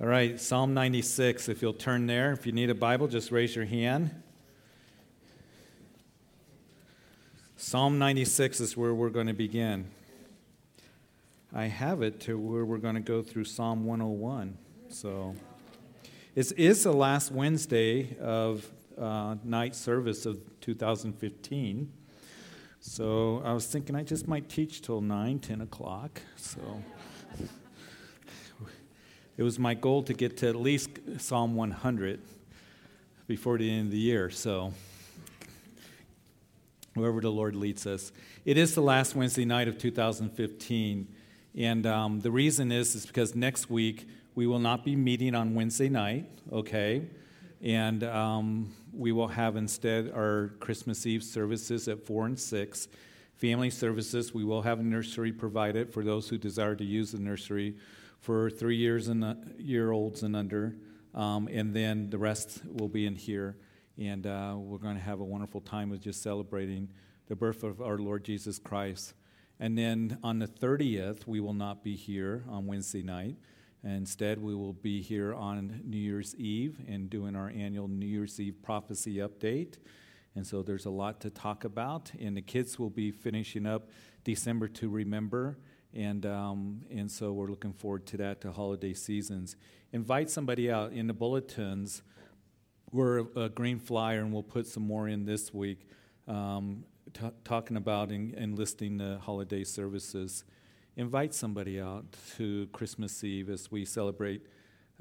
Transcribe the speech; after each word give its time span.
All 0.00 0.06
right, 0.06 0.40
Psalm 0.40 0.72
96. 0.72 1.50
If 1.50 1.60
you'll 1.60 1.74
turn 1.74 2.06
there, 2.06 2.32
if 2.32 2.46
you 2.46 2.52
need 2.52 2.70
a 2.70 2.74
Bible, 2.74 3.06
just 3.06 3.30
raise 3.30 3.54
your 3.54 3.66
hand. 3.66 4.10
Psalm 7.58 7.98
96 7.98 8.60
is 8.60 8.78
where 8.78 8.94
we're 8.94 9.10
going 9.10 9.26
to 9.26 9.34
begin. 9.34 9.90
I 11.54 11.64
have 11.64 12.00
it 12.00 12.18
to 12.20 12.38
where 12.38 12.64
we're 12.64 12.78
going 12.78 12.94
to 12.94 13.02
go 13.02 13.20
through 13.20 13.44
Psalm 13.44 13.84
101. 13.84 14.56
So 14.88 15.34
it 16.34 16.50
is 16.56 16.82
the 16.84 16.94
last 16.94 17.30
Wednesday 17.30 18.16
of 18.20 18.66
uh, 18.98 19.36
night 19.44 19.76
service 19.76 20.24
of 20.24 20.40
2015. 20.62 21.92
So 22.80 23.42
I 23.44 23.52
was 23.52 23.66
thinking 23.66 23.94
I 23.94 24.04
just 24.04 24.26
might 24.26 24.48
teach 24.48 24.80
till 24.80 25.02
9, 25.02 25.40
10 25.40 25.60
o'clock. 25.60 26.22
So 26.36 26.82
it 29.40 29.42
was 29.42 29.58
my 29.58 29.72
goal 29.72 30.02
to 30.02 30.12
get 30.12 30.36
to 30.36 30.50
at 30.50 30.54
least 30.54 30.90
Psalm 31.16 31.54
100 31.54 32.20
before 33.26 33.56
the 33.56 33.70
end 33.70 33.86
of 33.86 33.90
the 33.90 33.98
year. 33.98 34.28
So, 34.28 34.74
wherever 36.92 37.22
the 37.22 37.30
Lord 37.32 37.56
leads 37.56 37.86
us. 37.86 38.12
It 38.44 38.58
is 38.58 38.74
the 38.74 38.82
last 38.82 39.16
Wednesday 39.16 39.46
night 39.46 39.66
of 39.66 39.78
2015. 39.78 41.08
And 41.56 41.86
um, 41.86 42.20
the 42.20 42.30
reason 42.30 42.70
is, 42.70 42.94
is 42.94 43.06
because 43.06 43.34
next 43.34 43.70
week 43.70 44.06
we 44.34 44.46
will 44.46 44.58
not 44.58 44.84
be 44.84 44.94
meeting 44.94 45.34
on 45.34 45.54
Wednesday 45.54 45.88
night, 45.88 46.26
okay? 46.52 47.06
And 47.62 48.04
um, 48.04 48.74
we 48.92 49.10
will 49.10 49.28
have 49.28 49.56
instead 49.56 50.12
our 50.14 50.52
Christmas 50.60 51.06
Eve 51.06 51.24
services 51.24 51.88
at 51.88 52.04
4 52.04 52.26
and 52.26 52.38
6. 52.38 52.88
Family 53.36 53.70
services, 53.70 54.34
we 54.34 54.44
will 54.44 54.60
have 54.60 54.80
a 54.80 54.82
nursery 54.82 55.32
provided 55.32 55.90
for 55.94 56.04
those 56.04 56.28
who 56.28 56.36
desire 56.36 56.76
to 56.76 56.84
use 56.84 57.12
the 57.12 57.18
nursery 57.18 57.76
for 58.20 58.50
three 58.50 58.76
years 58.76 59.08
and 59.08 59.24
uh, 59.24 59.34
year 59.58 59.90
olds 59.90 60.22
and 60.22 60.36
under, 60.36 60.76
um, 61.14 61.48
and 61.50 61.74
then 61.74 62.10
the 62.10 62.18
rest 62.18 62.60
will 62.66 62.88
be 62.88 63.06
in 63.06 63.16
here. 63.16 63.56
And 63.98 64.26
uh, 64.26 64.54
we're 64.56 64.78
going 64.78 64.96
to 64.96 65.02
have 65.02 65.20
a 65.20 65.24
wonderful 65.24 65.60
time 65.60 65.92
of 65.92 66.00
just 66.00 66.22
celebrating 66.22 66.90
the 67.28 67.36
birth 67.36 67.62
of 67.62 67.80
our 67.80 67.98
Lord 67.98 68.24
Jesus 68.24 68.58
Christ. 68.58 69.14
And 69.58 69.76
then 69.76 70.18
on 70.22 70.38
the 70.38 70.46
30th, 70.46 71.26
we 71.26 71.40
will 71.40 71.54
not 71.54 71.84
be 71.84 71.96
here 71.96 72.44
on 72.48 72.66
Wednesday 72.66 73.02
night. 73.02 73.36
Instead, 73.82 74.42
we 74.42 74.54
will 74.54 74.72
be 74.72 75.00
here 75.00 75.34
on 75.34 75.82
New 75.84 75.98
Year's 75.98 76.34
Eve 76.36 76.78
and 76.88 77.08
doing 77.08 77.34
our 77.34 77.48
annual 77.48 77.88
New 77.88 78.06
Year's 78.06 78.38
Eve 78.38 78.62
prophecy 78.62 79.16
update. 79.16 79.78
And 80.34 80.46
so 80.46 80.62
there's 80.62 80.86
a 80.86 80.90
lot 80.90 81.20
to 81.20 81.30
talk 81.30 81.64
about. 81.64 82.12
And 82.18 82.36
the 82.36 82.42
kids 82.42 82.78
will 82.78 82.90
be 82.90 83.10
finishing 83.10 83.66
up 83.66 83.88
December 84.24 84.68
to 84.68 84.88
Remember. 84.88 85.58
And, 85.94 86.24
um, 86.24 86.82
and 86.90 87.10
so 87.10 87.32
we're 87.32 87.48
looking 87.48 87.72
forward 87.72 88.06
to 88.06 88.16
that, 88.18 88.40
to 88.42 88.52
holiday 88.52 88.94
seasons. 88.94 89.56
Invite 89.92 90.30
somebody 90.30 90.70
out 90.70 90.92
in 90.92 91.06
the 91.08 91.12
bulletins. 91.12 92.02
We're 92.92 93.26
a 93.36 93.48
green 93.48 93.78
flyer, 93.78 94.20
and 94.20 94.32
we'll 94.32 94.42
put 94.42 94.66
some 94.66 94.84
more 94.84 95.08
in 95.08 95.24
this 95.24 95.52
week, 95.52 95.88
um, 96.28 96.84
t- 97.12 97.30
talking 97.44 97.76
about 97.76 98.10
and, 98.10 98.34
and 98.34 98.56
listing 98.56 98.98
the 98.98 99.18
holiday 99.18 99.64
services. 99.64 100.44
Invite 100.96 101.34
somebody 101.34 101.80
out 101.80 102.04
to 102.36 102.68
Christmas 102.72 103.24
Eve 103.24 103.48
as 103.50 103.70
we 103.70 103.84
celebrate 103.84 104.42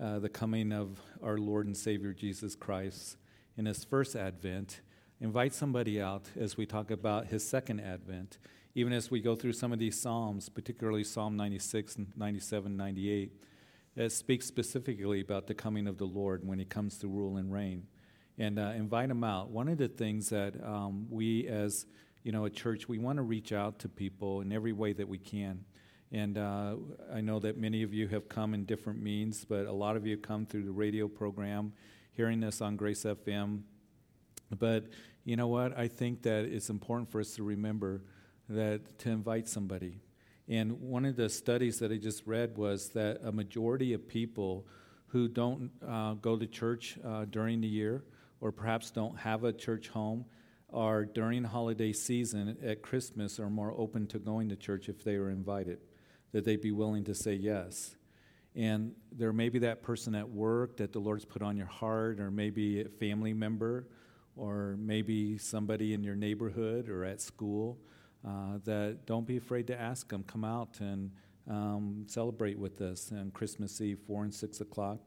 uh, 0.02 0.20
the 0.20 0.30
coming 0.30 0.72
of 0.72 1.00
our 1.22 1.38
Lord 1.38 1.66
and 1.66 1.76
Savior 1.76 2.14
Jesus 2.14 2.56
Christ 2.56 3.18
in 3.58 3.66
his 3.66 3.84
first 3.84 4.16
advent. 4.16 4.82
Invite 5.22 5.54
somebody 5.54 6.02
out 6.02 6.30
as 6.40 6.58
we 6.58 6.66
talk 6.66 6.92
about 6.92 7.28
his 7.28 7.48
second 7.48 7.80
advent 7.80 8.38
even 8.76 8.94
as 8.94 9.10
we 9.10 9.20
go 9.20 9.36
through 9.36 9.54
some 9.54 9.74
of 9.74 9.80
these 9.80 10.00
Psalms, 10.00 10.48
particularly 10.48 11.04
Psalm 11.04 11.36
96 11.36 11.96
and 11.96 12.08
97, 12.16 12.78
98, 12.78 13.34
it 13.96 14.12
speaks 14.12 14.46
specifically 14.46 15.22
about 15.22 15.48
the 15.48 15.54
coming 15.54 15.88
of 15.88 15.98
the 15.98 16.06
Lord 16.06 16.48
when 16.48 16.60
he 16.60 16.66
comes 16.66 16.98
to 17.00 17.08
rule 17.08 17.38
and 17.38 17.52
reign. 17.52 17.88
And 18.38 18.58
uh, 18.58 18.72
invite 18.76 19.10
them 19.10 19.24
out. 19.24 19.50
One 19.50 19.68
of 19.68 19.78
the 19.78 19.90
things 19.90 20.30
that 20.30 20.54
um, 20.64 21.08
we, 21.10 21.48
as 21.48 21.88
you 22.24 22.32
know, 22.32 22.46
a 22.46 22.50
church, 22.50 22.88
we 22.88 23.00
want 23.00 23.18
to 23.18 23.24
reach 23.24 23.52
out 23.52 23.80
to 23.80 23.90
people 23.90 24.42
in 24.42 24.54
every 24.54 24.72
way 24.72 24.94
that 24.94 25.10
we 25.10 25.18
can. 25.18 25.66
And 26.12 26.38
uh, 26.38 26.76
I 27.14 27.22
know 27.22 27.40
that 27.40 27.58
many 27.58 27.84
of 27.84 27.94
you 27.94 28.08
have 28.08 28.30
come 28.30 28.54
in 28.54 28.64
different 28.64 29.02
means, 29.02 29.44
but 29.44 29.66
a 29.66 29.74
lot 29.74 29.98
of 29.98 30.06
you 30.06 30.12
have 30.12 30.22
come 30.22 30.46
through 30.46 30.64
the 30.64 30.72
radio 30.72 31.08
program, 31.08 31.74
hearing 32.14 32.40
this 32.40 32.62
on 32.62 32.78
Grace 32.78 33.04
FM. 33.04 33.64
But 34.58 34.86
you 35.30 35.36
know 35.36 35.48
what? 35.48 35.78
I 35.78 35.88
think 35.88 36.24
that 36.24 36.46
it's 36.46 36.72
important 36.72 37.12
for 37.12 37.22
us 37.22 37.36
to 37.36 37.44
remember 37.44 38.02
that 38.50 38.98
to 38.98 39.12
invite 39.12 39.48
somebody. 39.48 40.02
And 40.48 40.82
one 40.82 41.06
of 41.06 41.18
the 41.18 41.30
studies 41.30 41.78
that 41.80 41.92
I 41.92 41.98
just 41.98 42.26
read 42.26 42.58
was 42.58 42.90
that 42.90 43.20
a 43.24 43.32
majority 43.32 43.94
of 43.94 44.08
people 44.08 44.66
who 45.10 45.28
don't 45.28 45.70
uh, 45.88 46.16
go 46.16 46.36
to 46.36 46.48
church 46.48 46.98
uh, 47.06 47.26
during 47.26 47.62
the 47.62 47.68
year 47.68 48.06
or 48.42 48.52
perhaps 48.52 48.90
don't 48.90 49.20
have 49.20 49.44
a 49.44 49.54
church 49.54 49.90
home 49.90 50.26
are 50.74 51.06
during 51.06 51.44
holiday 51.44 51.94
season 51.94 52.58
at 52.66 52.82
Christmas 52.82 53.40
are 53.40 53.52
more 53.52 53.76
open 53.78 54.08
to 54.08 54.18
going 54.18 54.50
to 54.50 54.56
church 54.56 54.90
if 54.90 55.04
they 55.04 55.14
are 55.14 55.30
invited, 55.30 55.78
that 56.32 56.44
they'd 56.44 56.60
be 56.60 56.72
willing 56.72 57.04
to 57.04 57.14
say 57.14 57.34
yes. 57.34 57.96
And 58.56 58.94
there 59.12 59.32
may 59.32 59.50
be 59.50 59.60
that 59.60 59.84
person 59.84 60.16
at 60.16 60.28
work 60.28 60.78
that 60.78 60.92
the 60.92 61.00
Lord's 61.00 61.26
put 61.26 61.44
on 61.44 61.56
your 61.56 61.68
heart, 61.68 62.20
or 62.20 62.32
maybe 62.32 62.82
a 62.82 62.90
family 62.90 63.34
member, 63.36 63.86
or 64.36 64.76
maybe 64.80 65.38
somebody 65.38 65.94
in 65.94 66.04
your 66.04 66.16
neighborhood 66.16 66.90
or 66.90 67.04
at 67.06 67.22
school 67.22 67.78
uh, 68.28 68.60
that 68.66 69.06
don't 69.06 69.26
be 69.26 69.38
afraid 69.38 69.68
to 69.68 69.80
ask 69.80 70.10
them. 70.10 70.24
Come 70.24 70.44
out 70.44 70.80
and 70.80 71.12
um, 71.50 72.06
celebrate 72.08 72.58
with 72.58 72.82
us 72.82 73.12
on 73.12 73.32
Christmas 73.32 73.82
Eve, 73.82 74.00
4 74.06 74.26
and 74.26 74.34
6 74.34 74.62
o'clock, 74.62 75.00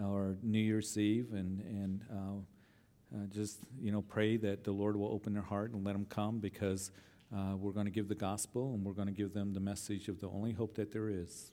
or 0.00 0.36
New 0.42 0.58
Year's 0.58 0.96
Eve, 0.96 1.32
and, 1.32 1.60
and 1.60 2.00
uh, 2.10 3.16
uh, 3.16 3.26
just, 3.28 3.60
you 3.80 3.92
know, 3.92 4.02
pray 4.02 4.36
that 4.36 4.64
the 4.64 4.72
Lord 4.72 4.96
will 4.96 5.12
open 5.12 5.32
their 5.32 5.42
heart 5.42 5.72
and 5.72 5.84
let 5.84 5.92
them 5.92 6.06
come 6.08 6.38
because 6.38 6.90
uh, 7.34 7.56
we're 7.56 7.72
going 7.72 7.86
to 7.86 7.92
give 7.92 8.08
the 8.08 8.14
gospel 8.14 8.74
and 8.74 8.84
we're 8.84 8.92
going 8.92 9.08
to 9.08 9.14
give 9.14 9.32
them 9.32 9.52
the 9.52 9.60
message 9.60 10.08
of 10.08 10.20
the 10.20 10.28
only 10.28 10.52
hope 10.52 10.74
that 10.76 10.92
there 10.92 11.08
is 11.08 11.52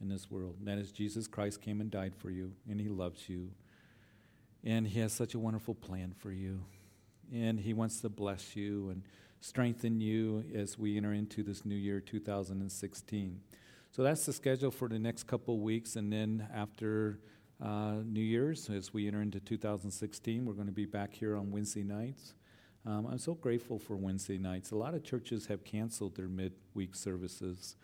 in 0.00 0.08
this 0.08 0.30
world. 0.30 0.56
And 0.58 0.66
that 0.68 0.78
is 0.78 0.90
Jesus 0.90 1.26
Christ 1.26 1.60
came 1.60 1.80
and 1.80 1.90
died 1.90 2.14
for 2.16 2.30
you, 2.30 2.52
and 2.68 2.80
he 2.80 2.88
loves 2.88 3.28
you. 3.28 3.50
And 4.64 4.86
he 4.86 5.00
has 5.00 5.12
such 5.12 5.34
a 5.34 5.38
wonderful 5.38 5.74
plan 5.74 6.14
for 6.16 6.30
you. 6.30 6.64
And 7.32 7.58
he 7.58 7.74
wants 7.74 8.00
to 8.00 8.08
bless 8.08 8.54
you 8.54 8.90
and 8.90 9.02
strengthen 9.40 10.00
you 10.00 10.44
as 10.54 10.78
we 10.78 10.96
enter 10.96 11.12
into 11.12 11.42
this 11.42 11.64
new 11.64 11.74
year 11.74 12.00
2016. 12.00 13.40
So 13.90 14.02
that's 14.02 14.24
the 14.24 14.32
schedule 14.32 14.70
for 14.70 14.88
the 14.88 14.98
next 14.98 15.24
couple 15.24 15.58
weeks, 15.58 15.96
and 15.96 16.10
then 16.10 16.48
after 16.54 17.18
uh, 17.62 17.96
New 18.04 18.22
Year's, 18.22 18.70
as 18.70 18.94
we 18.94 19.06
enter 19.06 19.20
into 19.20 19.38
2016, 19.38 20.46
we're 20.46 20.54
going 20.54 20.66
to 20.66 20.72
be 20.72 20.86
back 20.86 21.12
here 21.12 21.36
on 21.36 21.50
Wednesday 21.50 21.82
nights. 21.82 22.34
Um, 22.86 23.06
I'm 23.06 23.18
so 23.18 23.34
grateful 23.34 23.78
for 23.78 23.96
Wednesday 23.96 24.38
nights. 24.38 24.70
A 24.70 24.76
lot 24.76 24.94
of 24.94 25.04
churches 25.04 25.46
have 25.46 25.62
canceled 25.62 26.16
their 26.16 26.28
midweek 26.28 26.94
services 26.94 27.76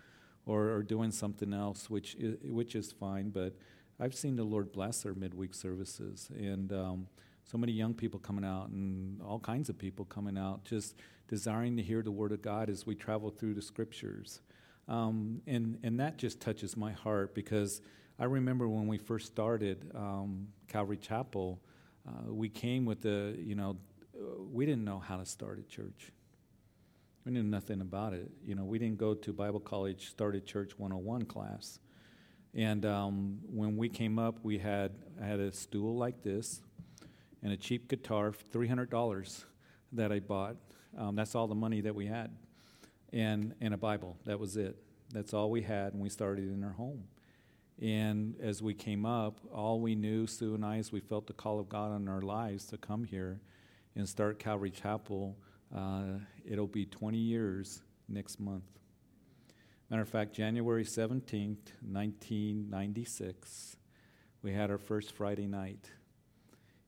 or 0.46 0.70
are 0.70 0.82
doing 0.82 1.10
something 1.10 1.52
else, 1.52 1.90
which 1.90 2.14
is, 2.14 2.38
which 2.42 2.74
is 2.74 2.90
fine, 2.90 3.28
but 3.28 3.54
I've 4.00 4.14
seen 4.14 4.36
the 4.36 4.44
Lord 4.44 4.72
bless 4.72 5.04
our 5.04 5.14
midweek 5.14 5.54
services. 5.54 6.30
And 6.36 6.72
um, 6.72 7.08
so 7.44 7.58
many 7.58 7.72
young 7.72 7.94
people 7.94 8.20
coming 8.20 8.44
out 8.44 8.68
and 8.68 9.20
all 9.22 9.40
kinds 9.40 9.68
of 9.68 9.78
people 9.78 10.04
coming 10.04 10.38
out 10.38 10.64
just 10.64 10.94
desiring 11.26 11.76
to 11.76 11.82
hear 11.82 12.02
the 12.02 12.12
word 12.12 12.30
of 12.30 12.40
God 12.40 12.70
as 12.70 12.86
we 12.86 12.94
travel 12.94 13.30
through 13.30 13.54
the 13.54 13.62
scriptures. 13.62 14.40
Um, 14.86 15.42
and, 15.46 15.78
and 15.82 15.98
that 15.98 16.16
just 16.16 16.40
touches 16.40 16.76
my 16.76 16.92
heart 16.92 17.34
because 17.34 17.82
I 18.20 18.24
remember 18.24 18.68
when 18.68 18.86
we 18.86 18.98
first 18.98 19.26
started 19.26 19.90
um, 19.94 20.48
Calvary 20.68 20.96
Chapel, 20.96 21.60
uh, 22.06 22.32
we 22.32 22.48
came 22.48 22.84
with 22.84 23.02
the, 23.02 23.36
you 23.38 23.54
know, 23.54 23.76
we 24.52 24.64
didn't 24.64 24.84
know 24.84 24.98
how 24.98 25.16
to 25.16 25.26
start 25.26 25.58
a 25.58 25.62
church. 25.62 26.12
We 27.24 27.32
knew 27.32 27.42
nothing 27.42 27.80
about 27.80 28.12
it. 28.12 28.30
You 28.44 28.54
know, 28.54 28.64
we 28.64 28.78
didn't 28.78 28.98
go 28.98 29.14
to 29.14 29.32
Bible 29.32 29.60
college, 29.60 30.08
started 30.08 30.46
church 30.46 30.78
101 30.78 31.24
class. 31.26 31.80
And 32.54 32.84
um, 32.86 33.38
when 33.50 33.76
we 33.76 33.88
came 33.88 34.18
up, 34.18 34.38
we 34.42 34.58
had, 34.58 34.92
I 35.20 35.26
had 35.26 35.40
a 35.40 35.52
stool 35.52 35.96
like 35.96 36.22
this, 36.22 36.62
and 37.42 37.52
a 37.52 37.56
cheap 37.56 37.88
guitar, 37.88 38.32
$300 38.52 39.44
that 39.92 40.12
I 40.12 40.20
bought. 40.20 40.56
Um, 40.96 41.14
that's 41.14 41.34
all 41.34 41.46
the 41.46 41.54
money 41.54 41.80
that 41.82 41.94
we 41.94 42.06
had, 42.06 42.30
and, 43.12 43.54
and 43.60 43.74
a 43.74 43.76
Bible. 43.76 44.16
That 44.24 44.40
was 44.40 44.56
it. 44.56 44.76
That's 45.12 45.32
all 45.32 45.50
we 45.50 45.62
had, 45.62 45.92
and 45.92 46.02
we 46.02 46.08
started 46.08 46.52
in 46.52 46.64
our 46.64 46.72
home. 46.72 47.04
And 47.80 48.34
as 48.40 48.60
we 48.60 48.74
came 48.74 49.06
up, 49.06 49.38
all 49.52 49.80
we 49.80 49.94
knew, 49.94 50.26
Sue 50.26 50.54
and 50.54 50.64
I, 50.64 50.78
as 50.78 50.90
we 50.90 51.00
felt 51.00 51.26
the 51.26 51.32
call 51.32 51.60
of 51.60 51.68
God 51.68 51.92
on 51.92 52.08
our 52.08 52.22
lives 52.22 52.66
to 52.66 52.76
come 52.76 53.04
here 53.04 53.40
and 53.94 54.08
start 54.08 54.38
Calvary 54.38 54.70
Chapel. 54.70 55.36
Uh, 55.74 56.18
it'll 56.44 56.66
be 56.66 56.86
20 56.86 57.18
years 57.18 57.82
next 58.08 58.40
month. 58.40 58.77
Matter 59.90 60.02
of 60.02 60.08
fact, 60.08 60.34
January 60.34 60.84
17th, 60.84 61.72
1996, 61.80 63.76
we 64.42 64.52
had 64.52 64.70
our 64.70 64.78
first 64.78 65.12
Friday 65.12 65.46
night 65.46 65.90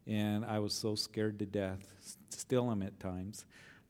and 0.06 0.44
I 0.44 0.58
was 0.58 0.75
so 0.75 0.94
scared 0.94 1.38
to 1.38 1.47
death. 1.47 1.94
Still 2.31 2.70
am 2.70 2.82
at 2.82 2.99
times. 2.99 3.47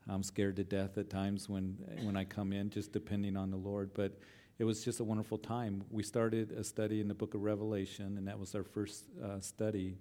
I'm 0.08 0.22
scared 0.22 0.56
to 0.56 0.64
death 0.64 0.98
at 0.98 1.08
times 1.08 1.48
when 1.48 1.78
when 2.02 2.16
I 2.16 2.24
come 2.24 2.52
in, 2.52 2.70
just 2.70 2.92
depending 2.92 3.36
on 3.36 3.50
the 3.50 3.56
Lord. 3.56 3.92
But 3.94 4.18
it 4.58 4.64
was 4.64 4.84
just 4.84 5.00
a 5.00 5.04
wonderful 5.04 5.38
time. 5.38 5.84
We 5.90 6.02
started 6.02 6.52
a 6.52 6.62
study 6.62 7.00
in 7.00 7.08
the 7.08 7.14
book 7.14 7.34
of 7.34 7.42
Revelation, 7.42 8.18
and 8.18 8.28
that 8.28 8.38
was 8.38 8.54
our 8.54 8.64
first 8.64 9.04
uh, 9.24 9.40
study. 9.40 9.94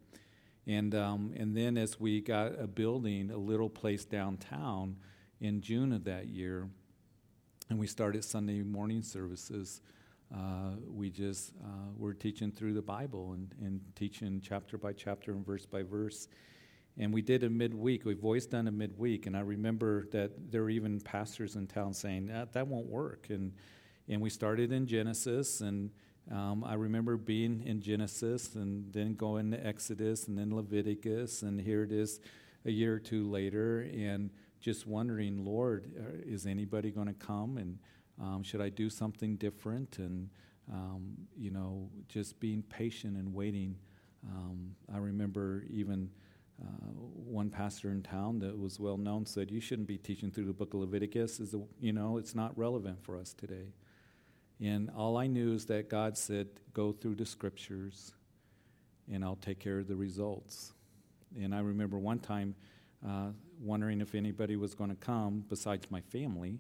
And, 0.68 0.94
um, 0.94 1.34
and 1.36 1.56
then 1.56 1.78
as 1.78 2.00
we 2.00 2.22
got 2.22 2.60
a 2.60 2.68
building, 2.68 3.32
a 3.32 3.38
little 3.38 3.70
place 3.70 4.04
downtown 4.06 4.98
in 5.40 5.62
June 5.62 5.94
of 5.94 6.04
that 6.04 6.28
year, 6.28 6.70
and 7.70 7.78
we 7.78 7.86
started 7.86 8.24
Sunday 8.24 8.64
morning 8.64 9.04
services, 9.04 9.82
uh, 10.34 10.72
we 10.88 11.10
just 11.10 11.54
uh, 11.64 11.92
were 11.96 12.14
teaching 12.14 12.52
through 12.52 12.74
the 12.74 12.82
Bible 12.82 13.34
and, 13.34 13.54
and 13.62 13.82
teaching 13.96 14.42
chapter 14.44 14.78
by 14.78 14.92
chapter 14.92 15.32
and 15.32 15.46
verse 15.46 15.66
by 15.66 15.84
verse. 15.84 16.28
And 16.98 17.14
we 17.14 17.22
did 17.22 17.44
a 17.44 17.50
midweek. 17.50 18.06
We've 18.06 18.24
always 18.24 18.48
done 18.48 18.68
a 18.68 18.72
midweek. 18.72 19.28
And 19.28 19.38
I 19.38 19.42
remember 19.42 20.08
that 20.12 20.52
there 20.52 20.64
were 20.64 20.70
even 20.72 21.00
pastors 21.00 21.56
in 21.56 21.68
town 21.68 21.94
saying, 21.94 22.28
that, 22.28 22.54
that 22.54 22.68
won't 22.68 22.88
work. 22.88 23.28
And, 23.30 23.54
and 24.08 24.20
we 24.20 24.30
started 24.30 24.72
in 24.72 24.88
Genesis. 24.88 25.62
And 25.62 25.92
um, 26.32 26.64
I 26.64 26.74
remember 26.74 27.18
being 27.18 27.64
in 27.66 27.82
Genesis 27.82 28.56
and 28.56 28.92
then 28.92 29.14
going 29.14 29.52
to 29.52 29.66
Exodus 29.66 30.28
and 30.28 30.38
then 30.38 30.56
Leviticus. 30.56 31.44
And 31.44 31.62
here 31.62 31.84
it 31.84 31.92
is 31.92 32.20
a 32.66 32.72
year 32.72 32.96
or 32.96 33.00
two 33.00 33.30
later. 33.30 33.82
And 33.82 34.32
just 34.60 34.86
wondering, 34.86 35.46
Lord, 35.46 35.92
uh, 35.98 36.22
is 36.26 36.46
anybody 36.46 36.92
going 36.92 37.08
to 37.08 37.14
come? 37.14 37.58
And 37.58 37.80
um, 38.22 38.44
should 38.44 38.62
I 38.62 38.70
do 38.70 38.90
something 38.90 39.36
different? 39.38 40.00
And, 40.00 40.30
um, 40.72 41.14
you 41.38 41.52
know, 41.52 41.90
just 42.08 42.40
being 42.40 42.64
patient 42.64 43.18
and 43.18 43.34
waiting. 43.34 43.76
Um, 44.28 44.76
I 44.94 44.98
remember 44.98 45.64
even 45.70 46.10
uh, 46.62 46.92
one 46.92 47.50
pastor 47.50 47.90
in 47.92 48.04
town 48.04 48.40
that 48.40 48.58
was 48.58 48.80
well 48.80 48.98
known 48.98 49.26
said, 49.26 49.50
"You 49.50 49.62
shouldn't 49.62 49.88
be 49.88 49.98
teaching 49.98 50.30
through 50.30 50.46
the 50.46 50.54
book 50.54 50.74
of 50.74 50.82
Leviticus. 50.82 51.40
Is 51.40 51.56
you 51.80 51.94
know, 51.94 52.18
it's 52.18 52.36
not 52.36 52.58
relevant 52.58 53.02
for 53.02 53.18
us 53.18 53.34
today." 53.34 53.74
And 54.60 54.90
all 54.90 55.16
I 55.16 55.28
knew 55.28 55.54
is 55.54 55.66
that 55.68 55.90
God 55.90 56.18
said, 56.18 56.48
"Go 56.74 56.92
through 56.92 57.16
the 57.16 57.26
scriptures, 57.26 58.14
and 59.10 59.24
I'll 59.24 59.38
take 59.38 59.60
care 59.60 59.80
of 59.80 59.88
the 59.88 59.96
results." 59.96 60.74
And 61.40 61.56
I 61.56 61.60
remember 61.60 61.98
one 61.98 62.20
time 62.20 62.56
uh, 63.08 63.30
wondering 63.60 64.02
if 64.02 64.16
anybody 64.16 64.56
was 64.56 64.74
going 64.74 64.90
to 64.90 64.96
come 64.96 65.44
besides 65.48 65.90
my 65.92 66.02
family, 66.02 66.60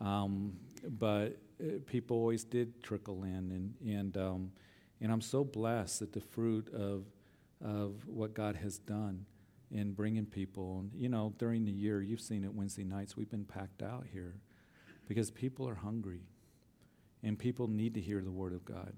um, 0.00 0.54
but 0.88 1.38
uh, 1.60 1.78
people 1.86 2.16
always 2.16 2.44
did 2.44 2.82
trickle 2.82 3.24
in, 3.24 3.52
and 3.52 3.74
and 3.84 4.16
um, 4.16 4.52
and 5.00 5.12
I'm 5.12 5.20
so 5.20 5.44
blessed 5.44 6.02
at 6.02 6.12
the 6.12 6.20
fruit 6.20 6.72
of 6.72 7.04
of 7.64 8.06
what 8.06 8.34
God 8.34 8.56
has 8.56 8.78
done 8.78 9.26
in 9.70 9.92
bringing 9.92 10.26
people. 10.26 10.80
And, 10.80 10.90
you 10.94 11.08
know, 11.08 11.34
during 11.38 11.64
the 11.64 11.72
year, 11.72 12.00
you've 12.00 12.20
seen 12.20 12.44
it 12.44 12.54
Wednesday 12.54 12.84
nights, 12.84 13.16
we've 13.16 13.30
been 13.30 13.44
packed 13.44 13.82
out 13.82 14.06
here 14.12 14.36
because 15.06 15.30
people 15.30 15.68
are 15.68 15.74
hungry 15.74 16.22
and 17.22 17.38
people 17.38 17.68
need 17.68 17.94
to 17.94 18.00
hear 18.00 18.20
the 18.20 18.30
Word 18.30 18.52
of 18.52 18.64
God. 18.64 18.94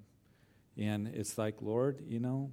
And 0.76 1.08
it's 1.08 1.38
like, 1.38 1.56
Lord, 1.60 2.02
you 2.06 2.20
know, 2.20 2.52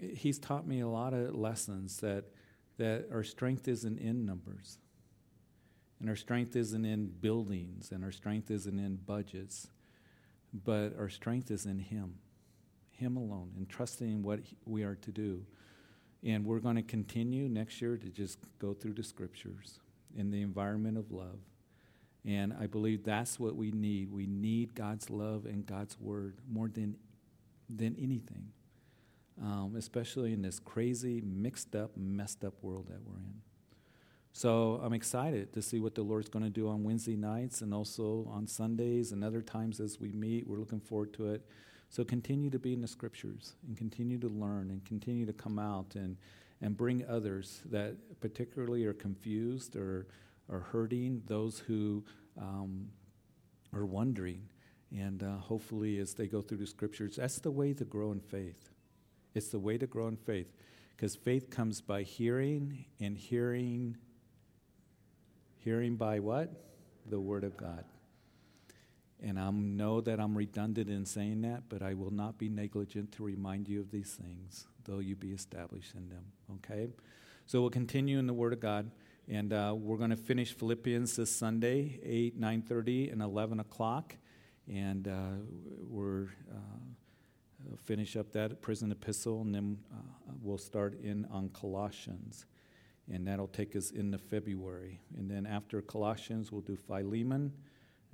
He's 0.00 0.38
taught 0.38 0.66
me 0.66 0.80
a 0.80 0.88
lot 0.88 1.12
of 1.12 1.34
lessons 1.34 1.98
that, 1.98 2.24
that 2.80 3.04
our 3.12 3.22
strength 3.22 3.68
isn't 3.68 3.98
in 3.98 4.24
numbers. 4.24 4.78
And 6.00 6.08
our 6.08 6.16
strength 6.16 6.56
isn't 6.56 6.86
in 6.86 7.08
buildings, 7.08 7.92
and 7.92 8.02
our 8.02 8.10
strength 8.10 8.50
isn't 8.50 8.78
in 8.78 8.96
budgets, 8.96 9.68
but 10.64 10.98
our 10.98 11.10
strength 11.10 11.50
is 11.50 11.66
in 11.66 11.78
Him, 11.78 12.14
Him 12.90 13.18
alone, 13.18 13.50
and 13.58 13.68
trusting 13.68 14.08
in 14.08 14.22
what 14.22 14.40
we 14.64 14.82
are 14.82 14.94
to 14.94 15.10
do. 15.12 15.44
And 16.24 16.46
we're 16.46 16.58
going 16.58 16.76
to 16.76 16.82
continue 16.82 17.50
next 17.50 17.82
year 17.82 17.98
to 17.98 18.08
just 18.08 18.38
go 18.58 18.72
through 18.72 18.94
the 18.94 19.02
scriptures 19.02 19.78
in 20.16 20.30
the 20.30 20.40
environment 20.40 20.96
of 20.96 21.12
love. 21.12 21.40
And 22.24 22.54
I 22.58 22.66
believe 22.66 23.04
that's 23.04 23.38
what 23.38 23.56
we 23.56 23.72
need. 23.72 24.10
We 24.10 24.26
need 24.26 24.74
God's 24.74 25.10
love 25.10 25.44
and 25.44 25.66
God's 25.66 26.00
word 26.00 26.38
more 26.50 26.68
than, 26.68 26.96
than 27.68 27.94
anything, 28.00 28.52
um, 29.42 29.74
especially 29.76 30.32
in 30.32 30.42
this 30.42 30.58
crazy, 30.58 31.22
mixed 31.24 31.74
up, 31.74 31.96
messed 31.96 32.44
up 32.44 32.54
world 32.62 32.88
that 32.88 33.00
we're 33.04 33.18
in. 33.18 33.40
So 34.32 34.80
I'm 34.82 34.92
excited 34.92 35.52
to 35.54 35.62
see 35.62 35.80
what 35.80 35.94
the 35.94 36.02
Lord's 36.02 36.28
going 36.28 36.44
to 36.44 36.50
do 36.50 36.68
on 36.68 36.84
Wednesday 36.84 37.16
nights 37.16 37.62
and 37.62 37.74
also 37.74 38.28
on 38.30 38.46
Sundays 38.46 39.12
and 39.12 39.24
other 39.24 39.42
times 39.42 39.80
as 39.80 39.98
we 39.98 40.12
meet. 40.12 40.46
We're 40.46 40.58
looking 40.58 40.80
forward 40.80 41.12
to 41.14 41.32
it. 41.32 41.44
So 41.88 42.04
continue 42.04 42.50
to 42.50 42.58
be 42.58 42.72
in 42.72 42.80
the 42.80 42.86
scriptures 42.86 43.54
and 43.66 43.76
continue 43.76 44.18
to 44.20 44.28
learn 44.28 44.70
and 44.70 44.84
continue 44.84 45.26
to 45.26 45.32
come 45.32 45.58
out 45.58 45.96
and, 45.96 46.16
and 46.62 46.76
bring 46.76 47.04
others 47.08 47.62
that 47.70 47.96
particularly 48.20 48.84
are 48.84 48.92
confused 48.92 49.74
or 49.74 50.06
are 50.48 50.60
hurting, 50.60 51.22
those 51.26 51.58
who 51.58 52.04
um, 52.40 52.86
are 53.74 53.86
wondering. 53.86 54.42
And 54.96 55.22
uh, 55.22 55.38
hopefully, 55.38 55.98
as 55.98 56.14
they 56.14 56.26
go 56.26 56.40
through 56.42 56.58
the 56.58 56.66
scriptures, 56.66 57.16
that's 57.16 57.38
the 57.40 57.50
way 57.50 57.72
to 57.74 57.84
grow 57.84 58.12
in 58.12 58.20
faith. 58.20 58.69
It's 59.34 59.48
the 59.48 59.58
way 59.58 59.78
to 59.78 59.86
grow 59.86 60.08
in 60.08 60.16
faith 60.16 60.52
because 60.96 61.16
faith 61.16 61.50
comes 61.50 61.80
by 61.80 62.02
hearing 62.02 62.84
and 63.00 63.16
hearing. 63.16 63.96
Hearing 65.56 65.96
by 65.96 66.20
what? 66.20 66.50
The 67.08 67.20
Word 67.20 67.44
of 67.44 67.56
God. 67.56 67.84
And 69.22 69.38
I 69.38 69.50
know 69.50 70.00
that 70.00 70.18
I'm 70.18 70.36
redundant 70.36 70.88
in 70.88 71.04
saying 71.04 71.42
that, 71.42 71.64
but 71.68 71.82
I 71.82 71.94
will 71.94 72.10
not 72.10 72.38
be 72.38 72.48
negligent 72.48 73.12
to 73.12 73.24
remind 73.24 73.68
you 73.68 73.80
of 73.80 73.90
these 73.90 74.12
things, 74.12 74.66
though 74.84 74.98
you 74.98 75.16
be 75.16 75.32
established 75.32 75.94
in 75.94 76.08
them. 76.08 76.24
Okay? 76.56 76.88
So 77.46 77.60
we'll 77.60 77.70
continue 77.70 78.18
in 78.18 78.26
the 78.26 78.32
Word 78.32 78.52
of 78.52 78.60
God, 78.60 78.90
and 79.28 79.52
uh, 79.52 79.74
we're 79.76 79.98
going 79.98 80.10
to 80.10 80.16
finish 80.16 80.54
Philippians 80.54 81.16
this 81.16 81.30
Sunday, 81.30 82.00
8, 82.02 82.40
9.30, 82.40 83.12
and 83.12 83.22
11 83.22 83.60
o'clock. 83.60 84.16
And 84.68 85.08
uh, 85.08 85.12
we're 85.88 86.28
uh, 86.50 86.80
finish 87.84 88.16
up 88.16 88.32
that 88.32 88.62
prison 88.62 88.92
epistle, 88.92 89.40
and 89.42 89.54
then 89.54 89.78
uh, 89.92 90.32
we'll 90.42 90.58
start 90.58 91.00
in 91.02 91.26
on 91.30 91.48
Colossians. 91.50 92.46
And 93.12 93.26
that'll 93.26 93.48
take 93.48 93.74
us 93.74 93.90
into 93.90 94.18
February. 94.18 95.00
And 95.16 95.28
then 95.28 95.44
after 95.44 95.82
Colossians, 95.82 96.52
we'll 96.52 96.60
do 96.60 96.76
Philemon 96.76 97.52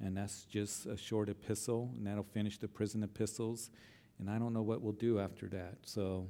and 0.02 0.16
that's 0.16 0.44
just 0.44 0.86
a 0.86 0.96
short 0.96 1.28
epistle, 1.28 1.90
and 1.96 2.06
that'll 2.06 2.24
finish 2.24 2.58
the 2.58 2.68
prison 2.68 3.02
epistles. 3.02 3.70
And 4.18 4.30
I 4.30 4.38
don't 4.38 4.52
know 4.52 4.62
what 4.62 4.82
we'll 4.82 4.92
do 4.92 5.18
after 5.18 5.48
that. 5.48 5.76
So 5.82 6.28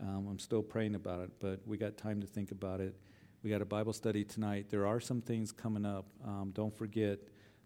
um, 0.00 0.28
I'm 0.28 0.38
still 0.38 0.62
praying 0.62 0.94
about 0.94 1.20
it, 1.20 1.30
but 1.40 1.60
we 1.66 1.76
got 1.76 1.96
time 1.96 2.20
to 2.20 2.26
think 2.26 2.52
about 2.52 2.80
it. 2.80 2.94
We 3.42 3.50
got 3.50 3.62
a 3.62 3.66
Bible 3.66 3.92
study 3.92 4.24
tonight. 4.24 4.66
There 4.70 4.86
are 4.86 5.00
some 5.00 5.20
things 5.20 5.52
coming 5.52 5.84
up. 5.84 6.06
Um, 6.24 6.50
don't 6.52 6.76
forget 6.76 7.18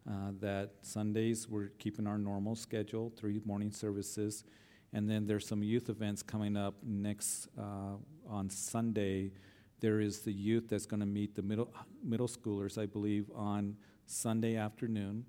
uh, 0.08 0.32
that 0.40 0.72
Sundays 0.82 1.48
we're 1.48 1.68
keeping 1.78 2.06
our 2.06 2.18
normal 2.18 2.54
schedule, 2.54 3.12
three 3.16 3.40
morning 3.44 3.70
services. 3.70 4.44
And 4.92 5.08
then 5.08 5.26
there's 5.26 5.46
some 5.46 5.62
youth 5.62 5.88
events 5.88 6.22
coming 6.22 6.56
up 6.56 6.74
next 6.82 7.48
uh, 7.58 7.96
on 8.28 8.50
Sunday. 8.50 9.32
There 9.80 10.00
is 10.00 10.20
the 10.20 10.32
youth 10.32 10.68
that's 10.68 10.86
going 10.86 11.00
to 11.00 11.06
meet 11.06 11.34
the 11.34 11.42
middle 11.42 11.72
middle 12.04 12.28
schoolers, 12.28 12.76
I 12.78 12.86
believe, 12.86 13.30
on 13.34 13.76
Sunday 14.06 14.56
afternoon. 14.56 15.24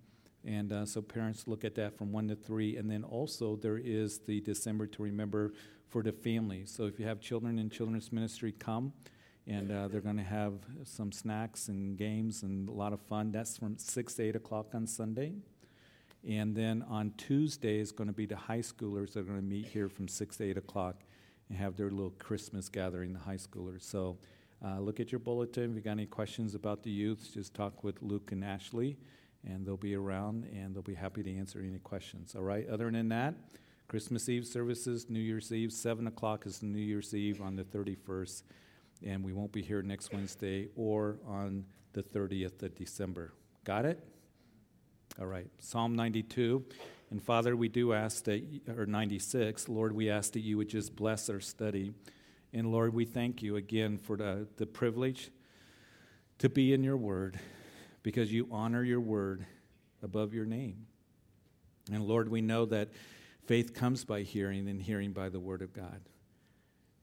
And 0.46 0.74
uh, 0.74 0.86
so 0.86 1.02
parents 1.02 1.48
look 1.48 1.64
at 1.64 1.76
that 1.76 1.98
from 1.98 2.12
one 2.12 2.28
to 2.28 2.36
three. 2.36 2.76
And 2.76 2.90
then 2.90 3.04
also 3.04 3.56
there 3.56 3.78
is 3.78 4.20
the 4.20 4.42
December 4.42 4.88
to 4.88 5.04
remember 5.04 5.54
for 5.88 6.04
the 6.04 6.12
family. 6.12 6.66
So 6.66 6.86
if 6.86 7.00
you 7.00 7.06
have 7.06 7.22
children 7.22 7.60
in 7.60 7.70
children's 7.70 8.12
ministry, 8.12 8.52
come. 8.52 8.94
And 9.46 9.72
uh, 9.72 9.90
they're 9.90 10.02
going 10.02 10.18
to 10.18 10.24
have 10.24 10.54
some 10.86 11.12
snacks 11.12 11.68
and 11.68 11.98
games 11.98 12.44
and 12.44 12.70
a 12.70 12.72
lot 12.72 12.94
of 12.94 13.02
fun. 13.02 13.32
That's 13.32 13.58
from 13.58 13.78
6 13.78 14.14
to 14.16 14.24
8 14.24 14.36
o'clock 14.38 14.68
on 14.74 14.88
Sunday. 14.88 15.34
And 16.28 16.56
then 16.56 16.84
on 16.90 17.14
Tuesday 17.18 17.80
is 17.80 17.92
going 17.92 18.08
to 18.08 18.14
be 18.14 18.26
the 18.26 18.36
high 18.36 18.60
schoolers 18.60 19.14
that 19.14 19.22
are 19.22 19.24
going 19.24 19.40
to 19.40 19.44
meet 19.44 19.68
here 19.68 19.90
from 19.90 20.08
6 20.08 20.38
to 20.38 20.44
8 20.44 20.58
o'clock 20.58 21.04
and 21.50 21.58
have 21.58 21.76
their 21.76 21.90
little 21.90 22.12
Christmas 22.12 22.70
gathering, 22.70 23.14
the 23.14 23.20
high 23.20 23.36
schoolers. 23.36 23.84
So 23.84 24.18
uh, 24.64 24.80
look 24.80 25.00
at 25.00 25.12
your 25.12 25.20
bulletin. 25.20 25.72
If 25.72 25.76
you 25.76 25.82
got 25.82 25.92
any 25.92 26.06
questions 26.06 26.56
about 26.56 26.84
the 26.84 26.92
youth, 26.92 27.32
just 27.34 27.54
talk 27.54 27.84
with 27.84 28.02
Luke 28.02 28.32
and 28.32 28.44
Ashley 28.44 28.98
and 29.46 29.66
they'll 29.66 29.78
be 29.78 29.96
around 29.96 30.46
and 30.46 30.74
they'll 30.74 30.82
be 30.82 30.94
happy 30.94 31.24
to 31.24 31.36
answer 31.36 31.60
any 31.60 31.80
questions. 31.80 32.36
All 32.36 32.44
right. 32.44 32.68
Other 32.70 32.90
than 32.90 33.10
that, 33.10 33.36
Christmas 33.88 34.30
Eve 34.30 34.46
services, 34.46 35.10
New 35.10 35.20
Year's 35.20 35.52
Eve, 35.52 35.72
seven 35.72 36.08
o'clock 36.08 36.46
is 36.46 36.64
New 36.64 36.80
Year's 36.80 37.14
Eve 37.14 37.42
on 37.42 37.56
the 37.56 37.64
thirty-first, 37.64 38.46
and 39.06 39.24
we 39.24 39.34
won't 39.34 39.52
be 39.52 39.62
here 39.62 39.82
next 39.82 40.14
Wednesday 40.14 40.70
or 40.76 41.20
on 41.28 41.66
the 41.92 42.02
thirtieth 42.02 42.64
of 42.64 42.76
December. 42.76 43.34
Got 43.66 43.86
it? 43.86 44.13
All 45.20 45.28
right. 45.28 45.48
Psalm 45.60 45.96
ninety-two. 45.96 46.66
And 47.12 47.22
Father, 47.22 47.56
we 47.56 47.70
do 47.70 47.94
ask 47.94 48.24
that, 48.24 48.44
or 48.76 48.88
96, 48.88 49.70
Lord, 49.70 49.94
we 49.94 50.10
ask 50.10 50.34
that 50.34 50.40
you 50.40 50.58
would 50.58 50.70
just 50.70 50.96
bless 50.96 51.30
our 51.30 51.40
study. 51.40 51.94
And 52.52 52.72
Lord, 52.72 52.92
we 52.92 53.06
thank 53.06 53.44
you 53.44 53.56
again 53.56 54.00
for 54.00 54.18
the, 54.18 54.48
the 54.58 54.66
privilege 54.66 55.30
to 56.40 56.50
be 56.50 56.74
in 56.74 56.84
your 56.84 56.98
word 56.98 57.40
because 58.02 58.34
you 58.34 58.48
honor 58.52 58.84
your 58.84 59.00
word 59.00 59.46
above 60.02 60.34
your 60.34 60.48
name. 60.48 60.88
And 61.92 62.04
Lord, 62.04 62.30
we 62.30 62.42
know 62.42 62.66
that 62.66 62.90
faith 63.46 63.76
comes 63.76 64.04
by 64.04 64.24
hearing, 64.24 64.68
and 64.68 64.82
hearing 64.82 65.12
by 65.12 65.30
the 65.30 65.40
word 65.40 65.62
of 65.62 65.72
God. 65.72 66.02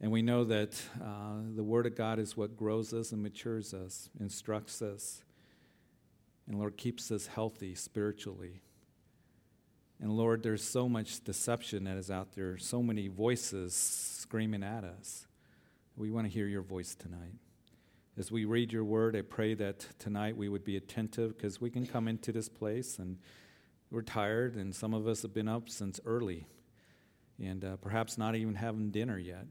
And 0.01 0.11
we 0.11 0.23
know 0.23 0.43
that 0.43 0.83
uh, 1.01 1.37
the 1.55 1.63
word 1.63 1.87
of 1.87 1.95
God 1.95 2.19
is 2.19 2.37
what 2.37 2.57
grows 2.57 2.93
us 2.93 3.13
and 3.13 3.23
matures 3.23 3.73
us, 3.73 4.11
instructs 4.19 4.83
us, 4.83 5.23
and 6.51 6.59
Lord, 6.59 6.77
keeps 6.77 7.13
us 7.13 7.29
healthy 7.29 7.77
spiritually. 7.77 8.61
And 10.01 10.11
Lord, 10.11 10.43
there's 10.43 10.65
so 10.65 10.89
much 10.89 11.23
deception 11.23 11.85
that 11.85 11.97
is 11.97 12.11
out 12.11 12.33
there, 12.33 12.59
so 12.59 12.83
many 12.83 13.07
voices 13.07 13.73
screaming 13.73 14.65
at 14.65 14.83
us. 14.83 15.29
We 15.95 16.11
want 16.11 16.27
to 16.27 16.33
hear 16.33 16.49
your 16.49 16.63
voice 16.63 16.97
tonight. 16.97 17.37
As 18.19 18.33
we 18.33 18.47
read 18.47 18.73
your 18.73 18.83
word, 18.83 19.15
I 19.15 19.23
pray 19.23 19.55
that 19.55 19.87
tonight 20.01 20.37
we 20.37 20.49
would 20.49 20.65
be 20.65 20.77
attentive 20.77 21.37
because 21.37 21.61
we 21.61 21.71
can 21.71 21.87
come 21.87 22.09
into 22.09 22.33
this 22.33 22.49
place 22.49 22.99
and 22.99 23.19
we're 23.93 24.03
tired, 24.03 24.57
and 24.57 24.75
some 24.75 24.93
of 24.93 25.07
us 25.07 25.23
have 25.23 25.33
been 25.33 25.47
up 25.47 25.69
since 25.69 26.01
early 26.05 26.49
and 27.41 27.65
uh, 27.65 27.77
perhaps 27.77 28.19
not 28.19 28.35
even 28.35 28.57
having 28.57 28.91
dinner 28.91 29.19
yet. 29.19 29.47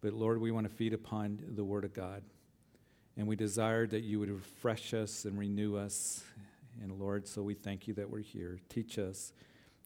But 0.00 0.12
Lord, 0.12 0.40
we 0.40 0.52
want 0.52 0.70
to 0.70 0.72
feed 0.72 0.94
upon 0.94 1.40
the 1.48 1.64
word 1.64 1.84
of 1.84 1.92
God. 1.92 2.22
And 3.16 3.26
we 3.26 3.36
desire 3.36 3.86
that 3.86 4.02
you 4.02 4.18
would 4.20 4.30
refresh 4.30 4.94
us 4.94 5.24
and 5.24 5.38
renew 5.38 5.76
us. 5.76 6.22
And 6.82 6.98
Lord, 6.98 7.28
so 7.28 7.42
we 7.42 7.54
thank 7.54 7.86
you 7.86 7.94
that 7.94 8.10
we're 8.10 8.20
here. 8.20 8.58
Teach 8.68 8.98
us. 8.98 9.32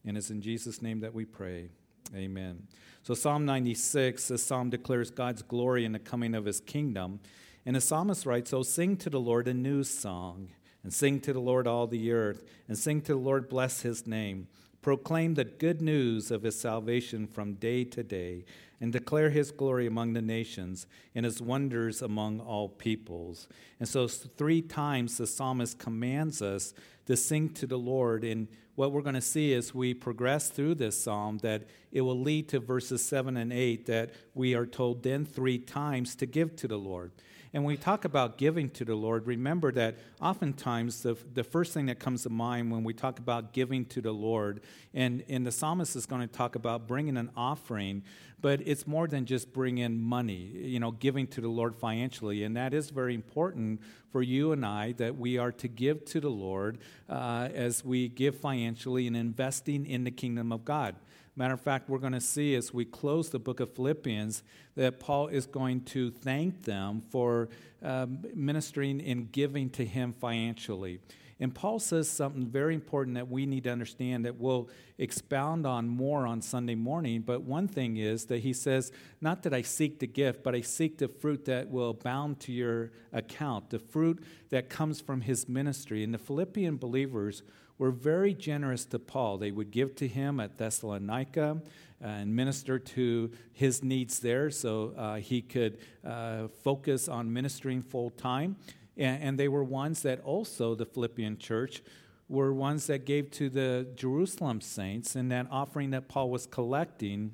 And 0.05 0.17
it's 0.17 0.29
in 0.29 0.41
Jesus' 0.41 0.81
name 0.81 1.01
that 1.01 1.13
we 1.13 1.25
pray. 1.25 1.69
Amen. 2.15 2.67
So, 3.03 3.13
Psalm 3.13 3.45
96, 3.45 4.29
this 4.29 4.43
psalm 4.43 4.69
declares 4.69 5.11
God's 5.11 5.41
glory 5.41 5.83
in 5.83 5.91
the 5.91 5.99
coming 5.99 6.33
of 6.33 6.45
his 6.45 6.61
kingdom. 6.61 7.19
And 7.65 7.75
the 7.75 7.81
psalmist 7.81 8.25
writes, 8.25 8.53
Oh, 8.53 8.63
sing 8.63 8.95
to 8.97 9.09
the 9.09 9.19
Lord 9.19 9.47
a 9.47 9.53
new 9.53 9.83
song, 9.83 10.49
and 10.83 10.93
sing 10.93 11.19
to 11.21 11.33
the 11.33 11.41
Lord 11.41 11.67
all 11.67 11.87
the 11.87 12.13
earth, 12.13 12.45
and 12.67 12.77
sing 12.77 13.01
to 13.01 13.13
the 13.13 13.19
Lord, 13.19 13.49
bless 13.49 13.81
his 13.81 14.07
name. 14.07 14.47
Proclaim 14.87 15.33
the 15.33 15.43
good 15.43 15.81
news 15.81 16.31
of 16.31 16.43
his 16.43 16.57
salvation 16.57 17.27
from 17.27 17.55
day 17.55 17.83
to 17.83 18.03
day, 18.03 18.45
and 18.79 18.93
declare 18.93 19.31
his 19.31 19.51
glory 19.51 19.85
among 19.85 20.13
the 20.13 20.21
nations 20.21 20.87
and 21.13 21.25
his 21.25 21.41
wonders 21.41 22.01
among 22.01 22.39
all 22.39 22.69
peoples. 22.69 23.49
And 23.81 23.89
so, 23.89 24.07
three 24.07 24.61
times 24.61 25.17
the 25.17 25.27
psalmist 25.27 25.77
commands 25.77 26.41
us 26.41 26.73
to 27.05 27.17
sing 27.17 27.49
to 27.55 27.67
the 27.67 27.77
Lord. 27.77 28.23
And 28.23 28.47
what 28.75 28.93
we're 28.93 29.01
going 29.01 29.15
to 29.15 29.19
see 29.19 29.53
as 29.53 29.75
we 29.75 29.93
progress 29.93 30.49
through 30.49 30.75
this 30.75 31.03
psalm, 31.03 31.39
that 31.39 31.63
it 31.91 31.99
will 31.99 32.21
lead 32.21 32.47
to 32.47 32.61
verses 32.61 33.03
7 33.03 33.35
and 33.35 33.51
8, 33.51 33.87
that 33.87 34.11
we 34.35 34.55
are 34.55 34.65
told 34.65 35.03
then 35.03 35.25
three 35.25 35.57
times 35.57 36.15
to 36.15 36.25
give 36.25 36.55
to 36.55 36.67
the 36.69 36.79
Lord. 36.79 37.11
And 37.53 37.63
when 37.63 37.73
we 37.73 37.77
talk 37.77 38.05
about 38.05 38.37
giving 38.37 38.69
to 38.71 38.85
the 38.85 38.95
Lord, 38.95 39.25
remember 39.25 39.71
that 39.73 39.95
oftentimes 40.21 41.01
the, 41.03 41.17
the 41.33 41.43
first 41.43 41.73
thing 41.73 41.85
that 41.87 41.99
comes 41.99 42.23
to 42.23 42.29
mind 42.29 42.71
when 42.71 42.83
we 42.83 42.93
talk 42.93 43.19
about 43.19 43.53
giving 43.53 43.85
to 43.85 44.01
the 44.01 44.11
Lord, 44.11 44.61
and, 44.93 45.23
and 45.29 45.45
the 45.45 45.51
psalmist 45.51 45.95
is 45.95 46.05
going 46.05 46.21
to 46.21 46.27
talk 46.27 46.55
about 46.55 46.87
bringing 46.87 47.17
an 47.17 47.31
offering, 47.35 48.03
but 48.39 48.59
it's 48.65 48.85
more 48.85 49.07
than 49.07 49.25
just 49.25 49.51
bringing 49.53 49.99
money, 49.99 50.51
you 50.53 50.79
know, 50.79 50.91
giving 50.91 51.25
to 51.27 51.41
the 51.41 51.47
Lord 51.47 51.75
financially. 51.75 52.43
And 52.43 52.55
that 52.57 52.73
is 52.73 52.89
very 52.89 53.15
important 53.15 53.81
for 54.11 54.21
you 54.21 54.51
and 54.51 54.65
I 54.65 54.91
that 54.93 55.17
we 55.17 55.37
are 55.37 55.51
to 55.53 55.67
give 55.67 56.05
to 56.05 56.19
the 56.19 56.29
Lord 56.29 56.77
uh, 57.09 57.49
as 57.53 57.83
we 57.83 58.09
give 58.09 58.37
financially 58.37 59.07
and 59.07 59.17
investing 59.17 59.85
in 59.85 60.03
the 60.03 60.11
kingdom 60.11 60.51
of 60.51 60.65
God. 60.65 60.95
Matter 61.37 61.53
of 61.53 61.61
fact, 61.61 61.87
we're 61.87 61.99
going 61.99 62.13
to 62.13 62.19
see 62.19 62.55
as 62.55 62.73
we 62.73 62.83
close 62.83 63.29
the 63.29 63.37
book 63.37 63.59
of 63.59 63.71
Philippians 63.75 64.41
that 64.75 64.99
Paul 64.99 65.27
is 65.27 65.45
going 65.45 65.81
to 65.81 66.09
thank 66.09 66.63
them 66.63 67.03
for 67.11 67.49
um, 67.83 68.25
ministering 68.33 68.99
and 69.01 69.31
giving 69.31 69.69
to 69.69 69.85
him 69.85 70.13
financially. 70.13 70.99
And 71.39 71.53
Paul 71.53 71.77
says 71.77 72.09
something 72.09 72.47
very 72.47 72.73
important 72.73 73.13
that 73.17 73.29
we 73.29 73.45
need 73.45 73.65
to 73.65 73.69
understand 73.69 74.25
that 74.25 74.39
we'll 74.39 74.67
expound 74.97 75.67
on 75.67 75.87
more 75.87 76.25
on 76.25 76.41
Sunday 76.41 76.73
morning. 76.73 77.21
But 77.21 77.43
one 77.43 77.67
thing 77.67 77.97
is 77.97 78.25
that 78.25 78.39
he 78.39 78.51
says, 78.51 78.91
Not 79.21 79.43
that 79.43 79.53
I 79.53 79.61
seek 79.61 79.99
the 79.99 80.07
gift, 80.07 80.41
but 80.41 80.55
I 80.55 80.61
seek 80.61 80.97
the 80.97 81.07
fruit 81.07 81.45
that 81.45 81.69
will 81.69 81.91
abound 81.91 82.39
to 82.41 82.51
your 82.51 82.91
account, 83.13 83.69
the 83.69 83.77
fruit 83.77 84.23
that 84.49 84.69
comes 84.71 85.01
from 85.01 85.21
his 85.21 85.47
ministry. 85.47 86.03
And 86.03 86.15
the 86.15 86.17
Philippian 86.17 86.77
believers 86.77 87.43
were 87.77 87.91
very 87.91 88.33
generous 88.33 88.85
to 88.85 88.99
Paul. 88.99 89.37
They 89.37 89.51
would 89.51 89.71
give 89.71 89.95
to 89.95 90.07
him 90.07 90.39
at 90.39 90.57
Thessalonica 90.57 91.61
and 92.01 92.35
minister 92.35 92.77
to 92.77 93.31
his 93.53 93.83
needs 93.83 94.19
there 94.19 94.49
so 94.51 94.93
uh, 94.97 95.15
he 95.15 95.41
could 95.41 95.79
uh, 96.05 96.47
focus 96.63 97.07
on 97.07 97.31
ministering 97.31 97.81
full 97.81 98.09
time. 98.11 98.55
And, 98.95 99.23
and 99.23 99.39
they 99.39 99.47
were 99.47 99.63
ones 99.63 100.01
that 100.03 100.21
also, 100.21 100.75
the 100.75 100.85
Philippian 100.85 101.37
church, 101.37 101.83
were 102.29 102.53
ones 102.53 102.87
that 102.87 103.05
gave 103.05 103.31
to 103.31 103.49
the 103.49 103.87
Jerusalem 103.95 104.61
saints 104.61 105.15
and 105.15 105.31
that 105.31 105.47
offering 105.49 105.91
that 105.91 106.07
Paul 106.07 106.29
was 106.29 106.45
collecting 106.45 107.31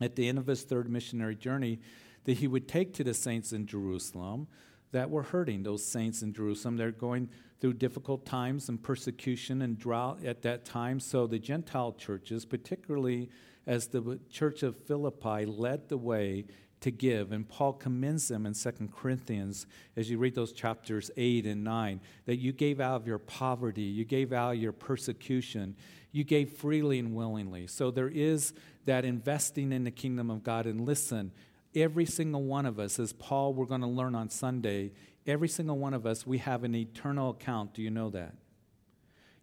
at 0.00 0.16
the 0.16 0.28
end 0.28 0.38
of 0.38 0.46
his 0.46 0.62
third 0.62 0.88
missionary 0.88 1.36
journey 1.36 1.80
that 2.24 2.38
he 2.38 2.48
would 2.48 2.66
take 2.66 2.92
to 2.94 3.04
the 3.04 3.14
saints 3.14 3.52
in 3.52 3.66
Jerusalem 3.66 4.48
that 4.96 5.10
were 5.10 5.24
hurting, 5.24 5.62
those 5.62 5.84
saints 5.84 6.22
in 6.22 6.32
Jerusalem. 6.32 6.78
They're 6.78 6.90
going 6.90 7.28
through 7.60 7.74
difficult 7.74 8.24
times 8.24 8.70
and 8.70 8.82
persecution 8.82 9.60
and 9.60 9.78
drought 9.78 10.24
at 10.24 10.40
that 10.40 10.64
time. 10.64 11.00
So 11.00 11.26
the 11.26 11.38
Gentile 11.38 11.92
churches, 11.92 12.46
particularly 12.46 13.28
as 13.66 13.88
the 13.88 14.18
church 14.30 14.62
of 14.62 14.74
Philippi 14.74 15.44
led 15.44 15.90
the 15.90 15.98
way 15.98 16.46
to 16.80 16.90
give. 16.90 17.32
And 17.32 17.46
Paul 17.46 17.74
commends 17.74 18.28
them 18.28 18.46
in 18.46 18.54
2 18.54 18.70
Corinthians 18.96 19.66
as 19.96 20.08
you 20.08 20.16
read 20.16 20.34
those 20.34 20.52
chapters 20.52 21.10
8 21.18 21.44
and 21.44 21.62
9 21.62 22.00
that 22.24 22.36
you 22.36 22.52
gave 22.52 22.80
out 22.80 22.96
of 22.96 23.06
your 23.06 23.18
poverty, 23.18 23.82
you 23.82 24.06
gave 24.06 24.32
out 24.32 24.54
of 24.54 24.62
your 24.62 24.72
persecution, 24.72 25.76
you 26.10 26.24
gave 26.24 26.52
freely 26.52 26.98
and 26.98 27.14
willingly. 27.14 27.66
So 27.66 27.90
there 27.90 28.08
is 28.08 28.54
that 28.86 29.04
investing 29.04 29.72
in 29.72 29.84
the 29.84 29.90
kingdom 29.90 30.30
of 30.30 30.42
God. 30.42 30.64
And 30.64 30.80
listen, 30.80 31.32
every 31.76 32.06
single 32.06 32.42
one 32.42 32.66
of 32.66 32.80
us, 32.80 32.98
as 32.98 33.12
Paul, 33.12 33.54
we're 33.54 33.66
going 33.66 33.82
to 33.82 33.86
learn 33.86 34.16
on 34.16 34.30
Sunday, 34.30 34.92
Every 35.26 35.48
single 35.48 35.76
one 35.76 35.92
of 35.92 36.06
us, 36.06 36.24
we 36.24 36.38
have 36.38 36.62
an 36.62 36.74
eternal 36.74 37.30
account. 37.30 37.74
Do 37.74 37.82
you 37.82 37.90
know 37.90 38.10
that? 38.10 38.34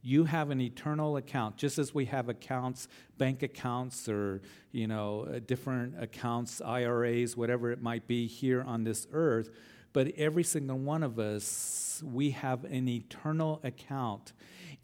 You 0.02 0.24
have 0.26 0.50
an 0.50 0.62
eternal 0.62 1.18
account, 1.18 1.58
just 1.58 1.78
as 1.78 1.94
we 1.94 2.06
have 2.06 2.30
accounts, 2.30 2.88
bank 3.18 3.44
accounts, 3.44 4.08
or 4.08 4.42
you 4.72 4.88
know, 4.88 5.28
uh, 5.30 5.40
different 5.46 6.02
accounts, 6.02 6.62
IRAs, 6.62 7.36
whatever 7.36 7.72
it 7.72 7.82
might 7.82 8.08
be 8.08 8.28
here 8.28 8.64
on 8.64 8.86
this 8.86 9.08
earth. 9.12 9.50
But 9.92 10.14
every 10.18 10.44
single 10.44 10.78
one 10.78 11.04
of 11.04 11.20
us, 11.20 12.02
we 12.06 12.32
have 12.32 12.64
an 12.64 12.88
eternal 12.88 13.60
account. 13.64 14.32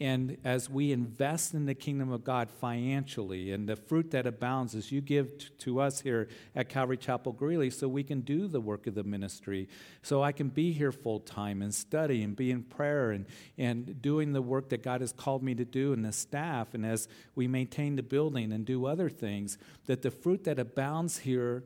And 0.01 0.37
as 0.45 0.69
we 0.69 0.93
invest 0.93 1.53
in 1.53 1.65
the 1.65 1.73
kingdom 1.73 2.09
of 2.09 2.23
God 2.23 2.49
financially, 2.49 3.51
and 3.51 3.67
the 3.67 3.75
fruit 3.75 4.11
that 4.11 4.25
abounds 4.25 4.73
as 4.73 4.93
you 4.93 5.01
give 5.01 5.37
t- 5.37 5.47
to 5.59 5.81
us 5.81 5.99
here 5.99 6.29
at 6.55 6.69
Calvary 6.69 6.95
Chapel 6.95 7.33
Greeley, 7.33 7.69
so 7.69 7.89
we 7.89 8.03
can 8.03 8.21
do 8.21 8.47
the 8.47 8.61
work 8.61 8.87
of 8.87 8.95
the 8.95 9.03
ministry, 9.03 9.67
so 10.01 10.23
I 10.23 10.31
can 10.31 10.47
be 10.47 10.71
here 10.71 10.93
full 10.93 11.19
time 11.19 11.61
and 11.61 11.75
study 11.75 12.23
and 12.23 12.33
be 12.33 12.49
in 12.49 12.63
prayer 12.63 13.11
and, 13.11 13.25
and 13.57 14.01
doing 14.01 14.31
the 14.31 14.41
work 14.41 14.69
that 14.69 14.83
God 14.83 15.01
has 15.01 15.11
called 15.11 15.43
me 15.43 15.53
to 15.55 15.65
do 15.65 15.91
and 15.91 16.05
the 16.05 16.13
staff, 16.13 16.73
and 16.73 16.85
as 16.85 17.09
we 17.35 17.47
maintain 17.47 17.97
the 17.97 18.03
building 18.03 18.53
and 18.53 18.65
do 18.65 18.85
other 18.85 19.09
things, 19.09 19.57
that 19.85 20.01
the 20.01 20.11
fruit 20.11 20.45
that 20.45 20.59
abounds 20.59 21.19
here 21.19 21.65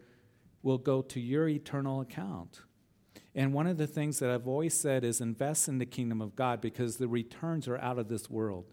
will 0.63 0.79
go 0.79 1.03
to 1.03 1.19
your 1.19 1.47
eternal 1.47 2.01
account. 2.01 2.61
And 3.35 3.53
one 3.53 3.67
of 3.67 3.77
the 3.77 3.87
things 3.87 4.19
that 4.19 4.29
I've 4.29 4.47
always 4.47 4.73
said 4.73 5.03
is 5.03 5.19
invest 5.19 5.67
in 5.67 5.79
the 5.79 5.85
kingdom 5.85 6.21
of 6.21 6.35
God 6.35 6.61
because 6.61 6.97
the 6.97 7.07
returns 7.07 7.67
are 7.67 7.77
out 7.79 7.97
of 7.97 8.07
this 8.07 8.29
world. 8.29 8.65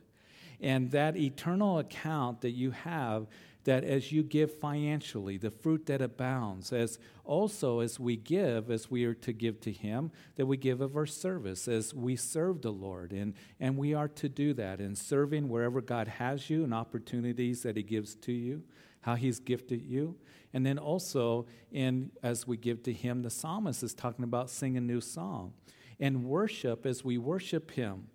And 0.60 0.90
that 0.90 1.16
eternal 1.16 1.78
account 1.78 2.42
that 2.42 2.50
you 2.50 2.72
have, 2.72 3.26
that 3.64 3.82
as 3.82 4.12
you 4.12 4.22
give 4.22 4.52
financially, 4.58 5.38
the 5.38 5.50
fruit 5.50 5.86
that 5.86 6.02
abounds, 6.02 6.72
as 6.72 6.98
also 7.24 7.80
as 7.80 7.98
we 7.98 8.16
give, 8.16 8.70
as 8.70 8.90
we 8.90 9.04
are 9.04 9.14
to 9.14 9.32
give 9.32 9.60
to 9.60 9.72
Him, 9.72 10.10
that 10.36 10.44
we 10.44 10.58
give 10.58 10.82
of 10.82 10.96
our 10.96 11.06
service, 11.06 11.66
as 11.66 11.94
we 11.94 12.14
serve 12.14 12.60
the 12.60 12.72
Lord. 12.72 13.12
And, 13.12 13.32
and 13.58 13.78
we 13.78 13.94
are 13.94 14.08
to 14.08 14.28
do 14.28 14.52
that 14.54 14.80
in 14.80 14.94
serving 14.94 15.48
wherever 15.48 15.80
God 15.80 16.08
has 16.08 16.50
you 16.50 16.64
and 16.64 16.74
opportunities 16.74 17.62
that 17.62 17.78
He 17.78 17.82
gives 17.82 18.14
to 18.16 18.32
you, 18.32 18.62
how 19.00 19.14
He's 19.14 19.40
gifted 19.40 19.80
you. 19.80 20.16
And 20.52 20.66
then 20.66 20.78
also, 20.78 21.46
in 21.70 22.10
as 22.22 22.46
we 22.46 22.56
give 22.56 22.82
to 22.84 22.92
Him, 22.92 23.22
the 23.22 23.30
psalmist 23.30 23.82
is 23.82 23.94
talking 23.94 24.24
about 24.24 24.50
sing 24.50 24.76
a 24.76 24.80
new 24.80 25.00
song. 25.00 25.52
And 25.98 26.24
worship, 26.24 26.86
as 26.86 27.04
we 27.04 27.18
worship 27.18 27.70
Him, 27.72 28.08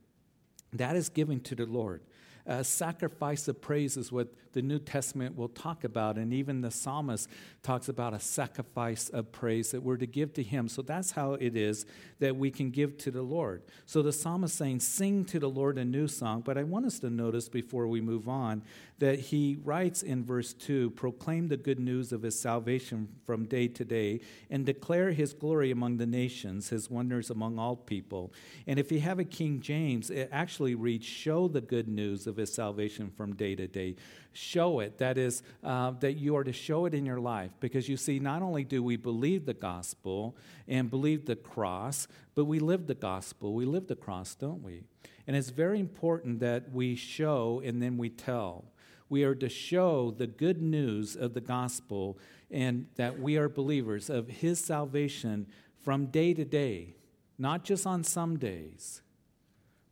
that 0.73 0.95
is 0.95 1.09
giving 1.09 1.39
to 1.41 1.55
the 1.55 1.65
Lord. 1.65 2.01
A 2.45 2.63
sacrifice 2.63 3.47
of 3.47 3.61
praise 3.61 3.97
is 3.97 4.11
what 4.11 4.33
the 4.55 4.62
New 4.62 4.79
Testament 4.79 5.38
will 5.38 5.50
talk 5.50 5.83
about. 5.83 6.17
And 6.17 6.33
even 6.33 6.62
the 6.62 6.71
psalmist 6.71 7.29
talks 7.62 7.89
about 7.89 8.13
a 8.13 8.19
sacrifice 8.19 9.09
of 9.09 9.31
praise 9.31 9.71
that 9.71 9.83
we're 9.83 9.97
to 9.97 10.07
give 10.07 10.33
to 10.33 10.43
him. 10.43 10.67
So 10.67 10.81
that's 10.81 11.12
how 11.12 11.33
it 11.33 11.55
is 11.55 11.85
that 12.19 12.35
we 12.35 12.50
can 12.50 12.71
give 12.71 12.97
to 13.00 13.12
the 13.12 13.21
Lord. 13.21 13.62
So 13.85 14.01
the 14.01 14.13
psalmist 14.13 14.55
saying, 14.55 14.79
Sing 14.79 15.25
to 15.25 15.39
the 15.39 15.50
Lord 15.50 15.77
a 15.77 15.85
new 15.85 16.07
song. 16.07 16.41
But 16.41 16.57
I 16.57 16.63
want 16.63 16.85
us 16.85 17.00
to 17.00 17.09
notice 17.09 17.50
before 17.50 17.88
we 17.88 18.01
move 18.01 18.27
on 18.27 18.63
that 19.00 19.19
he 19.19 19.57
writes 19.63 20.01
in 20.01 20.24
verse 20.24 20.53
2 20.53 20.91
Proclaim 20.91 21.50
the 21.50 21.57
good 21.57 21.79
news 21.79 22.13
of 22.13 22.21
his 22.21 22.39
salvation 22.39 23.09
from 23.25 23.45
day 23.45 23.67
to 23.67 23.83
day 23.83 24.21
and 24.50 24.65
declare 24.65 25.12
his 25.12 25.33
glory 25.33 25.71
among 25.71 25.97
the 25.97 26.05
nations, 26.05 26.69
his 26.69 26.89
wonders 26.89 27.29
among 27.29 27.59
all 27.59 27.75
people. 27.75 28.31
And 28.67 28.79
if 28.79 28.91
you 28.91 29.01
have 29.01 29.19
a 29.19 29.25
King 29.25 29.59
James, 29.59 30.09
it 30.09 30.29
actually 30.31 30.75
reads, 30.75 31.05
Show 31.05 31.50
the 31.50 31.62
good 31.62 31.89
news 31.89 32.25
of 32.25 32.38
his 32.38 32.53
salvation 32.53 33.12
from 33.17 33.35
day 33.35 33.55
to 33.55 33.67
day 33.67 33.95
show 34.35 34.79
it. 34.79 34.97
That 34.97 35.17
is, 35.17 35.41
uh, 35.63 35.91
that 35.99 36.13
you 36.13 36.35
are 36.35 36.43
to 36.43 36.53
show 36.53 36.85
it 36.85 36.93
in 36.93 37.05
your 37.05 37.19
life. 37.19 37.51
Because 37.59 37.87
you 37.87 37.97
see, 37.97 38.19
not 38.19 38.41
only 38.41 38.63
do 38.63 38.83
we 38.83 38.97
believe 38.97 39.45
the 39.45 39.53
gospel 39.53 40.35
and 40.67 40.89
believe 40.89 41.25
the 41.25 41.35
cross, 41.35 42.07
but 42.35 42.45
we 42.45 42.59
live 42.59 42.87
the 42.87 42.95
gospel. 42.95 43.53
We 43.53 43.65
live 43.65 43.87
the 43.87 43.95
cross, 43.95 44.35
don't 44.35 44.61
we? 44.61 44.83
And 45.27 45.35
it's 45.35 45.49
very 45.49 45.79
important 45.79 46.39
that 46.41 46.71
we 46.71 46.95
show 46.95 47.61
and 47.63 47.81
then 47.81 47.97
we 47.97 48.09
tell. 48.09 48.65
We 49.09 49.23
are 49.23 49.35
to 49.35 49.49
show 49.49 50.11
the 50.11 50.27
good 50.27 50.61
news 50.61 51.15
of 51.15 51.33
the 51.33 51.41
gospel 51.41 52.17
and 52.51 52.87
that 52.95 53.19
we 53.19 53.37
are 53.37 53.49
believers 53.49 54.09
of 54.09 54.27
His 54.27 54.59
salvation 54.59 55.47
from 55.83 56.07
day 56.07 56.33
to 56.33 56.45
day, 56.45 56.95
not 57.37 57.63
just 57.63 57.85
on 57.85 58.03
some 58.03 58.37
days, 58.37 59.01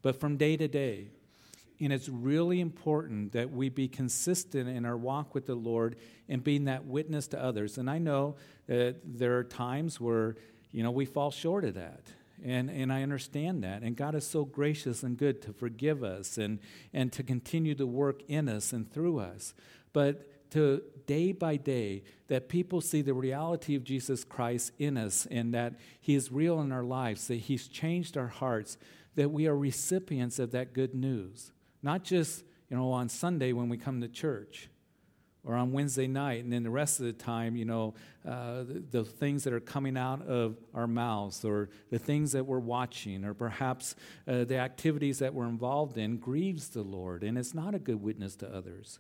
but 0.02 0.20
from 0.20 0.38
day 0.38 0.58
to 0.58 0.68
day. 0.68 1.10
And 1.84 1.92
it's 1.92 2.08
really 2.08 2.62
important 2.62 3.34
that 3.34 3.52
we 3.52 3.70
be 3.70 3.88
consistent 3.88 4.70
in 4.70 4.86
our 4.86 4.96
walk 4.96 5.36
with 5.36 5.46
the 5.46 5.56
Lord 5.56 5.98
and 6.30 6.44
being 6.44 6.66
that 6.66 6.86
witness 6.86 7.28
to 7.30 7.44
others. 7.44 7.78
And 7.78 7.90
I 7.90 7.98
know 7.98 8.36
that 8.68 8.98
there 9.04 9.38
are 9.38 9.44
times 9.44 10.00
where, 10.00 10.36
you 10.72 10.82
know, 10.82 10.92
we 10.92 11.06
fall 11.06 11.32
short 11.32 11.66
of 11.66 11.74
that. 11.74 12.04
And, 12.44 12.70
and 12.70 12.92
I 12.92 13.04
understand 13.04 13.64
that. 13.64 13.84
And 13.84 13.96
God 13.96 14.16
is 14.16 14.26
so 14.26 14.46
gracious 14.46 15.04
and 15.04 15.18
good 15.18 15.42
to 15.44 15.54
forgive 15.54 16.04
us 16.04 16.38
and, 16.38 16.60
and 16.94 17.12
to 17.14 17.24
continue 17.24 17.76
to 17.76 17.86
work 17.86 18.22
in 18.28 18.50
us 18.50 18.74
and 18.74 18.92
through 18.92 19.20
us. 19.20 19.54
But 19.94 20.52
to 20.52 20.84
day 21.08 21.32
by 21.32 21.56
day, 21.56 22.04
that 22.28 22.50
people 22.50 22.80
see 22.80 23.02
the 23.02 23.14
reality 23.14 23.76
of 23.76 23.84
Jesus 23.84 24.24
Christ 24.24 24.72
in 24.78 24.98
us 24.98 25.28
and 25.32 25.54
that 25.54 25.76
He 26.00 26.16
is 26.16 26.32
real 26.32 26.62
in 26.62 26.72
our 26.72 26.84
lives, 26.84 27.28
that 27.28 27.36
He's 27.36 27.68
changed 27.68 28.18
our 28.18 28.28
hearts, 28.28 28.78
that 29.16 29.32
we 29.32 29.48
are 29.48 29.58
recipients 29.58 30.38
of 30.38 30.52
that 30.52 30.74
good 30.74 30.94
news. 30.94 31.53
Not 31.84 32.04
just, 32.04 32.44
you 32.70 32.78
know, 32.78 32.92
on 32.92 33.10
Sunday 33.10 33.52
when 33.54 33.70
we 33.70 33.78
come 33.78 34.02
to 34.02 34.08
church 34.08 34.70
or 35.46 35.56
on 35.56 35.74
Wednesday 35.74 36.08
night, 36.08 36.44
and 36.44 36.54
then 36.54 36.64
the 36.64 36.70
rest 36.70 37.02
of 37.02 37.06
the 37.06 37.14
time, 37.14 37.58
you 37.58 37.66
know, 37.66 37.94
uh, 38.26 38.64
the, 38.64 38.84
the, 38.92 39.04
things 39.04 39.44
that 39.44 39.52
are 39.52 39.60
coming 39.60 39.98
out 39.98 40.26
of 40.26 40.56
our 40.74 40.88
mouths, 40.88 41.44
or 41.44 41.70
the 41.90 42.00
things 42.00 42.32
that 42.32 42.46
we're 42.46 42.60
watching, 42.60 43.26
or 43.26 43.34
perhaps 43.34 43.96
uh, 44.26 44.46
the 44.46 44.58
activities 44.58 45.20
that 45.20 45.34
we're 45.34 45.48
involved 45.48 45.98
in 45.98 46.16
grieves 46.16 46.70
the 46.70 46.82
Lord, 46.82 47.24
and 47.24 47.38
it's 47.38 47.54
not 47.54 47.76
a 47.76 47.80
good 47.80 48.02
witness 48.02 48.38
to 48.38 48.56
others. 48.56 49.00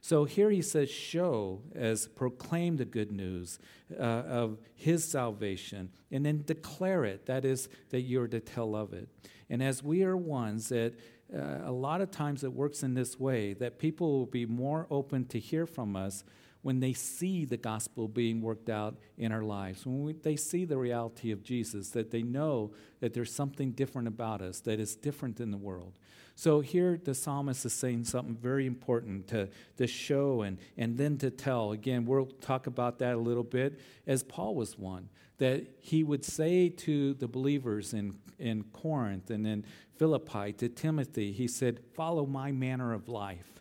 So 0.00 0.24
here 0.24 0.50
he 0.50 0.62
says, 0.62 0.88
show 0.88 1.60
as 1.74 2.06
proclaim 2.06 2.76
the 2.76 2.84
good 2.84 3.10
news 3.10 3.58
uh, 3.98 4.02
of 4.02 4.58
his 4.76 5.04
salvation, 5.04 5.90
and 6.12 6.24
then 6.24 6.44
declare 6.46 7.04
it. 7.04 7.26
That 7.26 7.44
is, 7.44 7.68
that 7.90 8.02
you're 8.02 8.28
to 8.28 8.38
tell 8.38 8.76
of 8.76 8.92
it. 8.92 9.08
And 9.50 9.60
as 9.60 9.82
we 9.82 10.04
are 10.04 10.16
ones 10.16 10.68
that 10.68 10.94
uh, 11.34 11.60
a 11.64 11.72
lot 11.72 12.00
of 12.00 12.10
times 12.10 12.44
it 12.44 12.52
works 12.52 12.82
in 12.82 12.94
this 12.94 13.18
way 13.18 13.52
that 13.54 13.78
people 13.78 14.18
will 14.18 14.26
be 14.26 14.46
more 14.46 14.86
open 14.90 15.26
to 15.26 15.38
hear 15.38 15.66
from 15.66 15.96
us 15.96 16.24
when 16.62 16.80
they 16.80 16.92
see 16.92 17.44
the 17.44 17.56
gospel 17.56 18.06
being 18.06 18.42
worked 18.42 18.68
out 18.68 18.98
in 19.16 19.32
our 19.32 19.42
lives, 19.42 19.86
when 19.86 20.02
we, 20.02 20.12
they 20.12 20.36
see 20.36 20.64
the 20.64 20.76
reality 20.76 21.30
of 21.30 21.42
Jesus, 21.42 21.90
that 21.90 22.10
they 22.10 22.22
know 22.22 22.72
that 23.00 23.14
there's 23.14 23.32
something 23.32 23.72
different 23.72 24.06
about 24.06 24.42
us, 24.42 24.60
that 24.60 24.78
is 24.78 24.94
different 24.94 25.36
than 25.36 25.50
the 25.50 25.56
world. 25.56 25.94
So 26.40 26.60
here 26.60 26.98
the 27.04 27.14
psalmist 27.14 27.66
is 27.66 27.74
saying 27.74 28.04
something 28.04 28.34
very 28.34 28.64
important 28.64 29.28
to, 29.28 29.50
to 29.76 29.86
show 29.86 30.40
and, 30.40 30.56
and 30.78 30.96
then 30.96 31.18
to 31.18 31.30
tell. 31.30 31.72
Again, 31.72 32.06
we'll 32.06 32.30
talk 32.40 32.66
about 32.66 32.98
that 33.00 33.16
a 33.16 33.18
little 33.18 33.44
bit, 33.44 33.78
as 34.06 34.22
Paul 34.22 34.54
was 34.54 34.78
one, 34.78 35.10
that 35.36 35.66
he 35.80 36.02
would 36.02 36.24
say 36.24 36.70
to 36.70 37.12
the 37.12 37.28
believers 37.28 37.92
in, 37.92 38.16
in 38.38 38.64
Corinth 38.72 39.28
and 39.28 39.46
in 39.46 39.66
Philippi, 39.96 40.54
to 40.54 40.70
Timothy, 40.70 41.30
he 41.30 41.46
said, 41.46 41.80
Follow 41.92 42.24
my 42.24 42.52
manner 42.52 42.94
of 42.94 43.06
life, 43.06 43.60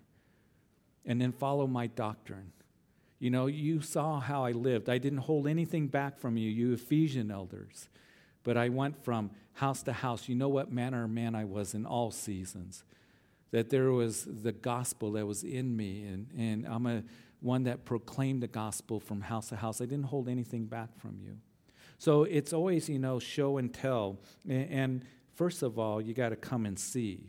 and 1.05 1.19
then 1.19 1.33
follow 1.33 1.67
my 1.67 1.88
doctrine. 1.88 2.53
You 3.19 3.29
know, 3.29 3.48
you 3.48 3.81
saw 3.81 4.21
how 4.21 4.45
I 4.45 4.53
lived. 4.53 4.88
I 4.88 5.00
didn't 5.00 5.19
hold 5.19 5.48
anything 5.48 5.89
back 5.89 6.17
from 6.17 6.38
you, 6.38 6.50
you 6.50 6.71
Ephesian 6.71 7.29
elders. 7.29 7.89
But 8.43 8.58
I 8.58 8.69
went 8.69 9.03
from 9.03 9.31
house 9.53 9.84
to 9.84 9.93
house. 9.93 10.29
You 10.29 10.36
know 10.36 10.50
what 10.50 10.72
manner 10.72 11.03
of 11.03 11.10
man 11.10 11.36
I 11.36 11.46
was 11.46 11.74
in 11.74 11.86
all 11.86 12.12
seasons. 12.12 12.84
That 13.51 13.69
there 13.69 13.91
was 13.91 14.25
the 14.25 14.51
gospel 14.51 15.13
that 15.13 15.25
was 15.25 15.43
in 15.43 15.75
me, 15.75 16.03
and, 16.03 16.27
and 16.38 16.67
I'm 16.67 16.86
a 16.86 17.03
one 17.41 17.63
that 17.63 17.86
proclaimed 17.86 18.43
the 18.43 18.48
gospel 18.48 19.00
from 19.00 19.22
house 19.22 19.50
to 19.50 19.55
house. 19.55 19.81
I 19.81 19.86
didn't 19.86 20.05
hold 20.05 20.27
anything 20.27 20.65
back 20.65 20.89
from 21.00 21.19
you. 21.22 21.38
So 21.98 22.24
it's 22.24 22.53
always, 22.53 22.90
you 22.90 23.00
know, 23.00 23.20
show 23.20 23.57
and 23.57 23.74
tell. 23.74 24.20
And, 24.48 25.03
first 25.35 25.64
of 25.64 25.79
all, 25.79 26.01
you 26.01 26.14
got 26.14 26.29
to 26.29 26.35
come 26.35 26.66
and 26.66 26.77
see. 26.77 27.27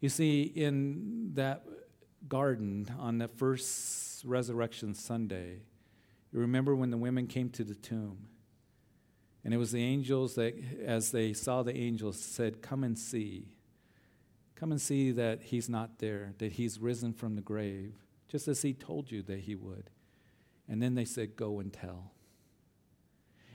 You 0.00 0.08
see, 0.08 0.42
in 0.42 1.30
that 1.34 1.64
garden 2.28 2.88
on 2.98 3.18
the 3.18 3.28
first 3.28 4.24
resurrection 4.24 4.94
Sunday, 4.94 5.60
you 6.32 6.40
remember 6.40 6.74
when 6.74 6.90
the 6.90 6.96
women 6.96 7.26
came 7.28 7.50
to 7.50 7.64
the 7.64 7.74
tomb? 7.74 8.18
And 9.46 9.54
it 9.54 9.58
was 9.58 9.70
the 9.70 9.80
angels 9.80 10.34
that, 10.34 10.54
as 10.84 11.12
they 11.12 11.32
saw 11.32 11.62
the 11.62 11.76
angels, 11.76 12.18
said, 12.18 12.62
Come 12.62 12.82
and 12.82 12.98
see. 12.98 13.54
Come 14.56 14.72
and 14.72 14.80
see 14.80 15.12
that 15.12 15.40
he's 15.40 15.68
not 15.68 16.00
there, 16.00 16.32
that 16.38 16.54
he's 16.54 16.80
risen 16.80 17.12
from 17.12 17.36
the 17.36 17.42
grave, 17.42 17.94
just 18.26 18.48
as 18.48 18.62
he 18.62 18.74
told 18.74 19.12
you 19.12 19.22
that 19.22 19.38
he 19.38 19.54
would. 19.54 19.90
And 20.68 20.82
then 20.82 20.96
they 20.96 21.04
said, 21.04 21.36
Go 21.36 21.60
and 21.60 21.72
tell. 21.72 22.10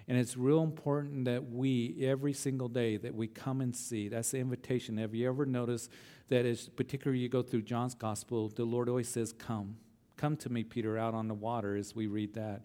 And 0.08 0.18
it's 0.18 0.38
real 0.38 0.64
important 0.64 1.26
that 1.26 1.52
we, 1.52 1.98
every 2.02 2.32
single 2.32 2.70
day, 2.70 2.96
that 2.96 3.14
we 3.14 3.28
come 3.28 3.60
and 3.60 3.76
see. 3.76 4.08
That's 4.08 4.32
the 4.32 4.40
invitation. 4.40 4.96
Have 4.96 5.14
you 5.14 5.28
ever 5.28 5.46
noticed 5.46 5.92
that, 6.30 6.46
as 6.46 6.70
particularly 6.70 7.20
you 7.20 7.28
go 7.28 7.42
through 7.42 7.64
John's 7.64 7.96
gospel, 7.96 8.48
the 8.48 8.64
Lord 8.64 8.88
always 8.88 9.10
says, 9.10 9.34
Come. 9.34 9.76
Come 10.16 10.38
to 10.38 10.50
me, 10.50 10.64
Peter, 10.64 10.98
out 10.98 11.14
on 11.14 11.28
the 11.28 11.34
water 11.34 11.76
as 11.76 11.94
we 11.94 12.08
read 12.08 12.36
that. 12.36 12.62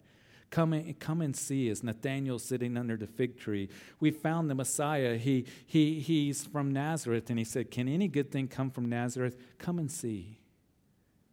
Come 0.49 0.73
and, 0.73 0.97
come 0.99 1.21
and 1.21 1.35
see 1.35 1.69
as 1.69 1.83
Nathanael 1.83 2.39
sitting 2.39 2.77
under 2.77 2.95
the 2.95 3.07
fig 3.07 3.37
tree. 3.37 3.69
We 3.99 4.11
found 4.11 4.49
the 4.49 4.55
Messiah. 4.55 5.17
He, 5.17 5.45
he, 5.65 5.99
he's 5.99 6.45
from 6.45 6.71
Nazareth, 6.71 7.29
and 7.29 7.37
he 7.37 7.45
said, 7.45 7.69
Can 7.69 7.87
any 7.87 8.07
good 8.07 8.31
thing 8.31 8.47
come 8.47 8.71
from 8.71 8.87
Nazareth? 8.87 9.37
Come 9.57 9.77
and 9.77 9.91
see. 9.91 10.39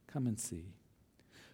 Come 0.07 0.27
and 0.27 0.39
see. 0.39 0.75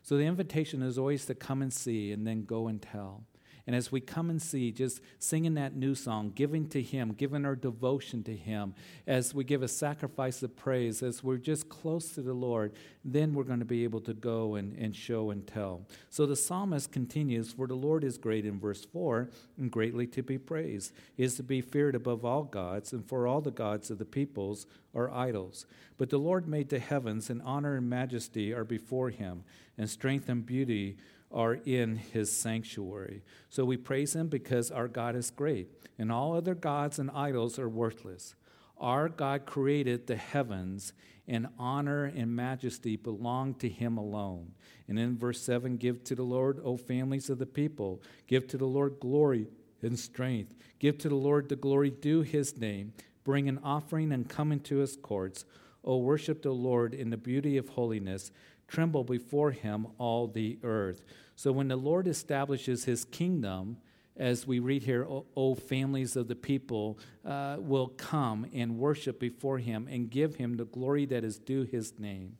So 0.02 0.16
the 0.16 0.24
invitation 0.24 0.82
is 0.82 0.98
always 0.98 1.26
to 1.26 1.34
come 1.34 1.62
and 1.62 1.72
see 1.72 2.12
and 2.12 2.26
then 2.26 2.44
go 2.44 2.68
and 2.68 2.80
tell. 2.80 3.24
And 3.70 3.76
as 3.76 3.92
we 3.92 4.00
come 4.00 4.30
and 4.30 4.42
see, 4.42 4.72
just 4.72 5.00
singing 5.20 5.54
that 5.54 5.76
new 5.76 5.94
song, 5.94 6.32
giving 6.34 6.68
to 6.70 6.82
Him, 6.82 7.12
giving 7.12 7.46
our 7.46 7.54
devotion 7.54 8.24
to 8.24 8.34
Him, 8.34 8.74
as 9.06 9.32
we 9.32 9.44
give 9.44 9.62
a 9.62 9.68
sacrifice 9.68 10.42
of 10.42 10.56
praise, 10.56 11.04
as 11.04 11.22
we're 11.22 11.36
just 11.36 11.68
close 11.68 12.10
to 12.16 12.20
the 12.20 12.32
Lord, 12.32 12.72
then 13.04 13.32
we're 13.32 13.44
going 13.44 13.60
to 13.60 13.64
be 13.64 13.84
able 13.84 14.00
to 14.00 14.12
go 14.12 14.56
and, 14.56 14.76
and 14.76 14.96
show 14.96 15.30
and 15.30 15.46
tell. 15.46 15.82
So 16.08 16.26
the 16.26 16.34
psalmist 16.34 16.90
continues 16.90 17.52
For 17.52 17.68
the 17.68 17.76
Lord 17.76 18.02
is 18.02 18.18
great 18.18 18.44
in 18.44 18.58
verse 18.58 18.84
4 18.84 19.30
and 19.56 19.70
greatly 19.70 20.08
to 20.08 20.22
be 20.24 20.36
praised. 20.36 20.92
He 21.16 21.22
is 21.22 21.36
to 21.36 21.44
be 21.44 21.60
feared 21.60 21.94
above 21.94 22.24
all 22.24 22.42
gods, 22.42 22.92
and 22.92 23.08
for 23.08 23.28
all 23.28 23.40
the 23.40 23.52
gods 23.52 23.88
of 23.88 23.98
the 23.98 24.04
peoples 24.04 24.66
are 24.96 25.12
idols. 25.12 25.64
But 25.96 26.10
the 26.10 26.18
Lord 26.18 26.48
made 26.48 26.70
the 26.70 26.80
heavens, 26.80 27.30
and 27.30 27.40
honor 27.42 27.76
and 27.76 27.88
majesty 27.88 28.52
are 28.52 28.64
before 28.64 29.10
Him, 29.10 29.44
and 29.78 29.88
strength 29.88 30.28
and 30.28 30.44
beauty 30.44 30.96
are 31.30 31.54
in 31.54 31.96
his 31.96 32.32
sanctuary. 32.32 33.22
So 33.48 33.64
we 33.64 33.76
praise 33.76 34.14
him 34.14 34.28
because 34.28 34.70
our 34.70 34.88
God 34.88 35.14
is 35.14 35.30
great, 35.30 35.68
and 35.98 36.10
all 36.10 36.34
other 36.34 36.54
gods 36.54 36.98
and 36.98 37.10
idols 37.12 37.58
are 37.58 37.68
worthless. 37.68 38.34
Our 38.78 39.08
God 39.08 39.46
created 39.46 40.06
the 40.06 40.16
heavens, 40.16 40.92
and 41.28 41.46
honor 41.58 42.06
and 42.06 42.34
majesty 42.34 42.96
belong 42.96 43.54
to 43.54 43.68
him 43.68 43.96
alone. 43.96 44.52
And 44.88 44.98
in 44.98 45.16
verse 45.16 45.40
7 45.40 45.76
Give 45.76 46.02
to 46.04 46.16
the 46.16 46.24
Lord, 46.24 46.60
O 46.64 46.76
families 46.76 47.30
of 47.30 47.38
the 47.38 47.46
people, 47.46 48.02
give 48.26 48.48
to 48.48 48.58
the 48.58 48.66
Lord 48.66 48.98
glory 48.98 49.46
and 49.82 49.98
strength. 49.98 50.54
Give 50.78 50.98
to 50.98 51.08
the 51.08 51.14
Lord 51.14 51.48
the 51.48 51.56
glory 51.56 51.90
due 51.90 52.22
his 52.22 52.58
name. 52.58 52.92
Bring 53.22 53.48
an 53.48 53.60
offering 53.62 54.12
and 54.12 54.28
come 54.28 54.50
into 54.50 54.78
his 54.78 54.96
courts. 54.96 55.44
O 55.84 55.98
worship 55.98 56.42
the 56.42 56.50
Lord 56.50 56.94
in 56.94 57.10
the 57.10 57.16
beauty 57.16 57.56
of 57.56 57.68
holiness 57.70 58.32
tremble 58.70 59.04
before 59.04 59.50
him 59.50 59.86
all 59.98 60.28
the 60.28 60.58
earth. 60.62 61.02
So 61.36 61.52
when 61.52 61.68
the 61.68 61.76
Lord 61.76 62.06
establishes 62.06 62.84
his 62.84 63.04
kingdom, 63.04 63.76
as 64.16 64.46
we 64.46 64.58
read 64.58 64.82
here, 64.82 65.06
O, 65.36 65.54
families 65.54 66.14
of 66.14 66.28
the 66.28 66.36
people 66.36 66.98
uh, 67.24 67.56
will 67.58 67.88
come 67.88 68.46
and 68.52 68.78
worship 68.78 69.18
before 69.18 69.58
him 69.58 69.88
and 69.90 70.10
give 70.10 70.36
him 70.36 70.56
the 70.56 70.66
glory 70.66 71.06
that 71.06 71.24
is 71.24 71.38
due 71.38 71.62
his 71.62 71.98
name. 71.98 72.36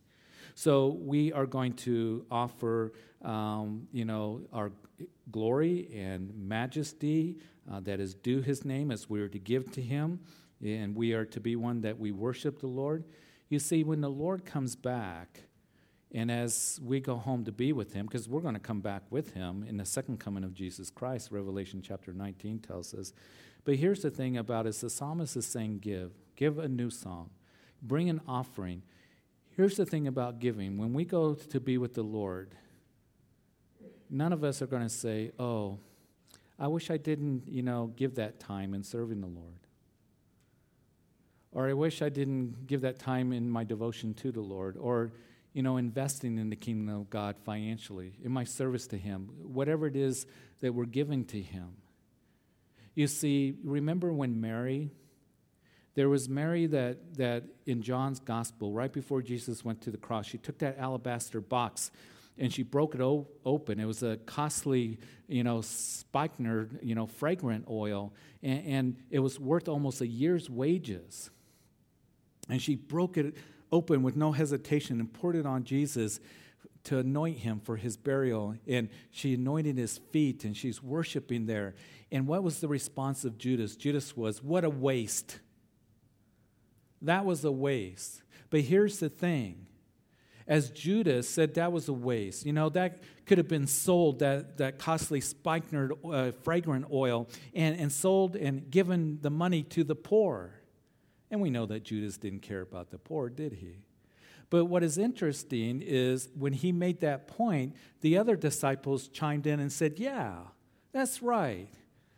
So 0.55 0.99
we 1.01 1.33
are 1.33 1.47
going 1.47 1.73
to 1.75 2.27
offer, 2.31 2.93
um, 3.23 3.89
you 3.93 4.05
know, 4.05 4.43
our 4.53 4.73
glory 5.31 5.89
and 5.95 6.35
majesty 6.37 7.39
uh, 7.71 7.81
that 7.81 8.01
is 8.01 8.15
due 8.15 8.43
his 8.43 8.65
name 8.65 8.91
as 8.91 9.09
we 9.09 9.23
are 9.23 9.29
to 9.29 9.39
give 9.39 9.73
to 9.73 9.81
him, 9.81 10.21
and 10.63 10.95
we 10.95 11.15
are 11.15 11.25
to 11.25 11.41
be 11.41 11.57
one 11.57 11.81
that 11.83 11.99
we 11.99 12.13
worship 12.13 12.61
the 12.61 12.67
Lord. 12.67 13.05
You 13.49 13.59
see, 13.59 13.85
when 13.85 14.01
the 14.01 14.11
Lord 14.11 14.45
comes 14.45 14.77
back, 14.77 15.45
and 16.13 16.31
as 16.31 16.81
we 16.83 17.01
go 17.01 17.17
home 17.17 17.45
to 17.45 17.53
be 17.53 17.73
with 17.73 17.93
him, 17.93 18.07
because 18.07 18.29
we're 18.29 18.41
going 18.41 18.55
to 18.55 18.61
come 18.61 18.81
back 18.81 19.03
with 19.11 19.35
him 19.35 19.65
in 19.69 19.77
the 19.77 19.85
second 19.85 20.19
coming 20.19 20.43
of 20.43 20.55
Jesus 20.55 20.91
Christ, 20.91 21.31
Revelation 21.31 21.83
chapter 21.83 22.13
19 22.13 22.59
tells 22.59 22.93
us. 22.95 23.13
But 23.65 23.77
here's 23.77 24.03
the 24.03 24.11
thing 24.11 24.37
about 24.37 24.67
it 24.67 24.75
the 24.75 24.91
psalmist 24.91 25.37
is 25.37 25.47
saying, 25.47 25.79
Give, 25.79 26.13
give 26.35 26.59
a 26.59 26.69
new 26.69 26.91
song, 26.91 27.31
bring 27.81 28.11
an 28.11 28.21
offering. 28.27 28.83
Here's 29.57 29.77
the 29.77 29.87
thing 29.87 30.09
about 30.09 30.41
giving 30.41 30.79
when 30.79 30.93
we 30.93 31.05
go 31.05 31.35
to 31.35 31.61
be 31.61 31.79
with 31.79 31.95
the 31.95 32.03
Lord, 32.03 32.55
none 34.09 34.33
of 34.33 34.43
us 34.43 34.63
are 34.63 34.67
going 34.67 34.83
to 34.83 34.89
say, 34.89 35.31
Oh, 35.39 35.79
I 36.59 36.67
wish 36.67 36.91
I 36.91 36.97
didn't, 36.97 37.45
you 37.47 37.63
know, 37.63 37.93
give 37.95 38.17
that 38.17 38.41
time 38.41 38.75
in 38.75 38.83
serving 38.83 39.21
the 39.21 39.27
Lord. 39.29 39.55
Or 41.53 41.69
I 41.69 41.73
wish 41.73 42.03
I 42.03 42.09
didn't 42.09 42.67
give 42.67 42.81
that 42.83 42.99
time 42.99 43.33
in 43.33 43.49
my 43.49 43.65
devotion 43.65 44.15
to 44.15 44.31
the 44.31 44.41
Lord. 44.41 44.77
Or 44.77 45.11
you 45.53 45.63
know, 45.63 45.77
investing 45.77 46.39
in 46.39 46.51
the 46.51 46.57
kingdom 46.57 46.95
of 46.95 47.11
God 47.11 47.37
financially, 47.45 48.15
in 48.23 48.31
my 48.31 48.45
service 48.45 48.87
to 48.89 48.97
Him, 48.97 49.31
whatever 49.43 49.87
it 49.87 49.97
is 49.97 50.27
that 50.61 50.75
we're 50.75 50.85
giving 50.85 51.25
to 51.27 51.41
Him. 51.41 51.73
You 52.95 53.07
see, 53.07 53.55
remember 53.65 54.13
when 54.13 54.41
Mary, 54.41 54.91
there 55.95 56.09
was 56.09 56.29
Mary 56.29 56.67
that, 56.67 57.17
that 57.17 57.45
in 57.67 57.83
John's 57.83 58.21
gospel, 58.21 58.73
right 58.73 58.93
before 58.93 59.23
Jesus 59.23 59.65
went 59.65 59.83
to 59.83 59.91
the 59.91 59.97
cross, 59.97 60.27
she 60.27 60.39
took 60.39 60.59
that 60.59 60.79
alabaster 60.79 61.41
box 61.41 61.91
and 62.39 62.53
she 62.53 62.63
broke 62.63 62.95
it 62.95 63.01
o- 63.01 63.29
open. 63.45 63.81
It 63.81 63.85
was 63.85 64.03
a 64.03 64.17
costly, 64.19 64.99
you 65.29 65.45
know, 65.45 65.61
spikenard, 65.61 66.79
you 66.83 66.95
know, 66.95 67.07
fragrant 67.07 67.67
oil, 67.69 68.13
and, 68.43 68.67
and 68.67 68.97
it 69.11 69.19
was 69.19 69.39
worth 69.39 69.69
almost 69.69 70.01
a 70.01 70.07
year's 70.07 70.49
wages. 70.49 71.31
And 72.49 72.61
she 72.61 72.77
broke 72.77 73.17
it 73.17 73.37
open 73.73 74.03
with 74.03 74.17
no 74.17 74.33
hesitation 74.33 75.01
and 75.01 75.13
poured 75.13 75.37
it 75.37 75.47
on 75.47 75.65
Jesus 75.65 76.21
to 76.85 76.99
anoint 76.99 77.39
him 77.39 77.61
for 77.61 77.77
his 77.77 77.97
burial. 77.97 78.55
And 78.67 78.89
she 79.11 79.35
anointed 79.35 79.77
his 79.77 79.99
feet 79.99 80.45
and 80.45 80.57
she's 80.57 80.83
worshiping 80.83 81.47
there. 81.47 81.75
And 82.11 82.27
what 82.27 82.43
was 82.43 82.61
the 82.61 82.69
response 82.69 83.25
of 83.25 83.39
Judas? 83.39 83.77
Judas 83.77 84.17
was, 84.17 84.43
What 84.43 84.65
a 84.65 84.71
waste. 84.71 85.39
That 87.03 87.25
was 87.25 87.45
a 87.45 87.53
waste. 87.53 88.23
But 88.51 88.61
here's 88.63 88.99
the 88.99 89.09
thing 89.09 89.67
as 90.51 90.69
Judas 90.71 91.29
said 91.29 91.55
that 91.55 91.71
was 91.71 91.89
a 91.89 91.93
waste. 91.93 92.45
You 92.45 92.53
know, 92.53 92.69
that 92.71 92.99
could 93.25 93.39
have 93.39 93.47
been 93.47 93.69
sold, 93.69 94.19
that, 94.19 94.59
that 94.59 94.81
costly 94.81 95.21
spikenard 95.21 95.93
uh, 96.05 96.33
fragrant 96.43 96.87
oil, 96.93 97.29
and, 97.55 97.79
and 97.79 97.93
sold 97.93 98.35
and 98.35 98.69
given 98.69 99.21
the 99.23 99.31
money 99.31 99.63
to 99.63 99.85
the 99.85 99.95
poor. 99.95 100.60
And 101.31 101.41
we 101.41 101.51
know 101.51 101.67
that 101.67 101.85
Judas 101.85 102.17
didn't 102.17 102.41
care 102.41 102.61
about 102.61 102.91
the 102.91 102.99
poor, 102.99 103.29
did 103.29 103.55
he? 103.55 103.77
But 104.51 104.65
what 104.65 104.83
is 104.83 104.99
interesting 104.99 105.81
is 105.81 106.29
when 106.37 106.53
he 106.53 106.73
made 106.73 107.01
that 107.01 107.29
point, 107.29 107.77
the 108.01 108.19
other 108.19 108.35
disciples 108.35 109.07
chimed 109.09 109.47
in 109.47 109.61
and 109.61 109.73
said, 109.73 109.99
Yeah, 109.99 110.39
that's 110.93 111.23
right. 111.23 111.69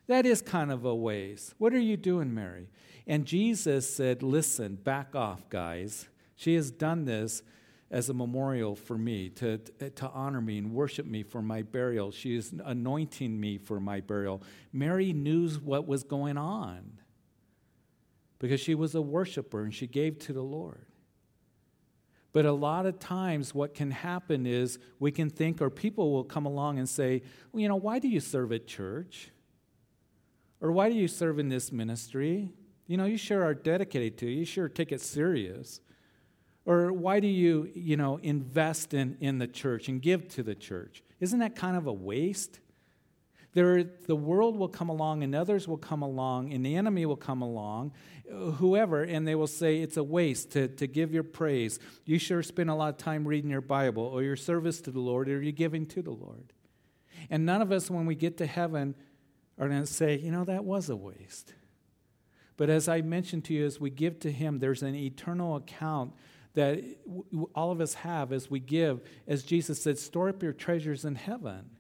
That 0.07 0.25
is 0.25 0.41
kind 0.41 0.73
of 0.73 0.85
a 0.85 0.95
waste. 0.95 1.55
What 1.59 1.75
are 1.75 1.79
you 1.79 1.97
doing, 1.97 2.35
Mary? 2.35 2.69
And 3.07 3.27
Jesus 3.27 3.95
said, 3.95 4.23
Listen, 4.23 4.77
back 4.77 5.15
off, 5.15 5.49
guys. 5.51 6.09
She 6.35 6.55
has 6.55 6.71
done 6.71 7.05
this 7.05 7.43
as 7.91 8.09
a 8.09 8.15
memorial 8.15 8.75
for 8.75 8.97
me, 8.97 9.29
to, 9.29 9.59
to 9.59 10.09
honor 10.15 10.41
me 10.41 10.57
and 10.57 10.73
worship 10.73 11.05
me 11.05 11.23
for 11.23 11.43
my 11.43 11.61
burial. 11.61 12.11
She 12.11 12.35
is 12.35 12.55
anointing 12.65 13.39
me 13.39 13.59
for 13.59 13.79
my 13.79 14.01
burial. 14.01 14.43
Mary 14.73 15.13
knew 15.13 15.51
what 15.51 15.87
was 15.87 16.03
going 16.03 16.39
on 16.39 17.02
because 18.43 18.61
she 18.61 18.75
was 18.75 18.97
a 18.97 19.01
worshiper 19.01 19.63
and 19.63 19.73
she 19.73 19.87
gave 19.87 20.19
to 20.19 20.33
the 20.33 20.43
Lord. 20.43 20.85
But 22.33 22.45
a 22.45 22.51
lot 22.51 22.87
of 22.87 22.99
times, 22.99 23.55
what 23.55 23.73
can 23.73 23.93
happen 23.93 24.47
is 24.47 24.81
we 24.99 25.13
can 25.13 25.31
think, 25.31 25.63
or 25.63 25.71
people 25.71 26.11
will 26.11 26.25
come 26.25 26.45
along 26.45 26.79
and 26.79 26.89
say, 26.89 27.23
well, 27.53 27.61
you 27.61 27.69
know, 27.69 27.77
why 27.77 28.01
do 28.01 28.09
you 28.09 28.19
serve 28.19 28.51
at 28.51 28.67
church? 28.67 29.31
Or 30.61 30.73
why 30.73 30.89
do 30.89 30.97
you 30.97 31.07
serve 31.07 31.39
in 31.39 31.51
this 31.51 31.71
ministry? 31.71 32.51
You 32.89 32.97
know, 32.97 33.05
you 33.05 33.17
sure 33.17 33.45
are 33.45 33.55
dedicated 33.55 34.19
to 34.19 34.27
it. 34.27 34.35
You 34.35 34.45
sure 34.45 34.69
take 34.69 34.91
it 34.91 35.01
serious. 35.01 35.81
Or 36.65 36.93
why 36.93 37.21
do 37.21 37.29
you, 37.29 37.71
you 37.75 37.97
know, 37.97 38.17
invest 38.25 38.93
in, 38.93 39.19
in 39.21 39.39
the 39.39 39.47
church 39.47 39.89
and 39.89 40.03
give 40.03 40.27
to 40.31 40.43
the 40.43 40.57
church? 40.57 41.05
Isn't 41.21 41.39
that 41.39 41.55
kind 41.55 41.77
of 41.77 41.87
a 41.87 41.93
waste? 41.93 42.59
There, 43.55 43.85
the 43.85 44.17
world 44.17 44.57
will 44.57 44.69
come 44.69 44.89
along 44.89 45.23
and 45.23 45.35
others 45.35 45.69
will 45.69 45.77
come 45.77 46.03
along 46.03 46.53
and 46.53 46.65
the 46.65 46.75
enemy 46.75 47.05
will 47.05 47.17
come 47.17 47.43
along, 47.43 47.93
uh, 48.31 48.53
whoever, 48.53 49.03
and 49.03 49.29
they 49.29 49.35
will 49.35 49.47
say 49.47 49.81
it's 49.81 49.99
a 49.99 50.03
waste 50.03 50.53
to, 50.53 50.69
to 50.69 50.87
give 50.87 51.13
your 51.13 51.23
praise. 51.23 51.79
You 52.07 52.19
sure 52.19 52.43
spend 52.43 52.71
a 52.71 52.75
lot 52.75 52.89
of 52.89 52.97
time 52.97 53.29
reading 53.29 53.51
your 53.51 53.61
Bible 53.61 54.05
or 54.05 54.23
your 54.23 54.37
service 54.37 54.81
to 54.83 54.91
the 54.91 55.01
Lord 55.01 55.29
or 55.29 55.43
you're 55.43 55.53
giving 55.53 55.85
to 55.87 56.01
the 56.01 56.13
Lord. 56.13 56.55
And 57.29 57.45
none 57.45 57.61
of 57.61 57.73
us, 57.73 57.91
when 57.91 58.07
we 58.07 58.15
get 58.15 58.39
to 58.39 58.47
heaven, 58.47 58.95
are 59.59 59.69
going 59.69 59.83
to 59.83 59.87
say, 59.87 60.19
you 60.19 60.33
know, 60.33 60.45
that 60.45 60.65
was 60.65 60.89
a 60.89 60.97
waste. 60.97 61.55
But 62.57 62.71
as 62.71 62.89
I 62.89 63.01
mentioned 63.01 63.45
to 63.47 63.55
you, 63.55 63.67
as 63.67 63.81
we 63.81 63.91
give 63.91 64.19
to 64.21 64.33
Him, 64.33 64.59
there's 64.59 64.83
an 64.83 64.95
eternal 64.95 65.57
account 65.57 66.15
that 66.55 66.83
all 67.55 67.71
of 67.71 67.81
us 67.81 67.95
have 67.95 68.33
as 68.33 68.51
we 68.51 68.61
give. 68.61 69.01
As 69.27 69.43
Jesus 69.43 69.83
said, 69.83 69.99
store 69.99 70.29
up 70.29 70.43
your 70.43 70.53
treasures 70.53 71.05
in 71.05 71.15
heaven. 71.15 71.71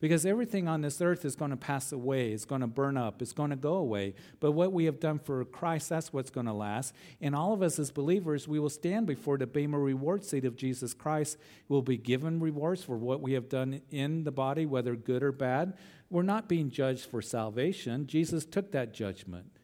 Because 0.00 0.24
everything 0.24 0.68
on 0.68 0.80
this 0.80 1.00
earth 1.00 1.24
is 1.24 1.34
going 1.34 1.50
to 1.50 1.56
pass 1.56 1.90
away, 1.90 2.30
it's 2.30 2.44
going 2.44 2.60
to 2.60 2.68
burn 2.68 2.96
up, 2.96 3.20
it's 3.20 3.32
going 3.32 3.50
to 3.50 3.56
go 3.56 3.74
away. 3.74 4.14
But 4.38 4.52
what 4.52 4.72
we 4.72 4.84
have 4.84 5.00
done 5.00 5.18
for 5.18 5.44
Christ, 5.44 5.88
that's 5.88 6.12
what's 6.12 6.30
going 6.30 6.46
to 6.46 6.52
last. 6.52 6.94
And 7.20 7.34
all 7.34 7.52
of 7.52 7.62
us 7.62 7.78
as 7.80 7.90
believers, 7.90 8.46
we 8.46 8.60
will 8.60 8.68
stand 8.70 9.06
before 9.06 9.38
the 9.38 9.46
Bema 9.46 9.78
reward 9.78 10.24
seat 10.24 10.44
of 10.44 10.56
Jesus 10.56 10.94
Christ. 10.94 11.36
We'll 11.68 11.82
be 11.82 11.96
given 11.96 12.38
rewards 12.38 12.84
for 12.84 12.96
what 12.96 13.20
we 13.20 13.32
have 13.32 13.48
done 13.48 13.80
in 13.90 14.22
the 14.22 14.30
body, 14.30 14.66
whether 14.66 14.94
good 14.94 15.22
or 15.24 15.32
bad. 15.32 15.76
We're 16.10 16.22
not 16.22 16.48
being 16.48 16.70
judged 16.70 17.06
for 17.06 17.20
salvation. 17.20 18.06
Jesus 18.06 18.44
took 18.44 18.70
that 18.72 18.94
judgment 18.94 19.58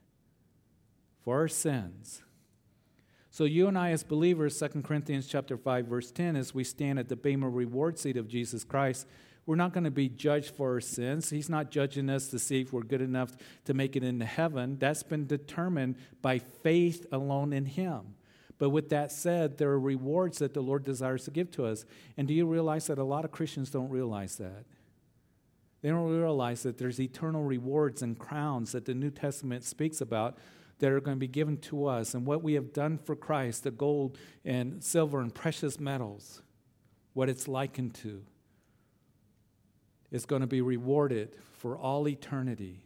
for 1.22 1.38
our 1.38 1.48
sins. 1.48 2.22
So 3.30 3.44
you 3.44 3.66
and 3.66 3.78
I 3.78 3.90
as 3.90 4.04
believers, 4.04 4.58
2 4.60 4.82
Corinthians 4.82 5.26
chapter 5.26 5.56
5 5.56 5.86
verse 5.86 6.12
10 6.12 6.36
as 6.36 6.54
we 6.54 6.62
stand 6.62 6.98
at 6.98 7.08
the 7.08 7.16
Bema 7.16 7.48
reward 7.48 7.98
seat 7.98 8.16
of 8.16 8.28
Jesus 8.28 8.62
Christ, 8.62 9.08
we're 9.46 9.56
not 9.56 9.72
going 9.72 9.84
to 9.84 9.90
be 9.90 10.08
judged 10.08 10.54
for 10.54 10.72
our 10.72 10.80
sins. 10.80 11.30
He's 11.30 11.50
not 11.50 11.70
judging 11.70 12.08
us 12.08 12.28
to 12.28 12.38
see 12.38 12.62
if 12.62 12.72
we're 12.72 12.82
good 12.82 13.02
enough 13.02 13.32
to 13.66 13.74
make 13.74 13.94
it 13.94 14.02
into 14.02 14.24
heaven. 14.24 14.78
That's 14.78 15.02
been 15.02 15.26
determined 15.26 15.96
by 16.22 16.38
faith 16.38 17.06
alone 17.12 17.52
in 17.52 17.66
Him. 17.66 18.14
But 18.58 18.70
with 18.70 18.88
that 18.90 19.12
said, 19.12 19.58
there 19.58 19.70
are 19.70 19.80
rewards 19.80 20.38
that 20.38 20.54
the 20.54 20.62
Lord 20.62 20.84
desires 20.84 21.24
to 21.24 21.30
give 21.30 21.50
to 21.52 21.66
us. 21.66 21.84
And 22.16 22.26
do 22.26 22.32
you 22.32 22.46
realize 22.46 22.86
that 22.86 22.98
a 22.98 23.04
lot 23.04 23.24
of 23.24 23.32
Christians 23.32 23.68
don't 23.68 23.90
realize 23.90 24.36
that? 24.36 24.64
They 25.82 25.90
don't 25.90 26.08
realize 26.08 26.62
that 26.62 26.78
there's 26.78 26.98
eternal 26.98 27.42
rewards 27.42 28.00
and 28.00 28.18
crowns 28.18 28.72
that 28.72 28.86
the 28.86 28.94
New 28.94 29.10
Testament 29.10 29.64
speaks 29.64 30.00
about 30.00 30.38
that 30.78 30.90
are 30.90 31.00
going 31.00 31.16
to 31.16 31.20
be 31.20 31.28
given 31.28 31.58
to 31.58 31.86
us 31.86 32.14
and 32.14 32.26
what 32.26 32.42
we 32.42 32.54
have 32.54 32.72
done 32.72 32.96
for 32.96 33.14
Christ, 33.14 33.64
the 33.64 33.70
gold 33.70 34.16
and 34.44 34.82
silver 34.82 35.20
and 35.20 35.34
precious 35.34 35.78
metals, 35.78 36.40
what 37.12 37.28
it's 37.28 37.46
likened 37.46 37.94
to 37.96 38.24
is 40.14 40.26
going 40.26 40.42
to 40.42 40.46
be 40.46 40.60
rewarded 40.60 41.34
for 41.54 41.76
all 41.76 42.06
eternity. 42.06 42.84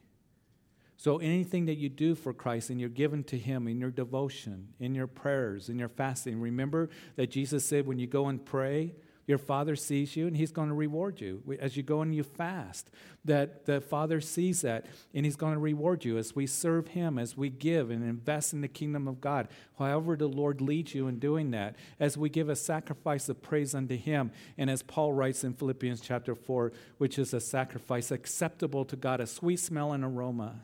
So, 0.96 1.18
anything 1.18 1.66
that 1.66 1.76
you 1.76 1.90
do 1.90 2.14
for 2.14 2.32
Christ 2.32 2.70
and 2.70 2.80
you're 2.80 2.88
given 2.88 3.22
to 3.24 3.36
Him 3.36 3.68
in 3.68 3.78
your 3.78 3.90
devotion, 3.90 4.68
in 4.80 4.94
your 4.94 5.06
prayers, 5.06 5.68
in 5.68 5.78
your 5.78 5.90
fasting, 5.90 6.40
remember 6.40 6.88
that 7.16 7.30
Jesus 7.30 7.66
said 7.66 7.86
when 7.86 7.98
you 7.98 8.06
go 8.06 8.28
and 8.28 8.42
pray, 8.42 8.94
your 9.28 9.38
Father 9.38 9.76
sees 9.76 10.16
you 10.16 10.26
and 10.26 10.34
He's 10.34 10.50
going 10.50 10.68
to 10.68 10.74
reward 10.74 11.20
you. 11.20 11.42
As 11.60 11.76
you 11.76 11.82
go 11.82 12.00
and 12.00 12.14
you 12.14 12.22
fast, 12.22 12.90
that 13.26 13.66
the 13.66 13.78
Father 13.78 14.22
sees 14.22 14.62
that 14.62 14.86
and 15.12 15.26
He's 15.26 15.36
going 15.36 15.52
to 15.52 15.60
reward 15.60 16.02
you 16.02 16.16
as 16.16 16.34
we 16.34 16.46
serve 16.46 16.88
Him, 16.88 17.18
as 17.18 17.36
we 17.36 17.50
give 17.50 17.90
and 17.90 18.02
invest 18.02 18.54
in 18.54 18.62
the 18.62 18.68
kingdom 18.68 19.06
of 19.06 19.20
God. 19.20 19.48
However, 19.78 20.16
the 20.16 20.26
Lord 20.26 20.62
leads 20.62 20.94
you 20.94 21.08
in 21.08 21.18
doing 21.18 21.50
that, 21.50 21.76
as 22.00 22.16
we 22.16 22.30
give 22.30 22.48
a 22.48 22.56
sacrifice 22.56 23.28
of 23.28 23.42
praise 23.42 23.74
unto 23.74 23.98
Him. 23.98 24.32
And 24.56 24.70
as 24.70 24.82
Paul 24.82 25.12
writes 25.12 25.44
in 25.44 25.52
Philippians 25.52 26.00
chapter 26.00 26.34
4, 26.34 26.72
which 26.96 27.18
is 27.18 27.34
a 27.34 27.40
sacrifice 27.40 28.10
acceptable 28.10 28.86
to 28.86 28.96
God, 28.96 29.20
a 29.20 29.26
sweet 29.26 29.60
smell 29.60 29.92
and 29.92 30.02
aroma. 30.02 30.62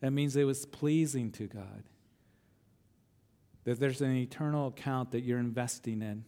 That 0.00 0.12
means 0.12 0.36
it 0.36 0.44
was 0.44 0.64
pleasing 0.64 1.30
to 1.32 1.46
God. 1.46 1.82
That 3.64 3.78
there's 3.78 4.00
an 4.00 4.16
eternal 4.16 4.68
account 4.68 5.10
that 5.10 5.20
you're 5.20 5.38
investing 5.38 6.00
in 6.00 6.24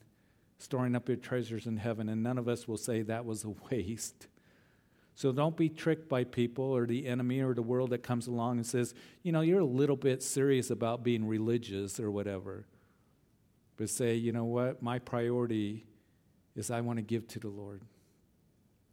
storing 0.60 0.94
up 0.94 1.08
your 1.08 1.16
treasures 1.16 1.66
in 1.66 1.78
heaven, 1.78 2.08
and 2.08 2.22
none 2.22 2.38
of 2.38 2.48
us 2.48 2.68
will 2.68 2.76
say 2.76 3.02
that 3.02 3.24
was 3.24 3.44
a 3.44 3.54
waste. 3.70 4.28
So 5.14 5.32
don't 5.32 5.56
be 5.56 5.68
tricked 5.68 6.08
by 6.08 6.24
people 6.24 6.64
or 6.64 6.86
the 6.86 7.06
enemy 7.06 7.40
or 7.40 7.54
the 7.54 7.62
world 7.62 7.90
that 7.90 8.02
comes 8.02 8.26
along 8.26 8.58
and 8.58 8.66
says, 8.66 8.94
you 9.22 9.32
know, 9.32 9.40
you're 9.40 9.60
a 9.60 9.64
little 9.64 9.96
bit 9.96 10.22
serious 10.22 10.70
about 10.70 11.02
being 11.02 11.26
religious 11.26 12.00
or 12.00 12.10
whatever. 12.10 12.66
But 13.76 13.90
say, 13.90 14.14
you 14.14 14.32
know 14.32 14.44
what? 14.44 14.82
My 14.82 14.98
priority 14.98 15.86
is 16.56 16.70
I 16.70 16.80
want 16.80 16.98
to 16.98 17.02
give 17.02 17.26
to 17.28 17.38
the 17.38 17.48
Lord. 17.48 17.82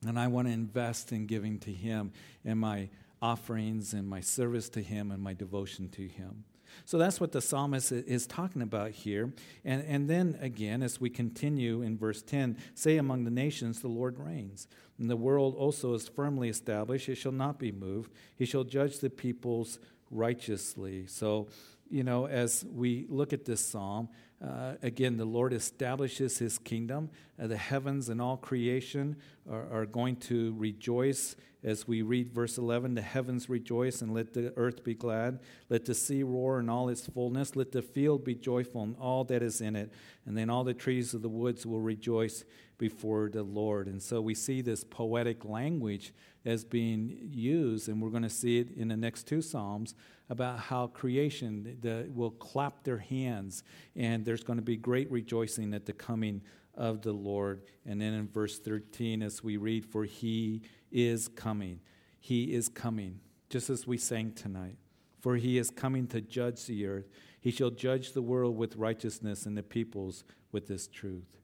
And 0.05 0.19
I 0.19 0.27
want 0.27 0.47
to 0.47 0.53
invest 0.53 1.11
in 1.11 1.25
giving 1.25 1.59
to 1.59 1.71
Him 1.71 2.11
and 2.45 2.59
my 2.59 2.89
offerings 3.21 3.93
and 3.93 4.07
my 4.07 4.21
service 4.21 4.69
to 4.69 4.81
Him 4.81 5.11
and 5.11 5.21
my 5.21 5.33
devotion 5.33 5.89
to 5.89 6.07
Him. 6.07 6.43
So 6.85 6.97
that's 6.97 7.19
what 7.19 7.31
the 7.31 7.41
psalmist 7.41 7.91
is 7.91 8.27
talking 8.27 8.61
about 8.61 8.91
here. 8.91 9.33
And, 9.63 9.83
and 9.85 10.09
then 10.09 10.37
again, 10.41 10.81
as 10.81 10.99
we 10.99 11.09
continue 11.09 11.81
in 11.81 11.97
verse 11.97 12.21
10, 12.21 12.57
say 12.73 12.97
among 12.97 13.23
the 13.23 13.31
nations, 13.31 13.81
the 13.81 13.87
Lord 13.87 14.19
reigns. 14.19 14.67
And 14.99 15.09
the 15.09 15.17
world 15.17 15.55
also 15.55 15.93
is 15.93 16.07
firmly 16.07 16.49
established, 16.49 17.09
it 17.09 17.15
shall 17.15 17.31
not 17.31 17.59
be 17.59 17.71
moved. 17.71 18.11
He 18.35 18.45
shall 18.45 18.63
judge 18.63 18.99
the 18.99 19.09
peoples 19.09 19.79
righteously. 20.09 21.05
So, 21.07 21.47
you 21.89 22.03
know, 22.03 22.27
as 22.27 22.65
we 22.65 23.05
look 23.09 23.33
at 23.33 23.45
this 23.45 23.61
psalm, 23.61 24.09
Uh, 24.43 24.73
again, 24.83 25.17
the 25.17 25.25
Lord 25.25 25.51
establishes 25.51 26.37
his 26.37 26.59
kingdom. 26.59 27.09
Uh, 27.41 27.47
the 27.47 27.57
heavens 27.57 28.07
and 28.07 28.21
all 28.21 28.37
creation 28.37 29.15
are, 29.49 29.67
are, 29.71 29.85
going 29.87 30.15
to 30.17 30.53
rejoice. 30.57 31.35
As 31.63 31.87
we 31.87 32.03
read 32.03 32.29
verse 32.29 32.59
11, 32.59 32.93
the 32.93 33.01
heavens 33.01 33.49
rejoice 33.49 34.03
and 34.03 34.13
let 34.13 34.35
the 34.35 34.53
earth 34.55 34.83
be 34.83 34.93
glad. 34.93 35.39
Let 35.69 35.85
the 35.85 35.95
sea 35.95 36.21
roar 36.21 36.59
in 36.59 36.69
all 36.69 36.87
its 36.89 37.07
fullness. 37.07 37.55
Let 37.55 37.71
the 37.71 37.81
field 37.81 38.23
be 38.23 38.35
joyful 38.35 38.83
and 38.83 38.95
all 38.99 39.23
that 39.23 39.41
is 39.41 39.59
in 39.59 39.75
it. 39.75 39.91
And 40.27 40.37
then 40.37 40.51
all 40.51 40.63
the 40.63 40.75
trees 40.75 41.15
of 41.15 41.23
the 41.23 41.29
woods 41.29 41.65
will 41.65 41.81
rejoice 41.81 42.45
before 42.77 43.29
the 43.29 43.43
Lord. 43.43 43.87
And 43.87 44.01
so 44.01 44.21
we 44.21 44.35
see 44.35 44.61
this 44.61 44.83
poetic 44.83 45.45
language 45.45 46.13
as 46.45 46.63
being 46.63 47.29
used, 47.33 47.89
and 47.89 48.01
we're 48.01 48.09
going 48.09 48.23
to 48.23 48.29
see 48.29 48.59
it 48.59 48.71
in 48.77 48.87
the 48.87 48.95
next 48.95 49.23
two 49.23 49.41
Psalms 49.41 49.95
about 50.29 50.59
how 50.59 50.87
creation 50.87 51.77
the, 51.81 52.09
will 52.13 52.31
clap 52.31 52.83
their 52.83 52.97
hands, 52.97 53.63
and 53.95 54.25
there's 54.27 54.43
going 54.43 54.59
to 54.59 54.63
be 54.63 54.75
great 54.75 55.09
rejoicing 55.09 55.73
at 55.73 55.85
the 55.85 55.93
coming 55.93 56.41
of 56.75 57.01
the 57.01 57.13
Lord. 57.13 57.61
And 57.85 58.01
then 58.01 58.13
in 58.13 58.27
verse 58.27 58.59
13, 58.59 59.23
as 59.23 59.41
we 59.41 59.55
read, 59.55 59.85
For 59.85 60.03
he 60.03 60.63
is 60.91 61.29
coming. 61.29 61.79
He 62.19 62.53
is 62.53 62.67
coming, 62.67 63.21
just 63.49 63.69
as 63.69 63.87
we 63.87 63.97
sang 63.97 64.33
tonight. 64.33 64.75
For 65.21 65.37
he 65.37 65.57
is 65.57 65.69
coming 65.69 66.07
to 66.07 66.19
judge 66.19 66.65
the 66.65 66.87
earth. 66.87 67.07
He 67.39 67.51
shall 67.51 67.69
judge 67.69 68.11
the 68.11 68.21
world 68.21 68.57
with 68.57 68.75
righteousness 68.75 69.45
and 69.45 69.57
the 69.57 69.63
peoples 69.63 70.25
with 70.51 70.67
this 70.67 70.89
truth. 70.89 71.37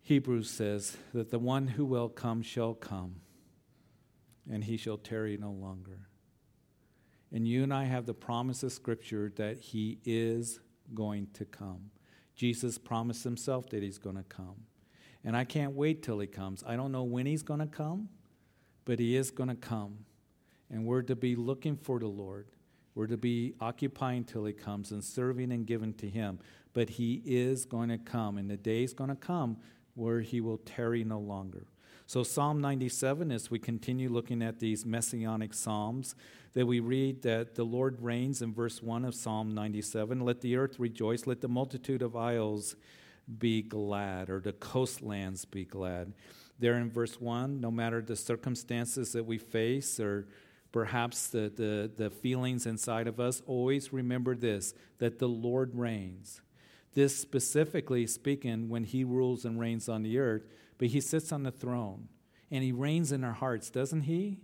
Hebrews 0.00 0.50
says 0.50 0.96
that 1.14 1.30
the 1.30 1.38
one 1.38 1.68
who 1.68 1.84
will 1.84 2.08
come 2.08 2.42
shall 2.42 2.74
come, 2.74 3.20
and 4.50 4.64
he 4.64 4.76
shall 4.76 4.98
tarry 4.98 5.36
no 5.36 5.52
longer. 5.52 6.08
And 7.30 7.46
you 7.46 7.62
and 7.62 7.72
I 7.72 7.84
have 7.84 8.06
the 8.06 8.12
promise 8.12 8.64
of 8.64 8.72
Scripture 8.72 9.32
that 9.36 9.60
he 9.60 10.00
is 10.04 10.58
going 10.94 11.28
to 11.34 11.44
come. 11.44 11.90
Jesus 12.34 12.78
promised 12.78 13.24
himself 13.24 13.68
that 13.70 13.82
he's 13.82 13.98
going 13.98 14.16
to 14.16 14.22
come. 14.22 14.56
And 15.24 15.36
I 15.36 15.44
can't 15.44 15.72
wait 15.72 16.02
till 16.02 16.18
he 16.18 16.26
comes. 16.26 16.64
I 16.66 16.76
don't 16.76 16.92
know 16.92 17.04
when 17.04 17.26
he's 17.26 17.42
going 17.42 17.60
to 17.60 17.66
come, 17.66 18.08
but 18.84 18.98
he 18.98 19.16
is 19.16 19.30
going 19.30 19.48
to 19.48 19.54
come. 19.54 19.98
And 20.70 20.84
we're 20.84 21.02
to 21.02 21.14
be 21.14 21.36
looking 21.36 21.76
for 21.76 21.98
the 21.98 22.08
Lord. 22.08 22.48
We're 22.94 23.06
to 23.06 23.16
be 23.16 23.54
occupying 23.60 24.24
till 24.24 24.44
he 24.44 24.52
comes 24.52 24.90
and 24.90 25.02
serving 25.02 25.52
and 25.52 25.66
giving 25.66 25.94
to 25.94 26.08
him. 26.08 26.38
But 26.72 26.90
he 26.90 27.22
is 27.24 27.64
going 27.64 27.90
to 27.90 27.98
come, 27.98 28.38
and 28.38 28.50
the 28.50 28.56
day 28.56 28.82
is 28.82 28.94
going 28.94 29.10
to 29.10 29.16
come 29.16 29.58
where 29.94 30.20
he 30.20 30.40
will 30.40 30.58
tarry 30.58 31.04
no 31.04 31.20
longer. 31.20 31.66
So, 32.06 32.22
Psalm 32.22 32.60
97, 32.60 33.30
as 33.30 33.50
we 33.50 33.58
continue 33.58 34.08
looking 34.08 34.42
at 34.42 34.58
these 34.58 34.84
messianic 34.84 35.54
psalms, 35.54 36.14
that 36.54 36.66
we 36.66 36.80
read 36.80 37.22
that 37.22 37.54
the 37.54 37.64
Lord 37.64 38.02
reigns 38.02 38.42
in 38.42 38.52
verse 38.52 38.82
1 38.82 39.04
of 39.04 39.14
Psalm 39.14 39.54
97 39.54 40.20
let 40.20 40.40
the 40.40 40.56
earth 40.56 40.78
rejoice, 40.78 41.26
let 41.26 41.40
the 41.40 41.48
multitude 41.48 42.02
of 42.02 42.16
isles 42.16 42.76
be 43.38 43.62
glad, 43.62 44.28
or 44.28 44.40
the 44.40 44.52
coastlands 44.52 45.44
be 45.44 45.64
glad. 45.64 46.12
There 46.58 46.74
in 46.74 46.90
verse 46.90 47.20
1, 47.20 47.60
no 47.60 47.70
matter 47.70 48.02
the 48.02 48.16
circumstances 48.16 49.12
that 49.12 49.24
we 49.24 49.38
face 49.38 49.98
or 49.98 50.26
perhaps 50.70 51.28
the, 51.28 51.52
the, 51.54 51.90
the 51.96 52.10
feelings 52.10 52.66
inside 52.66 53.06
of 53.06 53.20
us, 53.20 53.42
always 53.46 53.92
remember 53.92 54.34
this 54.34 54.74
that 54.98 55.18
the 55.18 55.28
Lord 55.28 55.74
reigns. 55.74 56.40
This 56.94 57.16
specifically 57.16 58.06
speaking 58.06 58.68
when 58.68 58.84
he 58.84 59.04
rules 59.04 59.44
and 59.44 59.58
reigns 59.58 59.88
on 59.88 60.02
the 60.02 60.18
earth, 60.18 60.46
but 60.78 60.88
he 60.88 61.00
sits 61.00 61.32
on 61.32 61.42
the 61.42 61.50
throne 61.50 62.08
and 62.50 62.62
he 62.62 62.72
reigns 62.72 63.12
in 63.12 63.24
our 63.24 63.32
hearts, 63.32 63.70
doesn't 63.70 64.02
he? 64.02 64.38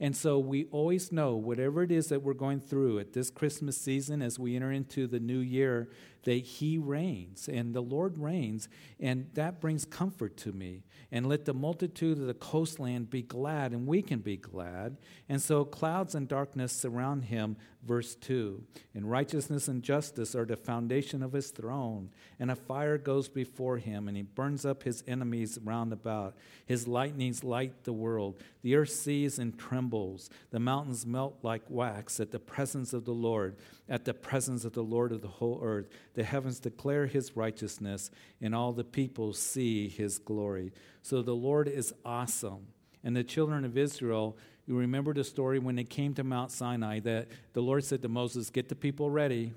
And 0.00 0.16
so 0.16 0.38
we 0.38 0.66
always 0.66 1.12
know 1.12 1.34
whatever 1.34 1.82
it 1.82 1.90
is 1.90 2.08
that 2.08 2.22
we're 2.22 2.34
going 2.34 2.60
through 2.60 2.98
at 2.98 3.12
this 3.12 3.30
Christmas 3.30 3.76
season 3.76 4.22
as 4.22 4.38
we 4.38 4.56
enter 4.56 4.72
into 4.72 5.06
the 5.06 5.20
new 5.20 5.38
year, 5.38 5.88
that 6.24 6.32
He 6.32 6.78
reigns 6.78 7.48
and 7.48 7.74
the 7.74 7.80
Lord 7.80 8.18
reigns, 8.18 8.68
and 9.00 9.28
that 9.34 9.60
brings 9.60 9.84
comfort 9.84 10.36
to 10.38 10.52
me. 10.52 10.82
And 11.12 11.28
let 11.28 11.44
the 11.44 11.54
multitude 11.54 12.18
of 12.18 12.26
the 12.26 12.34
coastland 12.34 13.08
be 13.08 13.22
glad, 13.22 13.72
and 13.72 13.86
we 13.86 14.02
can 14.02 14.18
be 14.18 14.36
glad. 14.36 14.96
And 15.28 15.40
so 15.40 15.64
clouds 15.64 16.14
and 16.14 16.26
darkness 16.26 16.72
surround 16.72 17.24
Him, 17.24 17.56
verse 17.86 18.16
2. 18.16 18.62
And 18.94 19.08
righteousness 19.08 19.68
and 19.68 19.82
justice 19.82 20.34
are 20.34 20.44
the 20.44 20.56
foundation 20.56 21.22
of 21.22 21.32
His 21.32 21.50
throne, 21.50 22.10
and 22.40 22.50
a 22.50 22.56
fire 22.56 22.98
goes 22.98 23.28
before 23.28 23.78
Him, 23.78 24.08
and 24.08 24.16
He 24.16 24.24
burns 24.24 24.66
up 24.66 24.82
His 24.82 25.04
enemies 25.06 25.58
round 25.62 25.92
about. 25.92 26.34
His 26.66 26.88
lightnings 26.88 27.44
light 27.44 27.84
the 27.84 27.92
world. 27.92 28.40
The 28.62 28.74
earth 28.74 28.90
sees 28.90 29.38
and 29.38 29.56
trembles. 29.56 30.30
The 30.50 30.58
mountains 30.58 31.06
melt 31.06 31.38
like 31.42 31.62
wax 31.68 32.18
at 32.18 32.32
the 32.32 32.38
presence 32.40 32.92
of 32.92 33.04
the 33.04 33.12
Lord, 33.12 33.56
at 33.88 34.04
the 34.04 34.14
presence 34.14 34.64
of 34.64 34.72
the 34.72 34.82
Lord 34.82 35.12
of 35.12 35.20
the 35.20 35.28
whole 35.28 35.60
earth. 35.62 35.86
The 36.14 36.24
heavens 36.24 36.60
declare 36.60 37.06
his 37.06 37.36
righteousness, 37.36 38.10
and 38.40 38.54
all 38.54 38.72
the 38.72 38.84
people 38.84 39.32
see 39.32 39.88
his 39.88 40.18
glory. 40.18 40.72
So 41.02 41.22
the 41.22 41.34
Lord 41.34 41.68
is 41.68 41.92
awesome. 42.04 42.68
And 43.02 43.14
the 43.14 43.24
children 43.24 43.64
of 43.64 43.76
Israel, 43.76 44.36
you 44.66 44.76
remember 44.76 45.12
the 45.12 45.24
story 45.24 45.58
when 45.58 45.76
they 45.76 45.84
came 45.84 46.14
to 46.14 46.24
Mount 46.24 46.50
Sinai 46.50 47.00
that 47.00 47.28
the 47.52 47.60
Lord 47.60 47.84
said 47.84 48.00
to 48.02 48.08
Moses, 48.08 48.48
Get 48.50 48.68
the 48.68 48.74
people 48.74 49.10
ready, 49.10 49.52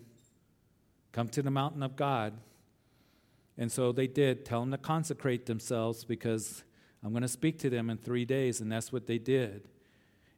come 1.11 1.29
to 1.29 1.41
the 1.41 1.51
mountain 1.51 1.83
of 1.83 1.95
God. 1.95 2.33
And 3.57 3.71
so 3.71 3.91
they 3.91 4.07
did. 4.07 4.45
Tell 4.45 4.59
them 4.59 4.71
to 4.71 4.77
consecrate 4.77 5.45
themselves 5.45 6.03
because 6.03 6.63
I'm 7.03 7.11
going 7.11 7.21
to 7.21 7.27
speak 7.27 7.57
to 7.59 7.69
them 7.69 7.89
in 7.89 7.97
three 7.97 8.25
days. 8.25 8.61
And 8.61 8.71
that's 8.71 8.91
what 8.91 9.07
they 9.07 9.17
did. 9.17 9.67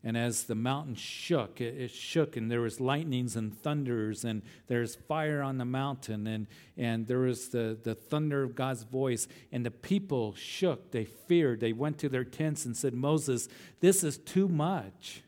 And 0.02 0.18
as 0.18 0.44
the 0.44 0.56
mountain 0.56 0.96
shook, 0.96 1.60
it, 1.60 1.76
it, 1.78 1.92
shook, 1.92 2.38
and 2.38 2.50
there 2.50 2.62
was 2.62 2.80
lightnings 2.80 3.36
and 3.36 3.54
thunders, 3.62 4.24
and 4.24 4.44
there's 4.68 4.96
fire 4.96 5.42
on 5.42 5.58
the 5.58 5.66
mountain, 5.66 6.26
and, 6.26 6.48
and 6.78 7.06
there 7.06 7.20
was 7.20 7.50
the, 7.50 7.78
the 7.84 7.96
thunder 7.96 8.42
of 8.42 8.56
God's 8.56 8.84
voice. 8.84 9.28
And 9.52 9.66
the 9.66 9.72
people 9.72 10.34
shook. 10.36 10.92
They 10.92 11.04
feared. 11.04 11.60
They 11.60 11.74
went 11.74 11.98
to 12.00 12.08
their 12.08 12.24
tents 12.24 12.66
and 12.66 12.78
said, 12.78 12.94
Moses, 12.94 13.50
this 13.82 14.04
is 14.04 14.18
too 14.18 14.48
much. 14.48 15.22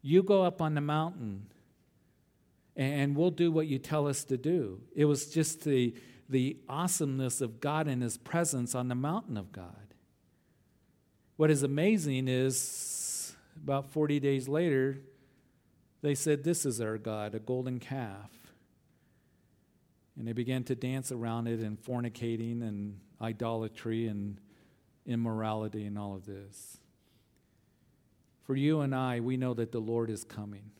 You 0.00 0.22
go 0.22 0.44
up 0.44 0.62
on 0.62 0.74
the 0.74 0.80
mountain, 0.80 1.48
and 2.74 3.14
we'll 3.14 3.30
do 3.30 3.52
what 3.52 3.66
you 3.66 3.78
tell 3.78 4.08
us 4.08 4.24
to 4.24 4.38
do. 4.38 4.80
It 4.96 5.04
was 5.04 5.26
just 5.26 5.64
the, 5.64 5.92
the 6.26 6.56
awesomeness 6.70 7.42
of 7.42 7.60
God 7.60 7.86
and 7.86 8.02
his 8.02 8.16
presence 8.16 8.74
on 8.74 8.88
the 8.88 8.94
mountain 8.94 9.36
of 9.36 9.52
God. 9.52 9.74
What 11.36 11.50
is 11.50 11.62
amazing 11.62 12.28
is 12.28 12.97
about 13.62 13.90
40 13.90 14.20
days 14.20 14.48
later, 14.48 14.98
they 16.02 16.14
said, 16.14 16.44
This 16.44 16.64
is 16.64 16.80
our 16.80 16.98
God, 16.98 17.34
a 17.34 17.38
golden 17.38 17.80
calf. 17.80 18.30
And 20.16 20.26
they 20.26 20.32
began 20.32 20.64
to 20.64 20.74
dance 20.74 21.12
around 21.12 21.46
it 21.46 21.60
and 21.60 21.80
fornicating 21.80 22.62
and 22.62 22.98
idolatry 23.20 24.08
and 24.08 24.40
immorality 25.06 25.84
and 25.84 25.98
all 25.98 26.14
of 26.14 26.26
this. 26.26 26.78
For 28.44 28.56
you 28.56 28.80
and 28.80 28.94
I, 28.94 29.20
we 29.20 29.36
know 29.36 29.54
that 29.54 29.72
the 29.72 29.80
Lord 29.80 30.10
is 30.10 30.24
coming. 30.24 30.70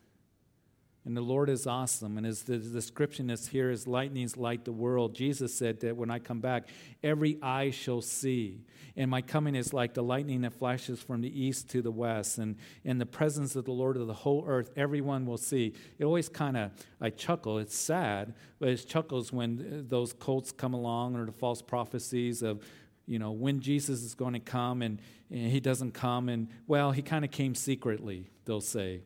And 1.08 1.16
the 1.16 1.22
Lord 1.22 1.48
is 1.48 1.66
awesome. 1.66 2.18
And 2.18 2.26
as 2.26 2.42
the 2.42 2.58
description 2.58 3.30
is 3.30 3.48
here, 3.48 3.70
as 3.70 3.86
lightnings 3.86 4.36
light 4.36 4.66
the 4.66 4.72
world, 4.72 5.14
Jesus 5.14 5.54
said 5.54 5.80
that 5.80 5.96
when 5.96 6.10
I 6.10 6.18
come 6.18 6.40
back, 6.40 6.68
every 7.02 7.38
eye 7.40 7.70
shall 7.70 8.02
see. 8.02 8.60
And 8.94 9.10
my 9.10 9.22
coming 9.22 9.54
is 9.54 9.72
like 9.72 9.94
the 9.94 10.02
lightning 10.02 10.42
that 10.42 10.52
flashes 10.52 11.00
from 11.00 11.22
the 11.22 11.42
east 11.42 11.70
to 11.70 11.80
the 11.80 11.90
west. 11.90 12.36
And 12.36 12.56
in 12.84 12.98
the 12.98 13.06
presence 13.06 13.56
of 13.56 13.64
the 13.64 13.72
Lord 13.72 13.96
of 13.96 14.06
the 14.06 14.12
whole 14.12 14.44
earth, 14.46 14.70
everyone 14.76 15.24
will 15.24 15.38
see. 15.38 15.72
It 15.98 16.04
always 16.04 16.28
kind 16.28 16.58
of, 16.58 16.72
I 17.00 17.08
chuckle. 17.08 17.56
It's 17.56 17.74
sad, 17.74 18.34
but 18.58 18.68
it 18.68 18.84
chuckles 18.86 19.32
when 19.32 19.86
those 19.88 20.12
cults 20.12 20.52
come 20.52 20.74
along 20.74 21.16
or 21.16 21.24
the 21.24 21.32
false 21.32 21.62
prophecies 21.62 22.42
of, 22.42 22.62
you 23.06 23.18
know, 23.18 23.30
when 23.30 23.60
Jesus 23.60 24.02
is 24.02 24.14
going 24.14 24.34
to 24.34 24.40
come 24.40 24.82
and, 24.82 25.00
and 25.30 25.50
he 25.50 25.60
doesn't 25.60 25.92
come. 25.92 26.28
And, 26.28 26.48
well, 26.66 26.92
he 26.92 27.00
kind 27.00 27.24
of 27.24 27.30
came 27.30 27.54
secretly, 27.54 28.28
they'll 28.44 28.60
say. 28.60 29.00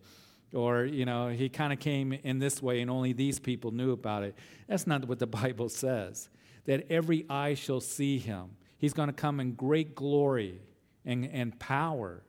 Or, 0.53 0.85
you 0.85 1.05
know, 1.05 1.29
he 1.29 1.49
kind 1.49 1.73
of 1.73 1.79
came 1.79 2.13
in 2.13 2.39
this 2.39 2.63
way 2.63 2.81
and 2.81 2.91
only 2.91 3.13
these 3.13 3.39
people 3.39 3.71
knew 3.71 3.93
about 3.93 4.23
it. 4.23 4.35
That's 4.69 4.87
not 4.87 5.07
what 5.07 5.19
the 5.19 5.27
Bible 5.43 5.69
says. 5.69 6.29
That 6.67 6.87
every 6.91 7.25
eye 7.29 7.55
shall 7.55 7.81
see 7.81 8.19
him. 8.19 8.57
He's 8.79 8.93
going 8.93 9.09
to 9.09 9.15
come 9.15 9.41
in 9.41 9.53
great 9.53 9.95
glory 9.95 10.61
and, 11.05 11.25
and 11.25 11.59
power. 11.59 12.23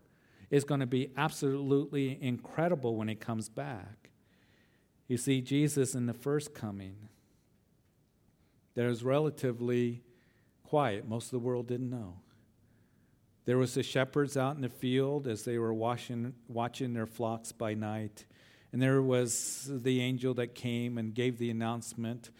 It's 0.49 0.65
going 0.65 0.79
to 0.79 0.85
be 0.85 1.09
absolutely 1.17 2.17
incredible 2.21 2.95
when 2.95 3.07
he 3.07 3.15
comes 3.15 3.49
back. 3.49 4.09
You 5.07 5.17
see, 5.17 5.41
Jesus 5.41 5.95
in 5.95 6.05
the 6.05 6.13
first 6.13 6.53
coming, 6.53 6.95
that 8.75 8.87
was 8.87 9.03
relatively 9.03 10.03
quiet. 10.63 11.07
Most 11.07 11.25
of 11.25 11.31
the 11.31 11.39
world 11.39 11.67
didn't 11.67 11.89
know. 11.89 12.22
There 13.45 13.57
was 13.57 13.73
the 13.73 13.83
shepherds 13.83 14.37
out 14.37 14.55
in 14.55 14.61
the 14.61 14.69
field 14.69 15.27
as 15.27 15.43
they 15.43 15.57
were 15.57 15.73
watching, 15.73 16.33
watching 16.47 16.93
their 16.93 17.05
flocks 17.05 17.51
by 17.51 17.73
night. 17.73 18.25
And 18.71 18.81
there 18.81 19.01
was 19.01 19.69
the 19.69 20.01
angel 20.01 20.33
that 20.35 20.55
came 20.55 20.97
and 20.97 21.13
gave 21.13 21.37
the 21.37 21.49
announcement, 21.49 22.31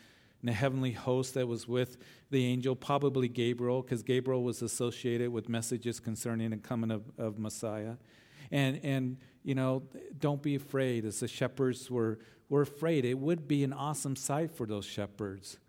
and 0.42 0.50
the 0.50 0.54
heavenly 0.54 0.92
host 0.92 1.36
that 1.36 1.48
was 1.48 1.68
with 1.68 1.98
the 2.32 2.46
angel, 2.46 2.76
probably 2.76 3.28
Gabriel, 3.28 3.82
because 3.82 4.02
Gabriel 4.02 4.44
was 4.44 4.62
associated 4.62 5.32
with 5.32 5.48
messages 5.48 6.00
concerning 6.00 6.50
the 6.50 6.58
coming 6.58 6.90
of, 6.90 7.04
of 7.18 7.38
Messiah. 7.38 7.96
And, 8.52 8.80
and, 8.84 9.18
you 9.44 9.56
know, 9.56 9.84
don't 10.20 10.42
be 10.42 10.56
afraid 10.56 11.06
as 11.06 11.20
the 11.20 11.28
shepherds 11.28 11.92
were, 11.92 12.20
were 12.50 12.62
afraid. 12.62 13.06
It 13.06 13.20
would 13.20 13.48
be 13.48 13.64
an 13.64 13.74
awesome 13.74 14.16
sight 14.16 14.52
for 14.52 14.66
those 14.66 14.86
shepherds. 14.86 15.60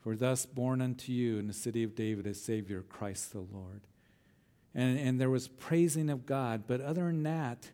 For 0.00 0.16
thus 0.16 0.46
born 0.46 0.80
unto 0.80 1.12
you 1.12 1.38
in 1.38 1.48
the 1.48 1.52
city 1.52 1.82
of 1.82 1.94
David 1.94 2.26
a 2.26 2.34
Savior, 2.34 2.82
Christ 2.88 3.32
the 3.32 3.40
Lord. 3.40 3.82
And, 4.74 4.98
and 4.98 5.20
there 5.20 5.30
was 5.30 5.48
praising 5.48 6.10
of 6.10 6.26
God, 6.26 6.64
but 6.66 6.80
other 6.80 7.04
than 7.04 7.22
that, 7.24 7.70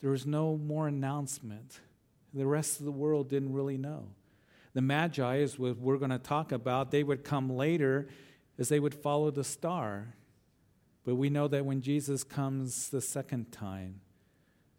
there 0.00 0.10
was 0.10 0.26
no 0.26 0.56
more 0.56 0.88
announcement. 0.88 1.80
The 2.34 2.46
rest 2.46 2.80
of 2.80 2.86
the 2.86 2.92
world 2.92 3.28
didn't 3.28 3.52
really 3.52 3.78
know. 3.78 4.08
The 4.74 4.82
Magi, 4.82 5.38
as 5.38 5.58
we're 5.58 5.98
going 5.98 6.10
to 6.10 6.18
talk 6.18 6.50
about, 6.50 6.90
they 6.90 7.02
would 7.02 7.24
come 7.24 7.50
later 7.50 8.08
as 8.58 8.68
they 8.68 8.80
would 8.80 8.94
follow 8.94 9.30
the 9.30 9.44
star. 9.44 10.14
But 11.04 11.16
we 11.16 11.30
know 11.30 11.48
that 11.48 11.64
when 11.64 11.82
Jesus 11.82 12.24
comes 12.24 12.88
the 12.88 13.00
second 13.00 13.52
time, 13.52 14.00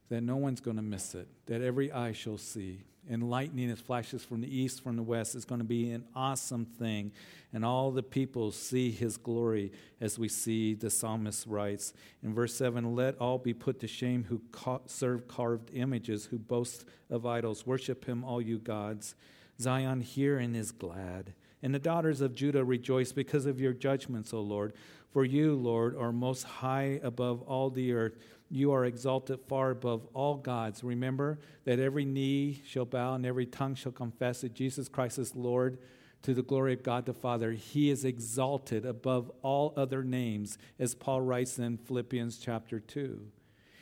that 0.10 0.22
no 0.22 0.36
one's 0.36 0.62
going 0.62 0.78
to 0.78 0.84
miss 0.84 1.16
it, 1.16 1.28
that 1.46 1.62
every 1.62 1.92
eye 1.92 2.12
shall 2.12 2.38
see 2.38 2.84
and 3.10 3.30
lightning 3.30 3.70
as 3.70 3.80
flashes 3.80 4.24
from 4.24 4.42
the 4.42 4.58
east, 4.58 4.84
from 4.84 4.96
the 4.96 5.04
west. 5.04 5.36
is 5.36 5.46
going 5.46 5.60
to 5.60 5.66
be 5.66 5.92
an 5.92 6.06
awesome 6.16 6.66
thing. 6.66 7.12
And 7.52 7.64
all 7.64 7.92
the 7.92 8.04
people 8.04 8.52
see 8.52 8.92
his 8.92 9.18
glory 9.18 9.72
as 10.02 10.18
we 10.18 10.28
see 10.28 10.74
the 10.74 10.90
psalmist 10.90 11.46
writes. 11.48 11.94
In 12.24 12.34
verse 12.34 12.56
7 12.56 12.96
Let 12.96 13.18
all 13.18 13.38
be 13.38 13.54
put 13.54 13.80
to 13.82 13.88
shame 13.88 14.26
who 14.30 14.42
serve 14.88 15.28
carved 15.28 15.70
images, 15.74 16.26
who 16.26 16.40
boast 16.40 16.86
of 17.10 17.26
idols. 17.26 17.68
Worship 17.68 18.06
him, 18.06 18.24
all 18.24 18.42
you 18.42 18.58
gods. 18.58 19.16
Zion, 19.60 20.06
and 20.18 20.56
is 20.56 20.72
glad. 20.72 21.34
And 21.62 21.74
the 21.74 21.80
daughters 21.80 22.22
of 22.22 22.36
Judah 22.36 22.66
rejoice 22.66 23.12
because 23.12 23.46
of 23.46 23.62
your 23.62 23.74
judgments, 23.74 24.34
O 24.34 24.42
Lord. 24.42 24.74
For 25.12 25.24
you, 25.24 25.54
Lord, 25.56 25.96
are 25.96 26.12
most 26.12 26.44
high 26.44 27.00
above 27.04 27.44
all 27.44 27.70
the 27.70 27.94
earth. 27.94 28.18
You 28.54 28.72
are 28.74 28.86
exalted 28.86 29.40
far 29.48 29.72
above 29.72 30.06
all 30.14 30.36
gods. 30.36 30.84
Remember 30.84 31.40
that 31.66 31.80
every 31.80 32.06
knee 32.06 32.62
shall 32.64 32.86
bow 32.86 33.16
and 33.16 33.26
every 33.26 33.48
tongue 33.48 33.74
shall 33.74 33.92
confess 33.92 34.42
that 34.42 34.54
Jesus 34.54 34.88
Christ 34.88 35.18
is 35.18 35.36
Lord 35.36 35.80
to 36.22 36.36
the 36.36 36.44
glory 36.44 36.74
of 36.74 36.84
God 36.84 37.08
the 37.08 37.16
Father. 37.16 37.54
He 37.54 37.90
is 37.90 38.06
exalted 38.06 38.86
above 38.86 39.32
all 39.42 39.74
other 39.76 40.04
names, 40.04 40.60
as 40.78 40.94
Paul 40.94 41.22
writes 41.22 41.58
in 41.58 41.78
Philippians 41.78 42.38
chapter 42.38 42.80
2. 42.80 43.26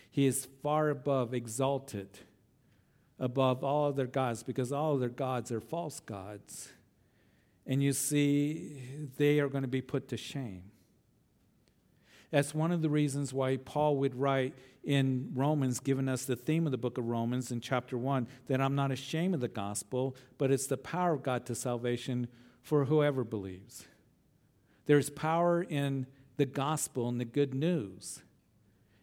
He 0.09 0.25
is 0.25 0.47
far 0.63 0.87
above, 0.89 1.33
exalted 1.33 2.19
above 3.19 3.65
all 3.65 3.89
other 3.89 4.07
gods 4.07 4.41
because 4.41 4.71
all 4.71 4.95
other 4.95 5.09
gods 5.09 5.51
are 5.51 5.59
false 5.59 5.99
gods. 5.99 6.69
And 7.67 7.83
you 7.83 7.91
see, 7.91 8.81
they 9.17 9.41
are 9.41 9.49
going 9.49 9.63
to 9.63 9.67
be 9.67 9.81
put 9.81 10.07
to 10.07 10.17
shame. 10.17 10.63
That's 12.31 12.55
one 12.55 12.71
of 12.71 12.81
the 12.81 12.89
reasons 12.89 13.33
why 13.33 13.57
Paul 13.57 13.97
would 13.97 14.15
write 14.15 14.55
in 14.83 15.31
Romans, 15.35 15.79
giving 15.79 16.07
us 16.07 16.25
the 16.25 16.35
theme 16.35 16.65
of 16.65 16.71
the 16.71 16.77
book 16.77 16.97
of 16.97 17.05
Romans 17.05 17.51
in 17.51 17.59
chapter 17.59 17.97
1, 17.97 18.27
that 18.47 18.61
I'm 18.61 18.73
not 18.73 18.91
ashamed 18.91 19.35
of 19.35 19.41
the 19.41 19.47
gospel, 19.47 20.15
but 20.37 20.49
it's 20.49 20.67
the 20.67 20.77
power 20.77 21.13
of 21.13 21.23
God 21.23 21.45
to 21.47 21.55
salvation 21.55 22.27
for 22.61 22.85
whoever 22.85 23.23
believes. 23.23 23.85
There's 24.85 25.09
power 25.09 25.61
in 25.61 26.07
the 26.37 26.45
gospel 26.45 27.09
and 27.09 27.19
the 27.19 27.25
good 27.25 27.53
news. 27.53 28.21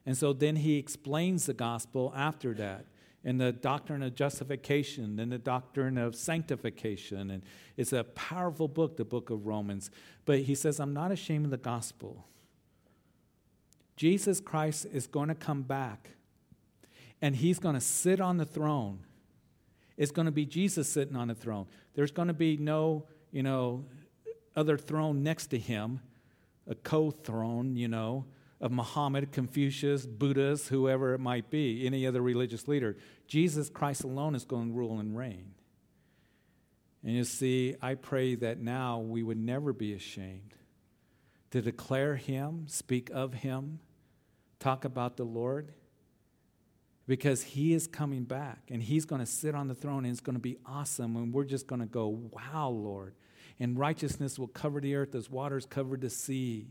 And 0.07 0.17
so 0.17 0.33
then 0.33 0.57
he 0.57 0.79
explains 0.79 1.47
the 1.47 1.55
gospel 1.55 2.13
after 2.17 2.55
that 2.55 2.87
and 3.25 3.41
the 3.41 3.53
doctrine 3.53 4.03
of 4.03 4.15
justification 4.15 5.21
and 5.21 5.31
the 5.31 5.39
doctrine 5.39 5.99
of 5.99 6.15
sanctification. 6.17 7.31
And 7.31 7.43
it's 7.77 7.93
a 7.93 8.05
powerful 8.05 8.69
book, 8.69 8.97
the 8.97 9.05
book 9.05 9.29
of 9.29 9.47
Romans. 9.47 9.91
But 10.25 10.41
he 10.41 10.55
says, 10.55 10.81
I'm 10.81 10.95
not 10.95 11.13
ashamed 11.13 11.45
of 11.45 11.51
the 11.51 11.59
gospel 11.59 12.25
Jesus 13.99 14.39
Christ 14.39 14.87
is 14.93 15.09
going 15.09 15.27
to 15.27 15.35
come 15.35 15.63
back 15.63 16.11
and 17.21 17.35
he's 17.35 17.59
going 17.59 17.75
to 17.75 17.81
sit 17.81 18.21
on 18.21 18.37
the 18.37 18.45
throne. 18.45 19.01
It's 19.97 20.13
going 20.13 20.27
to 20.27 20.33
be 20.33 20.47
Jesus 20.47 20.89
sitting 20.89 21.17
on 21.17 21.27
the 21.27 21.35
throne. 21.35 21.67
There's 21.95 22.13
going 22.13 22.29
to 22.29 22.35
be 22.35 22.57
no, 22.57 23.07
you 23.33 23.43
know, 23.43 23.87
other 24.55 24.79
throne 24.79 25.25
next 25.25 25.49
to 25.49 25.59
him, 25.59 25.99
a 26.69 26.77
co 26.77 27.11
throne, 27.11 27.75
you 27.75 27.89
know, 27.89 28.27
of 28.61 28.71
Muhammad, 28.71 29.33
Confucius, 29.33 30.07
Buddhas, 30.07 30.69
whoever 30.69 31.15
it 31.15 31.19
might 31.19 31.51
be, 31.51 31.85
any 31.85 32.07
other 32.07 32.23
religious 32.23 32.69
leader. 32.69 32.97
Jesus 33.27 33.69
Christ 33.69 34.05
alone 34.05 34.37
is 34.37 34.45
going 34.45 34.69
to 34.69 34.75
rule 34.75 35.01
and 35.01 35.17
reign. 35.17 35.55
And 37.03 37.17
you 37.17 37.25
see, 37.25 37.75
I 37.83 37.97
pray 37.97 38.37
that 38.37 38.61
now 38.61 39.01
we 39.01 39.25
would 39.25 39.39
never 39.39 39.73
be 39.73 39.93
ashamed 39.93 40.55
to 41.51 41.61
declare 41.61 42.15
him, 42.15 42.67
speak 42.69 43.11
of 43.13 43.35
him, 43.35 43.81
talk 44.59 44.85
about 44.85 45.17
the 45.17 45.25
Lord? 45.25 45.73
Because 47.07 47.43
he 47.43 47.73
is 47.73 47.87
coming 47.87 48.25
back 48.25 48.59
and 48.69 48.83
he's 48.83 49.07
going 49.07 49.21
to 49.21 49.27
sit 49.27 49.55
on 49.55 49.69
the 49.69 49.75
throne 49.75 50.05
and 50.05 50.13
it's 50.13 50.21
going 50.21 50.37
to 50.37 50.41
be 50.41 50.59
awesome 50.67 51.17
and 51.17 51.33
we're 51.33 51.45
just 51.45 51.67
going 51.67 51.81
to 51.81 51.87
go 51.87 52.09
wow 52.09 52.69
lord. 52.69 53.15
And 53.59 53.79
righteousness 53.79 54.39
will 54.39 54.49
cover 54.49 54.81
the 54.81 54.95
earth 54.95 55.15
as 55.15 55.31
waters 55.31 55.67
cover 55.67 55.97
the 55.97 56.11
sea. 56.11 56.69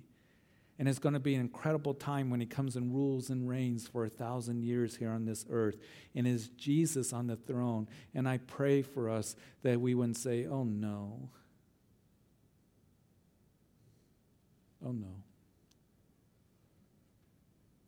And 0.79 0.87
it's 0.87 0.99
going 0.99 1.13
to 1.13 1.19
be 1.19 1.33
an 1.33 1.41
incredible 1.41 1.95
time 1.95 2.29
when 2.29 2.39
he 2.39 2.45
comes 2.45 2.75
and 2.75 2.93
rules 2.93 3.31
and 3.31 3.49
reigns 3.49 3.87
for 3.87 4.05
a 4.05 4.09
thousand 4.09 4.61
years 4.61 4.95
here 4.95 5.09
on 5.09 5.25
this 5.25 5.43
earth 5.49 5.77
and 6.13 6.27
is 6.27 6.49
jesus 6.49 7.13
on 7.13 7.25
the 7.25 7.35
throne. 7.35 7.87
And 8.13 8.29
i 8.29 8.37
pray 8.37 8.83
for 8.83 9.09
us 9.09 9.35
that 9.63 9.81
we 9.81 9.95
wouldn't 9.95 10.17
say 10.17 10.45
oh 10.45 10.63
no. 10.63 11.29
Oh 14.85 14.91
no 14.91 15.23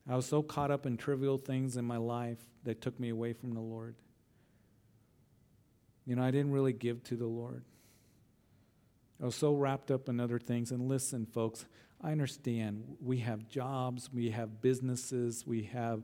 I 0.09 0.15
was 0.15 0.25
so 0.25 0.41
caught 0.41 0.71
up 0.71 0.87
in 0.87 0.97
trivial 0.97 1.37
things 1.37 1.77
in 1.77 1.85
my 1.85 1.97
life 1.97 2.39
that 2.63 2.81
took 2.81 2.99
me 2.99 3.09
away 3.09 3.33
from 3.33 3.53
the 3.53 3.61
Lord. 3.61 3.95
You 6.05 6.15
know, 6.15 6.23
I 6.23 6.31
didn't 6.31 6.51
really 6.51 6.73
give 6.73 7.03
to 7.05 7.15
the 7.15 7.27
Lord. 7.27 7.63
I 9.21 9.25
was 9.25 9.35
so 9.35 9.53
wrapped 9.53 9.91
up 9.91 10.09
in 10.09 10.19
other 10.19 10.39
things. 10.39 10.71
And 10.71 10.87
listen, 10.87 11.27
folks, 11.27 11.65
I 12.01 12.11
understand 12.11 12.97
we 12.99 13.17
have 13.19 13.47
jobs, 13.47 14.09
we 14.11 14.31
have 14.31 14.61
businesses, 14.61 15.45
we 15.45 15.63
have 15.63 16.01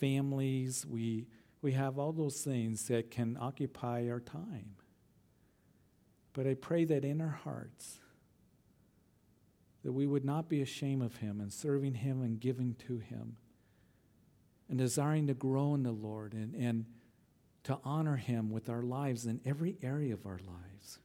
families, 0.00 0.84
we, 0.84 1.26
we 1.62 1.72
have 1.72 2.00
all 2.00 2.12
those 2.12 2.42
things 2.42 2.88
that 2.88 3.12
can 3.12 3.36
occupy 3.40 4.08
our 4.08 4.20
time. 4.20 4.74
But 6.32 6.48
I 6.48 6.54
pray 6.54 6.84
that 6.86 7.04
in 7.04 7.20
our 7.20 7.38
hearts, 7.44 8.00
that 9.86 9.92
we 9.92 10.04
would 10.04 10.24
not 10.24 10.48
be 10.48 10.60
ashamed 10.62 11.00
of 11.04 11.18
Him 11.18 11.40
and 11.40 11.52
serving 11.52 11.94
Him 11.94 12.20
and 12.20 12.40
giving 12.40 12.74
to 12.88 12.98
Him 12.98 13.36
and 14.68 14.78
desiring 14.78 15.28
to 15.28 15.34
grow 15.34 15.76
in 15.76 15.84
the 15.84 15.92
Lord 15.92 16.32
and, 16.32 16.56
and 16.56 16.86
to 17.62 17.78
honor 17.84 18.16
Him 18.16 18.50
with 18.50 18.68
our 18.68 18.82
lives 18.82 19.26
in 19.26 19.40
every 19.44 19.76
area 19.84 20.12
of 20.12 20.26
our 20.26 20.40
lives 20.44 20.98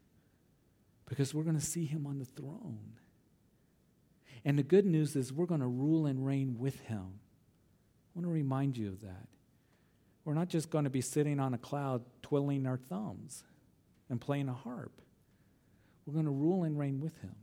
because 1.07 1.31
we're 1.31 1.43
going 1.43 1.59
to 1.59 1.63
see 1.63 1.85
Him 1.85 2.07
on 2.07 2.17
the 2.17 2.25
throne. 2.25 2.93
And 4.43 4.57
the 4.57 4.63
good 4.63 4.87
news 4.87 5.15
is 5.15 5.31
we're 5.31 5.45
going 5.45 5.61
to 5.61 5.67
rule 5.67 6.07
and 6.07 6.25
reign 6.25 6.55
with 6.57 6.79
Him. 6.79 7.05
I 7.05 8.09
want 8.15 8.25
to 8.25 8.31
remind 8.31 8.77
you 8.77 8.87
of 8.87 9.01
that. 9.01 9.27
We're 10.25 10.33
not 10.33 10.47
just 10.49 10.71
going 10.71 10.85
to 10.85 10.89
be 10.89 11.01
sitting 11.01 11.39
on 11.39 11.53
a 11.53 11.59
cloud 11.59 12.01
twiddling 12.23 12.65
our 12.65 12.77
thumbs 12.77 13.43
and 14.09 14.19
playing 14.19 14.49
a 14.49 14.53
harp. 14.53 15.03
We're 16.07 16.13
going 16.13 16.25
to 16.25 16.31
rule 16.31 16.63
and 16.63 16.79
reign 16.79 16.99
with 16.99 17.21
Him. 17.21 17.35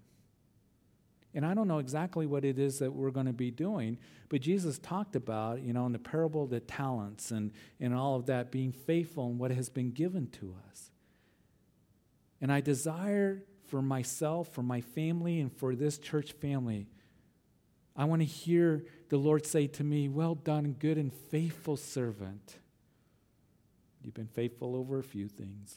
And 1.38 1.46
I 1.46 1.54
don't 1.54 1.68
know 1.68 1.78
exactly 1.78 2.26
what 2.26 2.44
it 2.44 2.58
is 2.58 2.80
that 2.80 2.92
we're 2.92 3.12
going 3.12 3.26
to 3.26 3.32
be 3.32 3.52
doing, 3.52 3.98
but 4.28 4.40
Jesus 4.40 4.76
talked 4.80 5.14
about, 5.14 5.62
you 5.62 5.72
know, 5.72 5.86
in 5.86 5.92
the 5.92 5.98
parable 6.00 6.42
of 6.42 6.50
the 6.50 6.58
talents 6.58 7.30
and, 7.30 7.52
and 7.78 7.94
all 7.94 8.16
of 8.16 8.26
that, 8.26 8.50
being 8.50 8.72
faithful 8.72 9.30
in 9.30 9.38
what 9.38 9.52
has 9.52 9.68
been 9.68 9.92
given 9.92 10.26
to 10.30 10.56
us. 10.68 10.90
And 12.40 12.50
I 12.50 12.60
desire 12.60 13.44
for 13.68 13.80
myself, 13.80 14.52
for 14.52 14.64
my 14.64 14.80
family, 14.80 15.38
and 15.38 15.56
for 15.56 15.76
this 15.76 15.98
church 15.98 16.32
family, 16.32 16.88
I 17.94 18.04
want 18.06 18.20
to 18.20 18.26
hear 18.26 18.84
the 19.08 19.18
Lord 19.18 19.46
say 19.46 19.68
to 19.68 19.84
me, 19.84 20.08
Well 20.08 20.34
done, 20.34 20.74
good 20.76 20.98
and 20.98 21.14
faithful 21.14 21.76
servant. 21.76 22.56
You've 24.02 24.14
been 24.14 24.26
faithful 24.26 24.74
over 24.74 24.98
a 24.98 25.04
few 25.04 25.28
things. 25.28 25.76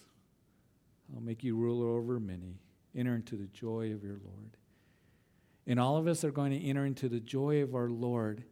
I'll 1.14 1.22
make 1.22 1.44
you 1.44 1.56
ruler 1.56 2.00
over 2.00 2.20
many. 2.20 2.58
Enter 2.96 3.14
into 3.14 3.36
the 3.36 3.46
joy 3.46 3.94
of 3.94 4.04
your 4.04 4.18
Lord. 4.26 4.58
And 5.68 5.80
all 5.80 5.98
of 5.98 6.08
us 6.08 6.24
are 6.24 6.32
going 6.32 6.52
to 6.52 6.66
enter 6.66 6.86
into 6.86 7.08
the 7.08 7.20
joy 7.20 7.62
of 7.62 7.76
our 7.76 7.90
Lord. 7.90 8.44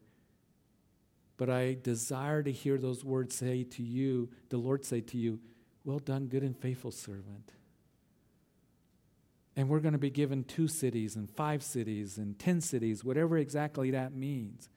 But 1.37 1.49
I 1.49 1.77
desire 1.81 2.43
to 2.43 2.51
hear 2.51 2.77
those 2.77 3.03
words 3.03 3.35
say 3.35 3.63
to 3.63 3.83
you, 3.83 4.29
the 4.49 4.57
Lord 4.57 4.85
say 4.85 5.01
to 5.01 5.17
you, 5.17 5.39
Well 5.83 5.99
done, 5.99 6.27
good 6.27 6.43
and 6.43 6.57
faithful 6.57 6.91
servant. 6.91 7.53
And 9.55 9.67
we're 9.67 9.79
going 9.79 9.93
to 9.93 9.97
be 9.97 10.09
given 10.09 10.43
two 10.43 10.67
cities 10.67 11.15
and 11.15 11.29
five 11.29 11.63
cities 11.63 12.17
and 12.17 12.37
ten 12.37 12.61
cities, 12.61 13.03
whatever 13.03 13.37
exactly 13.37 13.91
that 13.91 14.13
means. 14.13 14.69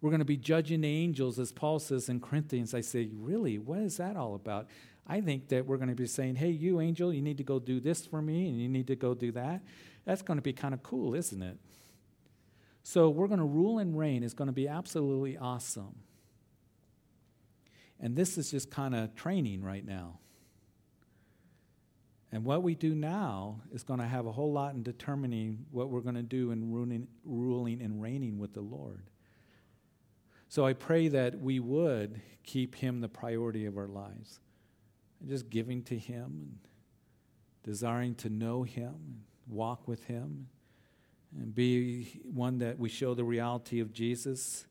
We're 0.00 0.10
going 0.10 0.18
to 0.18 0.24
be 0.24 0.36
judging 0.36 0.80
the 0.80 0.88
angels, 0.88 1.38
as 1.38 1.52
Paul 1.52 1.78
says 1.78 2.08
in 2.08 2.20
Corinthians. 2.20 2.74
I 2.74 2.80
say, 2.80 3.08
Really? 3.12 3.58
What 3.58 3.78
is 3.78 3.96
that 3.96 4.16
all 4.16 4.34
about? 4.34 4.68
I 5.06 5.20
think 5.20 5.48
that 5.48 5.66
we're 5.66 5.78
going 5.78 5.88
to 5.88 5.94
be 5.94 6.06
saying, 6.06 6.36
Hey, 6.36 6.50
you 6.50 6.80
angel, 6.80 7.12
you 7.12 7.22
need 7.22 7.38
to 7.38 7.44
go 7.44 7.60
do 7.60 7.78
this 7.78 8.04
for 8.04 8.20
me, 8.20 8.48
and 8.48 8.60
you 8.60 8.68
need 8.68 8.88
to 8.88 8.96
go 8.96 9.14
do 9.14 9.30
that. 9.32 9.62
That's 10.04 10.22
going 10.22 10.38
to 10.38 10.42
be 10.42 10.52
kind 10.52 10.74
of 10.74 10.82
cool, 10.82 11.14
isn't 11.14 11.42
it? 11.42 11.58
So 12.82 13.08
we're 13.08 13.28
going 13.28 13.38
to 13.38 13.46
rule 13.46 13.78
and 13.78 13.96
reign. 13.96 14.22
It's 14.22 14.34
going 14.34 14.48
to 14.48 14.52
be 14.52 14.66
absolutely 14.66 15.36
awesome. 15.36 15.94
And 18.00 18.16
this 18.16 18.36
is 18.36 18.50
just 18.50 18.70
kind 18.70 18.94
of 18.94 19.14
training 19.14 19.62
right 19.62 19.84
now. 19.84 20.18
And 22.32 22.44
what 22.44 22.62
we 22.62 22.74
do 22.74 22.94
now 22.94 23.60
is 23.72 23.84
going 23.84 24.00
to 24.00 24.06
have 24.06 24.26
a 24.26 24.32
whole 24.32 24.52
lot 24.52 24.74
in 24.74 24.82
determining 24.82 25.66
what 25.70 25.90
we're 25.90 26.00
going 26.00 26.16
to 26.16 26.22
do 26.22 26.50
in 26.50 26.72
ruling, 26.72 27.06
ruling 27.24 27.80
and 27.82 28.02
reigning 28.02 28.38
with 28.38 28.54
the 28.54 28.62
Lord. 28.62 29.10
So 30.48 30.66
I 30.66 30.72
pray 30.72 31.08
that 31.08 31.40
we 31.40 31.60
would 31.60 32.20
keep 32.42 32.74
Him 32.74 33.00
the 33.00 33.08
priority 33.08 33.66
of 33.66 33.76
our 33.76 33.86
lives. 33.86 34.40
And 35.20 35.28
just 35.28 35.50
giving 35.50 35.82
to 35.84 35.96
Him 35.96 36.24
and 36.24 36.58
desiring 37.62 38.14
to 38.16 38.30
know 38.30 38.62
Him 38.62 39.24
walk 39.48 39.86
with 39.88 40.04
Him 40.04 40.48
and 41.38 41.54
be 41.54 42.20
one 42.24 42.58
that 42.58 42.78
we 42.78 42.88
show 42.88 43.14
the 43.14 43.24
reality 43.24 43.80
of 43.80 43.92
Jesus 43.92 44.66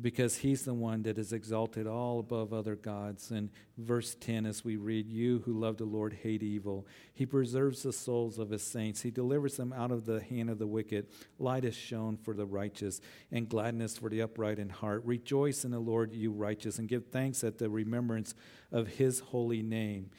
because 0.00 0.36
he's 0.36 0.64
the 0.64 0.74
one 0.74 1.02
that 1.02 1.18
is 1.18 1.32
exalted 1.32 1.86
all 1.86 2.18
above 2.18 2.52
other 2.52 2.76
gods. 2.76 3.30
And 3.30 3.50
verse 3.78 4.14
10, 4.14 4.46
as 4.46 4.64
we 4.64 4.76
read, 4.76 5.08
You 5.08 5.42
who 5.44 5.58
love 5.58 5.78
the 5.78 5.84
Lord 5.84 6.18
hate 6.22 6.42
evil. 6.42 6.86
He 7.14 7.24
preserves 7.24 7.82
the 7.82 7.92
souls 7.92 8.38
of 8.38 8.50
his 8.50 8.62
saints, 8.62 9.02
he 9.02 9.10
delivers 9.10 9.56
them 9.56 9.72
out 9.72 9.90
of 9.90 10.04
the 10.04 10.20
hand 10.20 10.50
of 10.50 10.58
the 10.58 10.66
wicked. 10.66 11.06
Light 11.38 11.64
is 11.64 11.74
shown 11.74 12.16
for 12.16 12.34
the 12.34 12.46
righteous, 12.46 13.00
and 13.32 13.48
gladness 13.48 13.96
for 13.96 14.10
the 14.10 14.20
upright 14.20 14.58
in 14.58 14.68
heart. 14.68 15.02
Rejoice 15.04 15.64
in 15.64 15.70
the 15.70 15.78
Lord, 15.78 16.12
you 16.12 16.30
righteous, 16.30 16.78
and 16.78 16.88
give 16.88 17.06
thanks 17.06 17.42
at 17.42 17.58
the 17.58 17.70
remembrance 17.70 18.34
of 18.70 18.88
his 18.88 19.20
holy 19.20 19.62
name. 19.62 20.10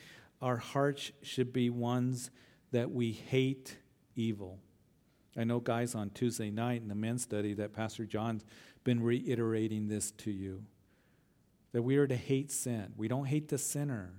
Our 0.41 0.57
hearts 0.57 1.11
should 1.21 1.53
be 1.53 1.69
ones 1.69 2.31
that 2.71 2.91
we 2.91 3.11
hate 3.11 3.77
evil. 4.15 4.59
I 5.35 5.43
know, 5.43 5.59
guys, 5.59 5.95
on 5.95 6.09
Tuesday 6.09 6.49
night 6.49 6.81
in 6.81 6.87
the 6.87 6.95
men's 6.95 7.23
study 7.23 7.53
that 7.55 7.73
Pastor 7.73 8.05
John's 8.05 8.43
been 8.83 9.03
reiterating 9.03 9.87
this 9.87 10.11
to 10.11 10.31
you 10.31 10.63
that 11.73 11.81
we 11.83 11.97
are 11.97 12.07
to 12.07 12.15
hate 12.15 12.51
sin. 12.51 12.93
We 12.97 13.07
don't 13.07 13.25
hate 13.25 13.49
the 13.49 13.57
sinner, 13.57 14.13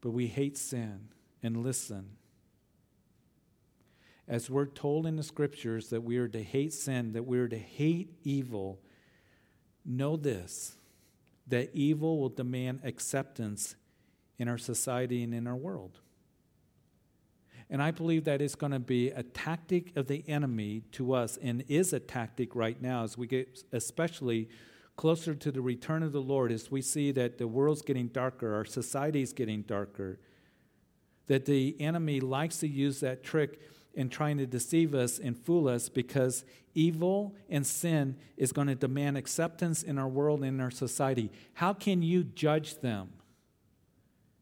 but 0.00 0.10
we 0.10 0.26
hate 0.26 0.56
sin. 0.56 1.08
And 1.42 1.58
listen, 1.58 2.16
as 4.26 4.50
we're 4.50 4.66
told 4.66 5.06
in 5.06 5.16
the 5.16 5.22
scriptures 5.22 5.90
that 5.90 6.02
we 6.02 6.16
are 6.16 6.28
to 6.28 6.42
hate 6.42 6.72
sin, 6.72 7.12
that 7.12 7.24
we 7.24 7.38
are 7.38 7.48
to 7.48 7.58
hate 7.58 8.14
evil, 8.24 8.80
know 9.84 10.16
this 10.16 10.76
that 11.46 11.70
evil 11.72 12.20
will 12.20 12.28
demand 12.28 12.80
acceptance 12.84 13.74
in 14.38 14.48
our 14.48 14.58
society 14.58 15.22
and 15.24 15.34
in 15.34 15.48
our 15.48 15.56
world. 15.56 15.98
And 17.70 17.80
I 17.80 17.92
believe 17.92 18.24
that 18.24 18.42
it's 18.42 18.56
going 18.56 18.72
to 18.72 18.80
be 18.80 19.10
a 19.10 19.22
tactic 19.22 19.96
of 19.96 20.08
the 20.08 20.24
enemy 20.26 20.82
to 20.92 21.12
us 21.12 21.38
and 21.40 21.64
is 21.68 21.92
a 21.92 22.00
tactic 22.00 22.56
right 22.56 22.80
now 22.82 23.04
as 23.04 23.16
we 23.16 23.28
get 23.28 23.62
especially 23.72 24.48
closer 24.96 25.34
to 25.34 25.52
the 25.52 25.60
return 25.62 26.02
of 26.02 26.12
the 26.12 26.20
Lord, 26.20 26.50
as 26.50 26.70
we 26.70 26.82
see 26.82 27.12
that 27.12 27.38
the 27.38 27.46
world's 27.46 27.80
getting 27.80 28.08
darker, 28.08 28.54
our 28.54 28.64
society's 28.64 29.32
getting 29.32 29.62
darker, 29.62 30.18
that 31.28 31.46
the 31.46 31.80
enemy 31.80 32.18
likes 32.18 32.58
to 32.58 32.68
use 32.68 33.00
that 33.00 33.22
trick 33.22 33.60
in 33.94 34.08
trying 34.08 34.36
to 34.38 34.46
deceive 34.46 34.94
us 34.94 35.18
and 35.18 35.38
fool 35.38 35.68
us 35.68 35.88
because 35.88 36.44
evil 36.74 37.34
and 37.48 37.66
sin 37.66 38.16
is 38.36 38.52
going 38.52 38.66
to 38.66 38.74
demand 38.74 39.16
acceptance 39.16 39.82
in 39.82 39.96
our 39.96 40.08
world 40.08 40.40
and 40.40 40.56
in 40.56 40.60
our 40.60 40.70
society. 40.70 41.30
How 41.54 41.72
can 41.72 42.02
you 42.02 42.24
judge 42.24 42.80
them 42.80 43.10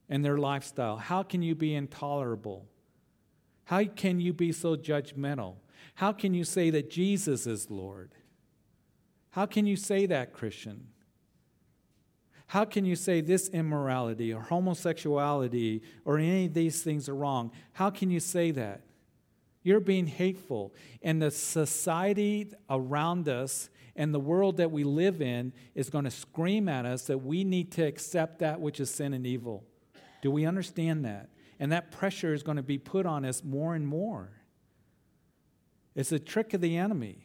and 0.09 0.24
their 0.24 0.39
lifestyle? 0.39 0.97
How 0.97 1.22
can 1.22 1.43
you 1.43 1.55
be 1.55 1.74
intolerable? 1.74 2.66
How 3.68 3.84
can 3.84 4.18
you 4.18 4.32
be 4.32 4.50
so 4.52 4.76
judgmental? 4.76 5.56
How 5.96 6.10
can 6.10 6.32
you 6.32 6.42
say 6.42 6.70
that 6.70 6.88
Jesus 6.88 7.46
is 7.46 7.70
Lord? 7.70 8.14
How 9.32 9.44
can 9.44 9.66
you 9.66 9.76
say 9.76 10.06
that, 10.06 10.32
Christian? 10.32 10.86
How 12.46 12.64
can 12.64 12.86
you 12.86 12.96
say 12.96 13.20
this 13.20 13.50
immorality 13.50 14.32
or 14.32 14.40
homosexuality 14.40 15.82
or 16.06 16.16
any 16.16 16.46
of 16.46 16.54
these 16.54 16.82
things 16.82 17.10
are 17.10 17.14
wrong? 17.14 17.52
How 17.74 17.90
can 17.90 18.10
you 18.10 18.20
say 18.20 18.52
that? 18.52 18.84
You're 19.62 19.80
being 19.80 20.06
hateful. 20.06 20.72
And 21.02 21.20
the 21.20 21.30
society 21.30 22.50
around 22.70 23.28
us 23.28 23.68
and 23.94 24.14
the 24.14 24.18
world 24.18 24.56
that 24.56 24.70
we 24.70 24.82
live 24.82 25.20
in 25.20 25.52
is 25.74 25.90
going 25.90 26.04
to 26.04 26.10
scream 26.10 26.70
at 26.70 26.86
us 26.86 27.02
that 27.02 27.18
we 27.18 27.44
need 27.44 27.70
to 27.72 27.82
accept 27.82 28.38
that 28.38 28.62
which 28.62 28.80
is 28.80 28.88
sin 28.88 29.12
and 29.12 29.26
evil. 29.26 29.66
Do 30.22 30.30
we 30.30 30.46
understand 30.46 31.04
that? 31.04 31.28
And 31.61 31.72
that 31.72 31.90
pressure 31.90 32.32
is 32.32 32.42
going 32.42 32.56
to 32.56 32.62
be 32.62 32.78
put 32.78 33.06
on 33.06 33.24
us 33.24 33.42
more 33.42 33.74
and 33.74 33.86
more. 33.86 34.30
It's 35.94 36.12
a 36.12 36.18
trick 36.18 36.54
of 36.54 36.61
the 36.61 36.76
enemy. 36.76 37.24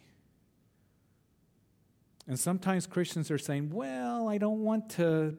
And 2.27 2.39
sometimes 2.39 2.87
Christians 2.87 3.29
are 3.29 3.37
saying, 3.37 3.69
well, 3.71 4.27
I 4.27 4.37
don't 4.37 4.63
want 4.63 4.89
to 4.91 5.37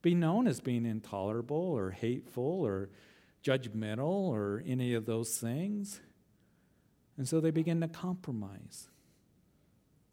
be 0.00 0.14
known 0.14 0.46
as 0.46 0.60
being 0.60 0.86
intolerable 0.86 1.56
or 1.56 1.90
hateful 1.90 2.64
or 2.64 2.88
judgmental 3.44 4.28
or 4.28 4.62
any 4.66 4.94
of 4.94 5.06
those 5.06 5.36
things. 5.36 6.00
And 7.18 7.28
so 7.28 7.40
they 7.40 7.50
begin 7.50 7.80
to 7.82 7.88
compromise. 7.88 8.88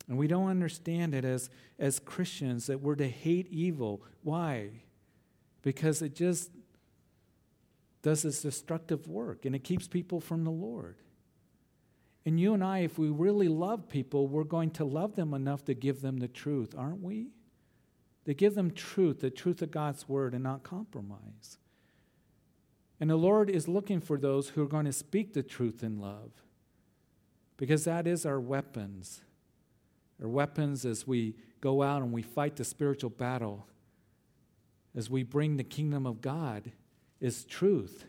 And 0.10 0.18
we 0.18 0.28
don't 0.28 0.50
understand 0.50 1.14
it 1.14 1.24
as, 1.24 1.50
as 1.80 2.00
Christians 2.00 2.68
that 2.68 2.82
we're 2.82 2.96
to 2.96 3.08
hate 3.08 3.48
evil. 3.50 4.02
Why? 4.24 4.70
Because 5.62 6.02
it 6.02 6.16
just 6.16 6.50
does 8.08 8.22
this 8.22 8.42
destructive 8.42 9.06
work 9.06 9.44
and 9.44 9.54
it 9.54 9.66
keeps 9.66 9.86
people 9.86 10.22
from 10.22 10.46
the 10.46 10.50
Lord. 10.50 10.96
And 12.26 12.40
you 12.40 12.54
and 12.54 12.64
I, 12.64 12.80
if 12.80 12.98
we 12.98 13.10
really 13.10 13.50
love 13.50 13.90
people, 13.90 14.30
we're 14.30 14.46
going 14.46 14.72
to 14.72 14.86
love 14.86 15.18
them 15.18 15.34
enough 15.34 15.66
to 15.66 15.74
give 15.74 16.00
them 16.00 16.20
the 16.20 16.30
truth, 16.30 16.74
aren't 16.78 17.02
we? 17.02 17.32
To 18.24 18.34
give 18.34 18.56
them 18.56 18.72
truth, 18.72 19.20
the 19.20 19.30
truth 19.30 19.62
of 19.62 19.72
God's 19.72 20.08
word, 20.08 20.34
and 20.34 20.42
not 20.42 20.64
compromise. 20.64 21.58
And 23.02 23.10
the 23.10 23.18
Lord 23.18 23.50
is 23.50 23.68
looking 23.68 24.00
for 24.00 24.18
those 24.18 24.50
who 24.50 24.64
are 24.64 24.70
going 24.70 24.86
to 24.86 24.94
speak 24.94 25.34
the 25.34 25.44
truth 25.44 25.84
in 25.84 26.00
love 26.00 26.32
because 27.58 27.84
that 27.84 28.08
is 28.08 28.26
our 28.26 28.40
weapons. 28.40 29.20
Our 30.22 30.30
weapons 30.30 30.86
as 30.86 31.06
we 31.06 31.36
go 31.60 31.84
out 31.84 32.04
and 32.04 32.14
we 32.14 32.22
fight 32.22 32.56
the 32.56 32.64
spiritual 32.64 33.10
battle, 33.10 33.68
as 34.96 35.10
we 35.10 35.24
bring 35.24 35.58
the 35.58 35.66
kingdom 35.66 36.08
of 36.08 36.22
God 36.22 36.72
is 37.20 37.46
truth. 37.46 38.06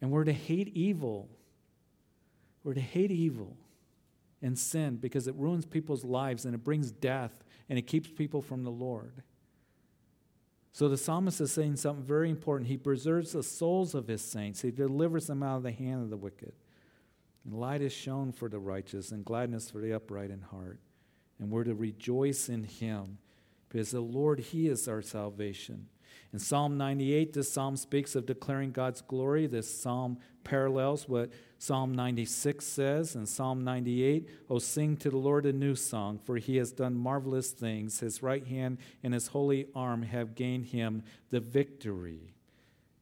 And 0.00 0.10
we're 0.10 0.24
to 0.24 0.32
hate 0.32 0.68
evil. 0.68 1.28
We're 2.62 2.74
to 2.74 2.80
hate 2.80 3.10
evil 3.10 3.56
and 4.42 4.58
sin 4.58 4.96
because 4.96 5.26
it 5.26 5.34
ruins 5.36 5.64
people's 5.64 6.04
lives 6.04 6.44
and 6.44 6.54
it 6.54 6.62
brings 6.62 6.90
death 6.90 7.32
and 7.68 7.78
it 7.78 7.86
keeps 7.86 8.08
people 8.08 8.42
from 8.42 8.62
the 8.62 8.70
Lord. 8.70 9.22
So 10.72 10.88
the 10.88 10.98
psalmist 10.98 11.40
is 11.40 11.52
saying 11.52 11.76
something 11.76 12.04
very 12.04 12.28
important. 12.28 12.68
He 12.68 12.76
preserves 12.76 13.32
the 13.32 13.42
souls 13.42 13.94
of 13.94 14.08
his 14.08 14.22
saints, 14.22 14.60
he 14.60 14.70
delivers 14.70 15.26
them 15.26 15.42
out 15.42 15.58
of 15.58 15.62
the 15.62 15.72
hand 15.72 16.02
of 16.02 16.10
the 16.10 16.16
wicked. 16.16 16.52
And 17.44 17.54
light 17.54 17.82
is 17.82 17.92
shown 17.92 18.32
for 18.32 18.48
the 18.48 18.58
righteous 18.58 19.10
and 19.10 19.24
gladness 19.24 19.70
for 19.70 19.78
the 19.78 19.92
upright 19.92 20.30
in 20.30 20.40
heart. 20.40 20.80
And 21.38 21.50
we're 21.50 21.64
to 21.64 21.74
rejoice 21.74 22.48
in 22.48 22.64
him 22.64 23.18
because 23.68 23.90
the 23.90 24.00
Lord, 24.00 24.40
he 24.40 24.68
is 24.68 24.88
our 24.88 25.02
salvation. 25.02 25.88
In 26.32 26.38
Psalm 26.38 26.76
98, 26.76 27.32
this 27.32 27.52
psalm 27.52 27.76
speaks 27.76 28.14
of 28.14 28.26
declaring 28.26 28.72
God's 28.72 29.00
glory. 29.00 29.46
This 29.46 29.72
psalm 29.80 30.18
parallels 30.42 31.08
what 31.08 31.30
Psalm 31.58 31.94
96 31.94 32.64
says. 32.64 33.14
In 33.14 33.26
Psalm 33.26 33.64
98, 33.64 34.28
Oh, 34.50 34.58
sing 34.58 34.96
to 34.98 35.10
the 35.10 35.16
Lord 35.16 35.46
a 35.46 35.52
new 35.52 35.74
song, 35.74 36.18
for 36.18 36.36
he 36.36 36.56
has 36.56 36.72
done 36.72 36.94
marvelous 36.94 37.50
things. 37.50 38.00
His 38.00 38.22
right 38.22 38.46
hand 38.46 38.78
and 39.02 39.14
his 39.14 39.28
holy 39.28 39.68
arm 39.74 40.02
have 40.02 40.34
gained 40.34 40.66
him 40.66 41.02
the 41.30 41.40
victory. 41.40 42.34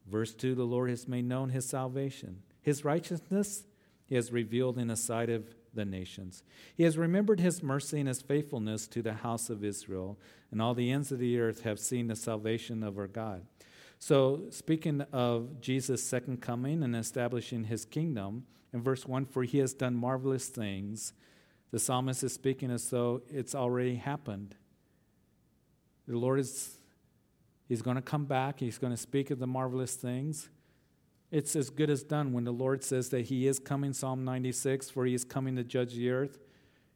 Verse 0.07 0.33
2 0.33 0.55
The 0.55 0.63
Lord 0.63 0.89
has 0.89 1.07
made 1.07 1.25
known 1.25 1.49
his 1.49 1.65
salvation. 1.65 2.43
His 2.61 2.85
righteousness 2.85 3.63
he 4.05 4.15
has 4.15 4.31
revealed 4.31 4.77
in 4.77 4.87
the 4.87 4.95
sight 4.95 5.29
of 5.29 5.53
the 5.73 5.85
nations. 5.85 6.43
He 6.75 6.83
has 6.83 6.97
remembered 6.97 7.39
his 7.39 7.63
mercy 7.63 7.99
and 7.99 8.07
his 8.07 8.21
faithfulness 8.21 8.87
to 8.87 9.01
the 9.01 9.13
house 9.13 9.49
of 9.49 9.63
Israel, 9.63 10.19
and 10.51 10.61
all 10.61 10.73
the 10.73 10.91
ends 10.91 11.11
of 11.11 11.19
the 11.19 11.39
earth 11.39 11.61
have 11.61 11.79
seen 11.79 12.07
the 12.07 12.15
salvation 12.15 12.83
of 12.83 12.97
our 12.97 13.07
God. 13.07 13.45
So, 13.99 14.43
speaking 14.49 15.01
of 15.13 15.61
Jesus' 15.61 16.03
second 16.03 16.41
coming 16.41 16.83
and 16.83 16.95
establishing 16.95 17.63
his 17.63 17.85
kingdom, 17.85 18.45
in 18.73 18.81
verse 18.81 19.05
1, 19.05 19.25
for 19.25 19.43
he 19.43 19.59
has 19.59 19.73
done 19.73 19.95
marvelous 19.95 20.47
things, 20.47 21.13
the 21.71 21.79
psalmist 21.79 22.23
is 22.23 22.33
speaking 22.33 22.69
as 22.69 22.89
though 22.89 23.21
it's 23.29 23.55
already 23.55 23.95
happened. 23.95 24.55
The 26.07 26.17
Lord 26.17 26.39
is 26.39 26.77
he's 27.67 27.81
going 27.81 27.95
to 27.95 28.01
come 28.01 28.25
back, 28.25 28.59
he's 28.59 28.77
going 28.77 28.91
to 28.91 28.97
speak 28.97 29.31
of 29.31 29.39
the 29.39 29.47
marvelous 29.47 29.95
things. 29.95 30.49
It's 31.33 31.55
as 31.55 31.71
good 31.71 31.89
as 31.89 32.03
done 32.03 32.31
when 32.31 32.43
the 32.43 32.51
Lord 32.51 32.83
says 32.83 33.09
that 33.09 33.21
He 33.21 33.47
is 33.47 33.57
coming, 33.57 33.91
Psalm 33.91 34.23
96, 34.23 34.91
for 34.91 35.03
He 35.03 35.15
is 35.15 35.25
coming 35.25 35.55
to 35.55 35.63
judge 35.63 35.95
the 35.95 36.11
earth. 36.11 36.37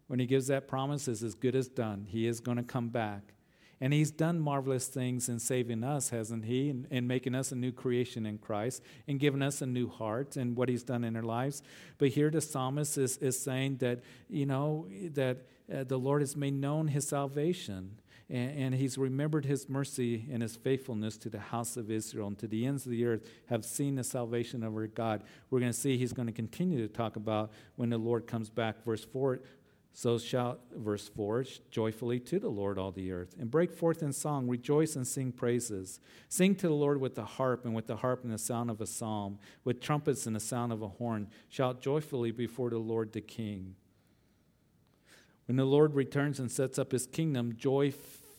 When 0.05 0.19
He 0.19 0.27
gives 0.27 0.45
that 0.45 0.67
promise, 0.67 1.07
it's 1.07 1.23
as 1.23 1.33
good 1.33 1.55
as 1.55 1.67
done. 1.67 2.05
He 2.07 2.27
is 2.27 2.39
going 2.39 2.57
to 2.57 2.63
come 2.63 2.89
back. 2.89 3.33
And 3.79 3.93
he's 3.93 4.09
done 4.09 4.39
marvelous 4.39 4.88
things 4.88 5.29
in 5.29 5.38
saving 5.38 5.83
us, 5.83 6.09
hasn't 6.09 6.45
he? 6.45 6.69
And, 6.89 7.07
making 7.07 7.35
us 7.35 7.51
a 7.51 7.55
new 7.55 7.71
creation 7.71 8.25
in 8.25 8.39
Christ 8.39 8.81
and 9.07 9.19
giving 9.19 9.43
us 9.43 9.61
a 9.61 9.67
new 9.67 9.88
heart 9.88 10.35
and 10.35 10.55
what 10.55 10.67
he's 10.67 10.81
done 10.81 11.03
in 11.03 11.15
our 11.15 11.21
lives. 11.21 11.61
But 11.99 12.09
here 12.09 12.31
the 12.31 12.41
psalmist 12.41 12.97
is, 12.97 13.17
is 13.17 13.39
saying 13.39 13.77
that, 13.77 13.99
you 14.29 14.47
know, 14.47 14.88
that 15.13 15.38
uh, 15.71 15.83
the 15.83 15.97
Lord 15.97 16.23
has 16.23 16.35
made 16.35 16.55
known 16.55 16.88
his 16.88 17.07
salvation. 17.07 17.99
And, 18.30 18.59
and 18.59 18.75
he's 18.75 18.97
remembered 18.97 19.45
his 19.45 19.69
mercy 19.69 20.25
and 20.32 20.41
his 20.41 20.55
faithfulness 20.55 21.17
to 21.17 21.30
the 21.30 21.39
house 21.39 21.78
of 21.78 21.89
Israel 21.89 22.28
and 22.28 22.38
to 22.39 22.47
the 22.47 22.65
ends 22.65 22.86
of 22.86 22.91
the 22.91 23.05
earth 23.05 23.28
have 23.47 23.65
seen 23.65 23.95
the 23.95 24.03
salvation 24.03 24.63
of 24.63 24.73
our 24.75 24.88
God. 24.88 25.23
We're 25.49 25.59
going 25.59 25.71
to 25.71 25.78
see 25.78 25.97
he's 25.97 26.13
going 26.13 26.28
to 26.28 26.34
continue 26.34 26.86
to 26.86 26.93
talk 26.93 27.15
about 27.15 27.51
when 27.75 27.89
the 27.89 27.97
Lord 27.97 28.28
comes 28.28 28.49
back. 28.49 28.84
Verse 28.86 29.05
4 29.05 29.39
so 29.97 30.19
shout, 30.19 30.59
verse 30.75 31.07
4, 31.07 31.43
joyfully 31.71 32.19
to 32.19 32.38
the 32.38 32.49
Lord, 32.49 32.78
all 32.78 32.91
the 32.91 33.11
earth, 33.11 33.36
and 33.39 33.49
break 33.49 33.73
forth 33.73 34.03
in 34.03 34.13
song, 34.13 34.47
rejoice 34.47 34.95
and 34.95 35.07
sing 35.07 35.32
praises. 35.32 35.99
Sing 36.30 36.53
to 36.57 36.67
the 36.67 36.73
Lord 36.75 37.01
with 37.01 37.15
the 37.15 37.25
harp, 37.25 37.65
and 37.65 37.73
with 37.73 37.88
the 37.88 37.95
harp 37.95 38.23
and 38.23 38.32
the 38.32 38.38
sound 38.38 38.69
of 38.69 38.80
a 38.80 38.86
psalm, 38.86 39.39
with 39.63 39.82
trumpets 39.82 40.28
and 40.28 40.36
the 40.36 40.39
sound 40.39 40.71
of 40.71 40.84
a 40.84 40.88
horn. 40.88 41.30
Shout 41.49 41.82
joyfully 41.82 42.30
before 42.30 42.69
the 42.69 42.78
Lord 42.78 43.11
the 43.11 43.21
King. 43.21 43.73
When 45.47 45.57
the 45.57 45.65
Lord 45.65 45.95
returns 45.95 46.39
and 46.39 46.51
sets 46.51 46.78
up 46.78 46.91
his 46.91 47.07
kingdom, 47.07 47.55
joy 47.57 47.89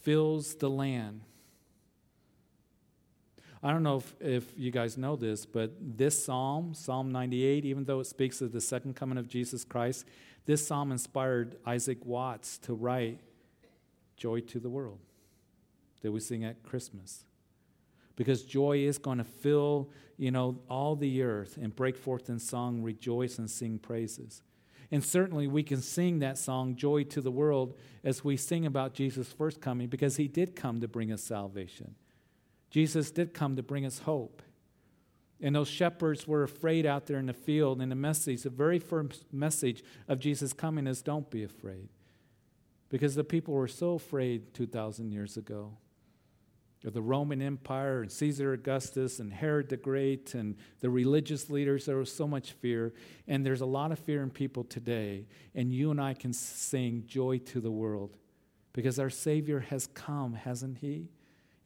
fills 0.08 0.54
the 0.54 0.70
land. 0.70 1.20
I 3.62 3.70
don't 3.70 3.82
know 3.82 3.98
if, 3.98 4.14
if 4.22 4.44
you 4.56 4.70
guys 4.70 4.96
know 4.96 5.16
this, 5.16 5.44
but 5.44 5.74
this 5.78 6.24
psalm, 6.24 6.72
Psalm 6.72 7.12
98, 7.12 7.66
even 7.66 7.84
though 7.84 8.00
it 8.00 8.06
speaks 8.06 8.40
of 8.40 8.52
the 8.52 8.60
second 8.62 8.96
coming 8.96 9.18
of 9.18 9.28
Jesus 9.28 9.64
Christ, 9.64 10.06
this 10.46 10.66
psalm 10.66 10.92
inspired 10.92 11.56
Isaac 11.66 12.06
Watts 12.06 12.56
to 12.60 12.72
write 12.72 13.20
Joy 14.16 14.40
to 14.40 14.58
the 14.58 14.70
World 14.70 15.00
that 16.00 16.10
we 16.10 16.20
sing 16.20 16.42
at 16.42 16.62
Christmas. 16.62 17.26
Because 18.16 18.44
joy 18.44 18.78
is 18.78 18.96
going 18.96 19.18
to 19.18 19.24
fill, 19.24 19.90
you 20.16 20.30
know, 20.30 20.58
all 20.70 20.96
the 20.96 21.22
earth 21.22 21.58
and 21.60 21.76
break 21.76 21.98
forth 21.98 22.30
in 22.30 22.38
song, 22.38 22.82
rejoice 22.82 23.38
and 23.38 23.50
sing 23.50 23.78
praises. 23.78 24.40
And 24.90 25.04
certainly 25.04 25.46
we 25.46 25.62
can 25.62 25.82
sing 25.82 26.20
that 26.20 26.38
song, 26.38 26.74
Joy 26.74 27.04
to 27.04 27.20
the 27.20 27.30
World, 27.30 27.76
as 28.02 28.24
we 28.24 28.36
sing 28.36 28.64
about 28.64 28.94
Jesus' 28.94 29.32
first 29.32 29.60
coming, 29.60 29.88
because 29.88 30.16
he 30.16 30.28
did 30.28 30.56
come 30.56 30.80
to 30.80 30.88
bring 30.88 31.12
us 31.12 31.22
salvation. 31.22 31.94
Jesus 32.70 33.10
did 33.10 33.34
come 33.34 33.56
to 33.56 33.62
bring 33.62 33.84
us 33.84 34.00
hope. 34.00 34.42
And 35.40 35.54
those 35.54 35.68
shepherds 35.68 36.26
were 36.26 36.42
afraid 36.42 36.84
out 36.84 37.06
there 37.06 37.18
in 37.18 37.26
the 37.26 37.32
field. 37.32 37.80
And 37.80 37.92
the 37.92 37.96
message, 37.96 38.42
the 38.42 38.50
very 38.50 38.78
first 38.78 39.24
message 39.32 39.84
of 40.08 40.18
Jesus 40.18 40.52
coming 40.52 40.86
is 40.86 41.02
don't 41.02 41.30
be 41.30 41.44
afraid. 41.44 41.88
Because 42.88 43.14
the 43.14 43.24
people 43.24 43.54
were 43.54 43.68
so 43.68 43.94
afraid 43.94 44.54
2,000 44.54 45.12
years 45.12 45.36
ago 45.36 45.76
of 46.84 46.92
the 46.92 47.02
Roman 47.02 47.42
Empire 47.42 48.02
and 48.02 48.10
Caesar 48.12 48.52
Augustus 48.52 49.18
and 49.18 49.32
Herod 49.32 49.68
the 49.68 49.76
Great 49.76 50.34
and 50.34 50.56
the 50.80 50.90
religious 50.90 51.50
leaders. 51.50 51.86
There 51.86 51.96
was 51.96 52.12
so 52.12 52.28
much 52.28 52.52
fear. 52.52 52.92
And 53.26 53.44
there's 53.44 53.60
a 53.60 53.66
lot 53.66 53.92
of 53.92 53.98
fear 53.98 54.22
in 54.22 54.30
people 54.30 54.64
today. 54.64 55.26
And 55.54 55.72
you 55.72 55.90
and 55.90 56.00
I 56.00 56.14
can 56.14 56.32
sing 56.32 57.04
joy 57.06 57.38
to 57.38 57.60
the 57.60 57.70
world 57.70 58.16
because 58.72 58.98
our 58.98 59.10
Savior 59.10 59.60
has 59.60 59.88
come, 59.88 60.34
hasn't 60.34 60.78
He? 60.78 61.08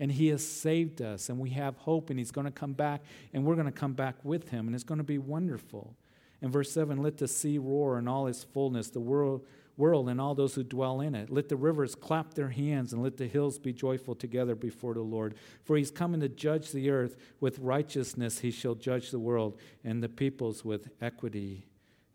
and 0.02 0.10
He 0.10 0.26
has 0.28 0.44
saved 0.44 1.00
us, 1.00 1.28
and 1.28 1.38
we 1.38 1.50
have 1.50 1.76
hope, 1.76 2.10
and 2.10 2.18
He's 2.18 2.32
going 2.32 2.44
to 2.46 2.50
come 2.50 2.72
back, 2.72 3.02
and 3.32 3.44
we're 3.44 3.54
going 3.54 3.66
to 3.66 3.72
come 3.72 3.92
back 3.92 4.16
with 4.24 4.48
Him, 4.48 4.66
and 4.66 4.74
it's 4.74 4.82
going 4.82 4.98
to 4.98 5.04
be 5.04 5.18
wonderful. 5.18 5.94
In 6.40 6.50
verse 6.50 6.72
7, 6.72 7.00
let 7.00 7.18
the 7.18 7.28
sea 7.28 7.56
roar 7.56 8.00
in 8.00 8.08
all 8.08 8.26
its 8.26 8.42
fullness, 8.42 8.90
the 8.90 8.98
world, 8.98 9.46
world 9.76 10.08
and 10.08 10.20
all 10.20 10.34
those 10.34 10.54
who 10.54 10.62
dwell 10.62 11.00
in 11.00 11.14
it. 11.14 11.30
Let 11.30 11.48
the 11.48 11.56
rivers 11.56 11.94
clap 11.94 12.34
their 12.34 12.50
hands, 12.50 12.92
and 12.92 13.02
let 13.02 13.16
the 13.16 13.26
hills 13.26 13.58
be 13.58 13.72
joyful 13.72 14.14
together 14.14 14.54
before 14.54 14.94
the 14.94 15.02
Lord. 15.02 15.34
For 15.64 15.76
He's 15.76 15.90
coming 15.90 16.20
to 16.20 16.28
judge 16.28 16.72
the 16.72 16.90
earth. 16.90 17.16
With 17.40 17.58
righteousness 17.58 18.40
He 18.40 18.50
shall 18.50 18.74
judge 18.74 19.10
the 19.10 19.18
world, 19.18 19.58
and 19.84 20.02
the 20.02 20.08
peoples 20.08 20.64
with 20.64 20.90
equity. 21.00 21.66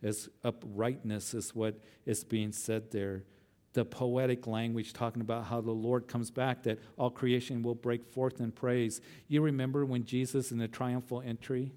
As 0.03 0.29
uprightness 0.43 1.33
is 1.33 1.55
what 1.55 1.79
is 2.05 2.23
being 2.23 2.51
said 2.51 2.91
there 2.91 3.23
the 3.77 3.85
poetic 3.85 4.47
language 4.47 4.91
talking 4.91 5.21
about 5.21 5.45
how 5.45 5.61
the 5.61 5.69
Lord 5.69 6.07
comes 6.07 6.31
back, 6.31 6.63
that 6.63 6.79
all 6.97 7.11
creation 7.11 7.61
will 7.61 7.75
break 7.75 8.03
forth 8.03 8.41
in 8.41 8.51
praise. 8.51 9.01
You 9.27 9.43
remember 9.43 9.85
when 9.85 10.03
Jesus 10.03 10.51
in 10.51 10.57
the 10.57 10.67
triumphal 10.67 11.21
entry? 11.21 11.71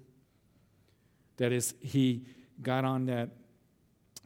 That 1.37 1.51
is, 1.51 1.75
he 1.79 2.25
got 2.59 2.85
on 2.85 3.05
that, 3.05 3.29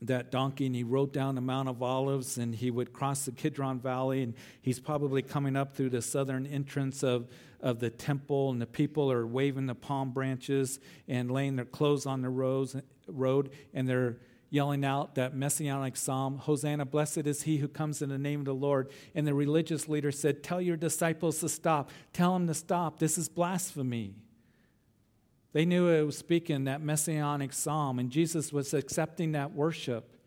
that 0.02 0.32
donkey 0.32 0.66
and 0.66 0.76
he 0.76 0.84
rode 0.84 1.12
down 1.12 1.36
the 1.36 1.42
Mount 1.42 1.70
of 1.70 1.82
Olives 1.82 2.38
and 2.38 2.54
he 2.54 2.70
would 2.70 2.94
cross 2.94 3.26
the 3.26 3.32
Kidron 3.32 3.80
Valley 3.80 4.24
and 4.24 4.34
he's 4.62 4.80
probably 4.80 5.22
coming 5.22 5.56
up 5.56 5.76
through 5.76 5.90
the 5.90 6.02
southern 6.02 6.46
entrance 6.46 7.04
of, 7.04 7.28
of 7.62 7.80
the 7.80 7.90
temple 7.90 8.52
and 8.52 8.62
the 8.62 8.68
people 8.68 9.12
are 9.12 9.26
waving 9.26 9.68
the 9.68 9.76
palm 9.76 10.12
branches 10.12 10.80
and 11.08 11.32
laying 11.32 11.56
their 11.56 11.66
clothes 11.66 12.06
on 12.06 12.22
the 12.22 12.30
road 12.30 13.50
and 13.74 13.88
they're 13.88 14.18
yelling 14.50 14.86
out 14.86 15.16
that 15.16 15.36
messianic 15.36 15.98
psalm 15.98 16.38
Hosanna, 16.38 16.86
blessed 16.86 17.28
is 17.28 17.44
he 17.44 17.58
who 17.58 17.68
comes 17.68 18.02
in 18.02 18.10
the 18.10 18.18
name 18.18 18.40
of 18.40 18.46
the 18.46 18.56
Lord. 18.56 18.90
And 19.14 19.28
the 19.28 19.34
religious 19.34 19.90
leader 19.90 20.12
said, 20.12 20.44
Tell 20.44 20.62
your 20.62 20.78
disciples 20.78 21.40
to 21.40 21.50
stop. 21.50 21.90
Tell 22.14 22.34
them 22.34 22.48
to 22.48 22.54
stop. 22.54 23.00
This 23.00 23.18
is 23.18 23.28
blasphemy. 23.28 24.16
They 25.56 25.64
knew 25.64 25.88
it 25.88 26.02
was 26.02 26.18
speaking 26.18 26.66
that 26.66 26.82
messianic 26.82 27.54
psalm, 27.54 27.98
and 27.98 28.10
Jesus 28.10 28.52
was 28.52 28.74
accepting 28.74 29.32
that 29.32 29.54
worship, 29.54 30.18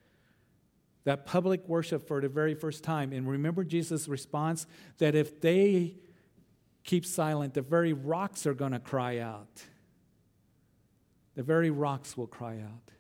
that 1.05 1.27
public 1.27 1.69
worship 1.69 2.09
for 2.09 2.23
the 2.23 2.31
very 2.31 2.55
first 2.55 2.83
time. 2.83 3.13
And 3.13 3.29
remember 3.29 3.63
Jesus' 3.63 4.09
response 4.09 4.67
that 4.97 5.15
if 5.15 5.39
they 5.43 5.97
keep 6.83 7.05
silent, 7.05 7.53
the 7.53 7.61
very 7.61 7.93
rocks 7.93 8.47
are 8.47 8.55
going 8.55 8.73
to 8.73 8.79
cry 8.79 9.19
out. 9.19 9.65
The 11.35 11.43
very 11.43 11.69
rocks 11.69 12.17
will 12.17 12.27
cry 12.27 12.61
out. 12.61 12.91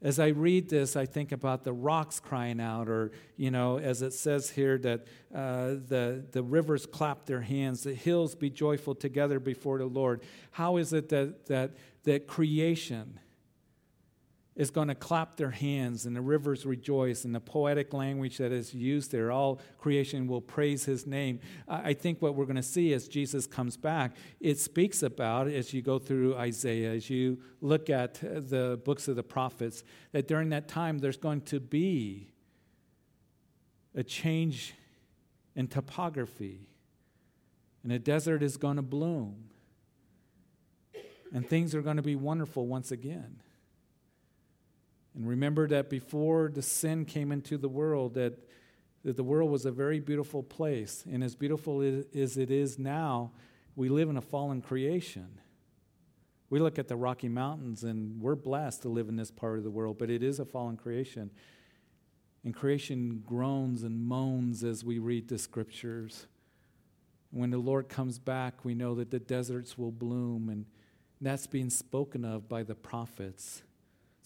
As 0.00 0.20
I 0.20 0.28
read 0.28 0.68
this, 0.68 0.94
I 0.94 1.06
think 1.06 1.32
about 1.32 1.64
the 1.64 1.72
rocks 1.72 2.20
crying 2.20 2.60
out, 2.60 2.88
or, 2.88 3.10
you 3.36 3.50
know, 3.50 3.78
as 3.78 4.00
it 4.00 4.12
says 4.12 4.48
here, 4.48 4.78
that 4.78 5.06
uh, 5.34 5.74
the, 5.88 6.24
the 6.30 6.42
rivers 6.42 6.86
clap 6.86 7.26
their 7.26 7.40
hands, 7.40 7.82
the 7.82 7.94
hills 7.94 8.36
be 8.36 8.48
joyful 8.48 8.94
together 8.94 9.40
before 9.40 9.78
the 9.78 9.86
Lord. 9.86 10.22
How 10.52 10.76
is 10.76 10.92
it 10.92 11.08
that, 11.08 11.46
that, 11.46 11.72
that 12.04 12.28
creation, 12.28 13.18
is 14.58 14.70
going 14.70 14.88
to 14.88 14.94
clap 14.94 15.36
their 15.36 15.52
hands 15.52 16.04
and 16.04 16.14
the 16.14 16.20
rivers 16.20 16.66
rejoice 16.66 17.24
and 17.24 17.34
the 17.34 17.40
poetic 17.40 17.94
language 17.94 18.36
that 18.36 18.52
is 18.52 18.74
used 18.74 19.10
there. 19.10 19.32
All 19.32 19.60
creation 19.78 20.26
will 20.26 20.42
praise 20.42 20.84
his 20.84 21.06
name. 21.06 21.40
I 21.66 21.94
think 21.94 22.20
what 22.20 22.34
we're 22.34 22.44
going 22.44 22.56
to 22.56 22.62
see 22.62 22.92
as 22.92 23.08
jesus 23.08 23.46
comes 23.46 23.76
back 23.76 24.16
it 24.40 24.58
speaks 24.58 25.02
about 25.02 25.48
as 25.48 25.72
you 25.72 25.80
go 25.80 25.98
through 25.98 26.36
isaiah 26.36 26.92
as 26.92 27.08
you 27.08 27.38
look 27.60 27.88
at 27.88 28.22
uh, 28.22 28.40
the 28.40 28.80
books 28.84 29.08
of 29.08 29.16
the 29.16 29.22
prophets 29.22 29.84
that 30.12 30.28
during 30.28 30.50
that 30.50 30.68
time 30.68 30.98
there's 30.98 31.16
going 31.16 31.40
to 31.40 31.60
be 31.60 32.28
a 33.94 34.02
change 34.02 34.74
in 35.58 35.66
topography. 35.66 36.68
And 37.82 37.90
the 37.90 37.98
desert 37.98 38.44
is 38.44 38.56
going 38.56 38.76
to 38.76 38.82
bloom. 38.82 39.50
And 41.32 41.46
things 41.46 41.74
are 41.74 41.82
going 41.82 41.96
to 41.96 42.02
be 42.02 42.16
wonderful 42.16 42.66
once 42.66 42.90
again 42.92 43.40
and 45.18 45.26
remember 45.26 45.66
that 45.66 45.90
before 45.90 46.48
the 46.54 46.62
sin 46.62 47.04
came 47.04 47.32
into 47.32 47.58
the 47.58 47.68
world, 47.68 48.14
that, 48.14 48.38
that 49.02 49.16
the 49.16 49.24
world 49.24 49.50
was 49.50 49.66
a 49.66 49.72
very 49.72 49.98
beautiful 49.98 50.44
place. 50.44 51.04
And 51.10 51.24
as 51.24 51.34
beautiful 51.34 51.82
as 52.14 52.36
it 52.36 52.52
is 52.52 52.78
now, 52.78 53.32
we 53.74 53.88
live 53.88 54.08
in 54.08 54.16
a 54.16 54.22
fallen 54.22 54.62
creation. 54.62 55.40
We 56.50 56.60
look 56.60 56.78
at 56.78 56.86
the 56.86 56.94
Rocky 56.94 57.28
Mountains 57.28 57.82
and 57.82 58.20
we're 58.20 58.36
blessed 58.36 58.82
to 58.82 58.88
live 58.88 59.08
in 59.08 59.16
this 59.16 59.32
part 59.32 59.58
of 59.58 59.64
the 59.64 59.70
world, 59.70 59.98
but 59.98 60.08
it 60.08 60.22
is 60.22 60.38
a 60.38 60.44
fallen 60.44 60.76
creation. 60.76 61.32
And 62.44 62.54
creation 62.54 63.24
groans 63.26 63.82
and 63.82 64.00
moans 64.00 64.62
as 64.62 64.84
we 64.84 65.00
read 65.00 65.26
the 65.26 65.36
scriptures. 65.36 66.28
When 67.32 67.50
the 67.50 67.58
Lord 67.58 67.88
comes 67.88 68.20
back, 68.20 68.64
we 68.64 68.72
know 68.72 68.94
that 68.94 69.10
the 69.10 69.18
deserts 69.18 69.76
will 69.76 69.90
bloom, 69.90 70.48
and 70.48 70.64
that's 71.20 71.48
being 71.48 71.70
spoken 71.70 72.24
of 72.24 72.48
by 72.48 72.62
the 72.62 72.76
prophets. 72.76 73.62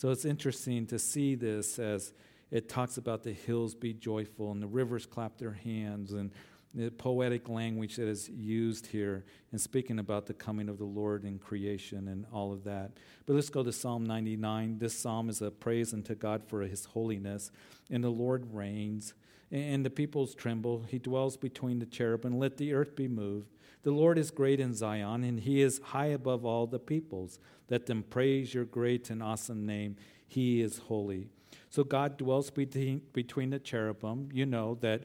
So 0.03 0.11
it's 0.11 0.24
interesting 0.24 0.84
to 0.88 0.98
see 0.98 1.36
this 1.36 1.78
as 1.78 2.12
it 2.50 2.68
talks 2.68 2.96
about 2.96 3.22
the 3.22 3.32
hills 3.32 3.76
be 3.76 3.92
joyful 3.94 4.50
and 4.50 4.61
the 4.61 4.66
rivers 4.66 5.07
clap 5.07 5.38
their 5.38 5.53
hands 5.53 6.12
and 6.12 6.32
the 6.74 6.90
poetic 6.90 7.48
language 7.48 7.94
that 7.94 8.09
is 8.09 8.28
used 8.28 8.88
here 8.88 9.24
in 9.53 9.61
speaking 9.61 10.00
about 10.00 10.26
the 10.26 10.34
coming 10.34 10.68
of 10.68 10.78
the 10.78 10.84
Lord 10.84 11.24
in 11.24 11.38
creation 11.38 12.09
and 12.09 12.26
all 12.32 12.53
of 12.53 12.64
that. 12.64 12.90
But 13.26 13.34
let's 13.34 13.48
go 13.48 13.62
to 13.62 13.72
Psalm 13.72 14.05
99. 14.05 14.78
This 14.78 14.98
psalm 14.98 15.30
is 15.30 15.40
a 15.40 15.53
praise 15.53 15.94
unto 15.94 16.16
God 16.16 16.42
for 16.48 16.62
his 16.62 16.84
holiness. 16.86 17.53
And 17.88 18.03
the 18.03 18.11
Lord 18.11 18.53
reigns, 18.53 19.14
and 19.53 19.84
the 19.84 19.90
peoples 19.90 20.34
tremble. 20.34 20.84
He 20.88 20.98
dwells 20.98 21.36
between 21.36 21.78
the 21.78 21.86
cherubim. 21.86 22.38
Let 22.38 22.57
the 22.57 22.72
earth 22.72 22.96
be 22.96 23.07
moved. 23.07 23.48
The 23.82 23.90
Lord 23.90 24.16
is 24.16 24.30
great 24.30 24.61
in 24.61 24.74
Zion, 24.74 25.24
and 25.24 25.40
he 25.40 25.61
is 25.61 25.80
high 25.82 26.07
above 26.07 26.44
all 26.44 26.66
the 26.66 26.78
peoples. 26.78 27.38
Let 27.68 27.86
them 27.86 28.03
praise 28.03 28.55
your 28.55 28.64
great 28.64 29.11
and 29.11 29.22
awesome 29.22 29.66
name. 29.66 29.96
He 30.26 30.62
is 30.62 30.78
holy. 30.78 31.28
So 31.68 31.84
God 31.84 32.16
dwells 32.16 32.50
between, 32.50 33.03
between 33.12 33.50
the 33.50 33.59
cherubim. 33.59 34.30
You 34.32 34.46
know 34.46 34.78
that 34.80 35.03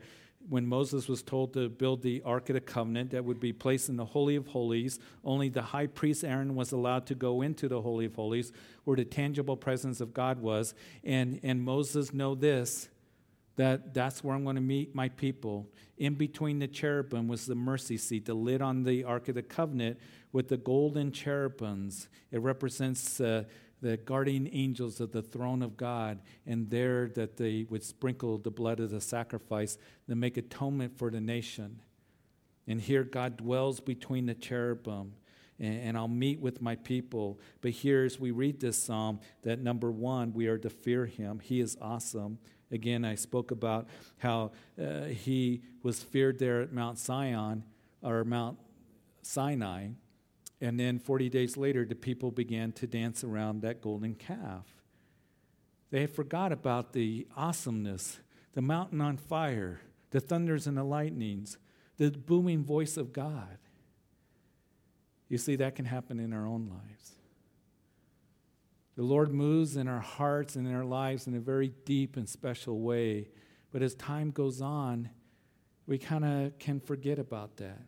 when 0.47 0.65
Moses 0.65 1.09
was 1.09 1.21
told 1.21 1.53
to 1.53 1.67
build 1.67 2.01
the 2.01 2.21
Ark 2.23 2.49
of 2.49 2.53
the 2.53 2.61
Covenant 2.61 3.11
that 3.11 3.25
would 3.25 3.39
be 3.39 3.51
placed 3.51 3.89
in 3.89 3.97
the 3.97 4.05
Holy 4.05 4.37
of 4.37 4.47
Holies, 4.47 4.99
only 5.25 5.49
the 5.49 5.61
high 5.61 5.87
priest 5.87 6.23
Aaron 6.23 6.55
was 6.55 6.71
allowed 6.71 7.05
to 7.07 7.15
go 7.15 7.41
into 7.41 7.67
the 7.67 7.81
Holy 7.81 8.05
of 8.05 8.15
Holies 8.15 8.53
where 8.85 8.95
the 8.95 9.03
tangible 9.03 9.57
presence 9.57 9.99
of 9.99 10.13
God 10.13 10.39
was. 10.39 10.73
And, 11.03 11.39
and 11.43 11.61
Moses 11.61 12.13
know 12.13 12.35
this 12.35 12.87
that 13.57 13.93
that's 13.93 14.23
where 14.23 14.35
I'm 14.35 14.43
going 14.43 14.55
to 14.55 14.61
meet 14.61 14.95
my 14.95 15.09
people. 15.09 15.67
In 15.97 16.13
between 16.13 16.59
the 16.59 16.67
cherubim 16.67 17.27
was 17.27 17.45
the 17.45 17.55
mercy 17.55 17.97
seat, 17.97 18.25
the 18.25 18.33
lid 18.33 18.61
on 18.61 18.83
the 18.83 19.03
Ark 19.03 19.27
of 19.27 19.35
the 19.35 19.43
Covenant 19.43 19.99
with 20.31 20.47
the 20.47 20.57
golden 20.57 21.11
cherubims. 21.11 22.07
It 22.31 22.41
represents 22.41 23.19
uh, 23.19 23.43
the 23.81 23.97
guardian 23.97 24.49
angels 24.51 24.99
of 24.99 25.11
the 25.11 25.21
throne 25.21 25.61
of 25.61 25.75
God, 25.75 26.19
and 26.45 26.69
there 26.69 27.09
that 27.09 27.37
they 27.37 27.65
would 27.69 27.83
sprinkle 27.83 28.37
the 28.37 28.51
blood 28.51 28.79
of 28.79 28.91
the 28.91 29.01
sacrifice 29.01 29.77
to 30.07 30.15
make 30.15 30.37
atonement 30.37 30.97
for 30.97 31.09
the 31.09 31.21
nation. 31.21 31.81
And 32.67 32.81
here 32.81 33.03
God 33.03 33.37
dwells 33.37 33.79
between 33.79 34.25
the 34.25 34.35
cherubim, 34.35 35.13
and, 35.59 35.79
and 35.81 35.97
I'll 35.97 36.07
meet 36.07 36.39
with 36.39 36.61
my 36.61 36.75
people. 36.75 37.39
But 37.61 37.71
here, 37.71 38.03
as 38.03 38.19
we 38.19 38.31
read 38.31 38.59
this 38.59 38.77
psalm, 38.77 39.19
that 39.43 39.59
number 39.59 39.91
one, 39.91 40.33
we 40.33 40.47
are 40.47 40.57
to 40.59 40.69
fear 40.69 41.05
him. 41.05 41.39
He 41.39 41.59
is 41.59 41.77
awesome. 41.81 42.39
Again, 42.71 43.05
I 43.05 43.15
spoke 43.15 43.51
about 43.51 43.87
how 44.17 44.51
uh, 44.81 45.05
he 45.05 45.61
was 45.83 46.03
feared 46.03 46.39
there 46.39 46.61
at 46.61 46.73
Mount 46.73 46.99
Zion 46.99 47.63
or 48.01 48.23
Mount 48.23 48.57
Sinai 49.21 49.89
and 50.59 50.79
then 50.79 50.99
40 50.99 51.29
days 51.29 51.55
later, 51.55 51.85
the 51.85 51.95
people 51.95 52.31
began 52.31 52.71
to 52.73 52.87
dance 52.87 53.23
around 53.23 53.61
that 53.61 53.81
golden 53.81 54.15
calf. 54.15 54.65
They 55.91 56.07
forgot 56.07 56.51
about 56.51 56.93
the 56.93 57.27
awesomeness, 57.35 58.19
the 58.53 58.61
mountain 58.61 58.99
on 58.99 59.17
fire, 59.17 59.81
the 60.11 60.19
thunders 60.19 60.65
and 60.65 60.75
the 60.75 60.83
lightnings, 60.83 61.57
the 61.97 62.11
booming 62.11 62.63
voice 62.63 62.97
of 62.97 63.13
God. 63.13 63.59
You 65.29 65.37
see, 65.37 65.55
that 65.57 65.75
can 65.75 65.85
happen 65.85 66.19
in 66.19 66.33
our 66.33 66.47
own 66.47 66.69
lives. 66.69 67.11
The 68.97 69.03
Lord 69.03 69.31
moves 69.31 69.77
in 69.77 69.87
our 69.87 69.99
hearts 69.99 70.55
and 70.55 70.67
in 70.67 70.73
our 70.73 70.83
lives 70.83 71.27
in 71.27 71.35
a 71.35 71.39
very 71.39 71.71
deep 71.85 72.17
and 72.17 72.27
special 72.27 72.79
way. 72.79 73.29
But 73.71 73.83
as 73.83 73.93
time 73.93 74.31
goes 74.31 74.59
on, 74.59 75.11
we 75.85 75.99
kind 75.99 76.25
of 76.25 76.57
can 76.57 76.79
forget 76.79 77.19
about 77.19 77.57
that. 77.57 77.79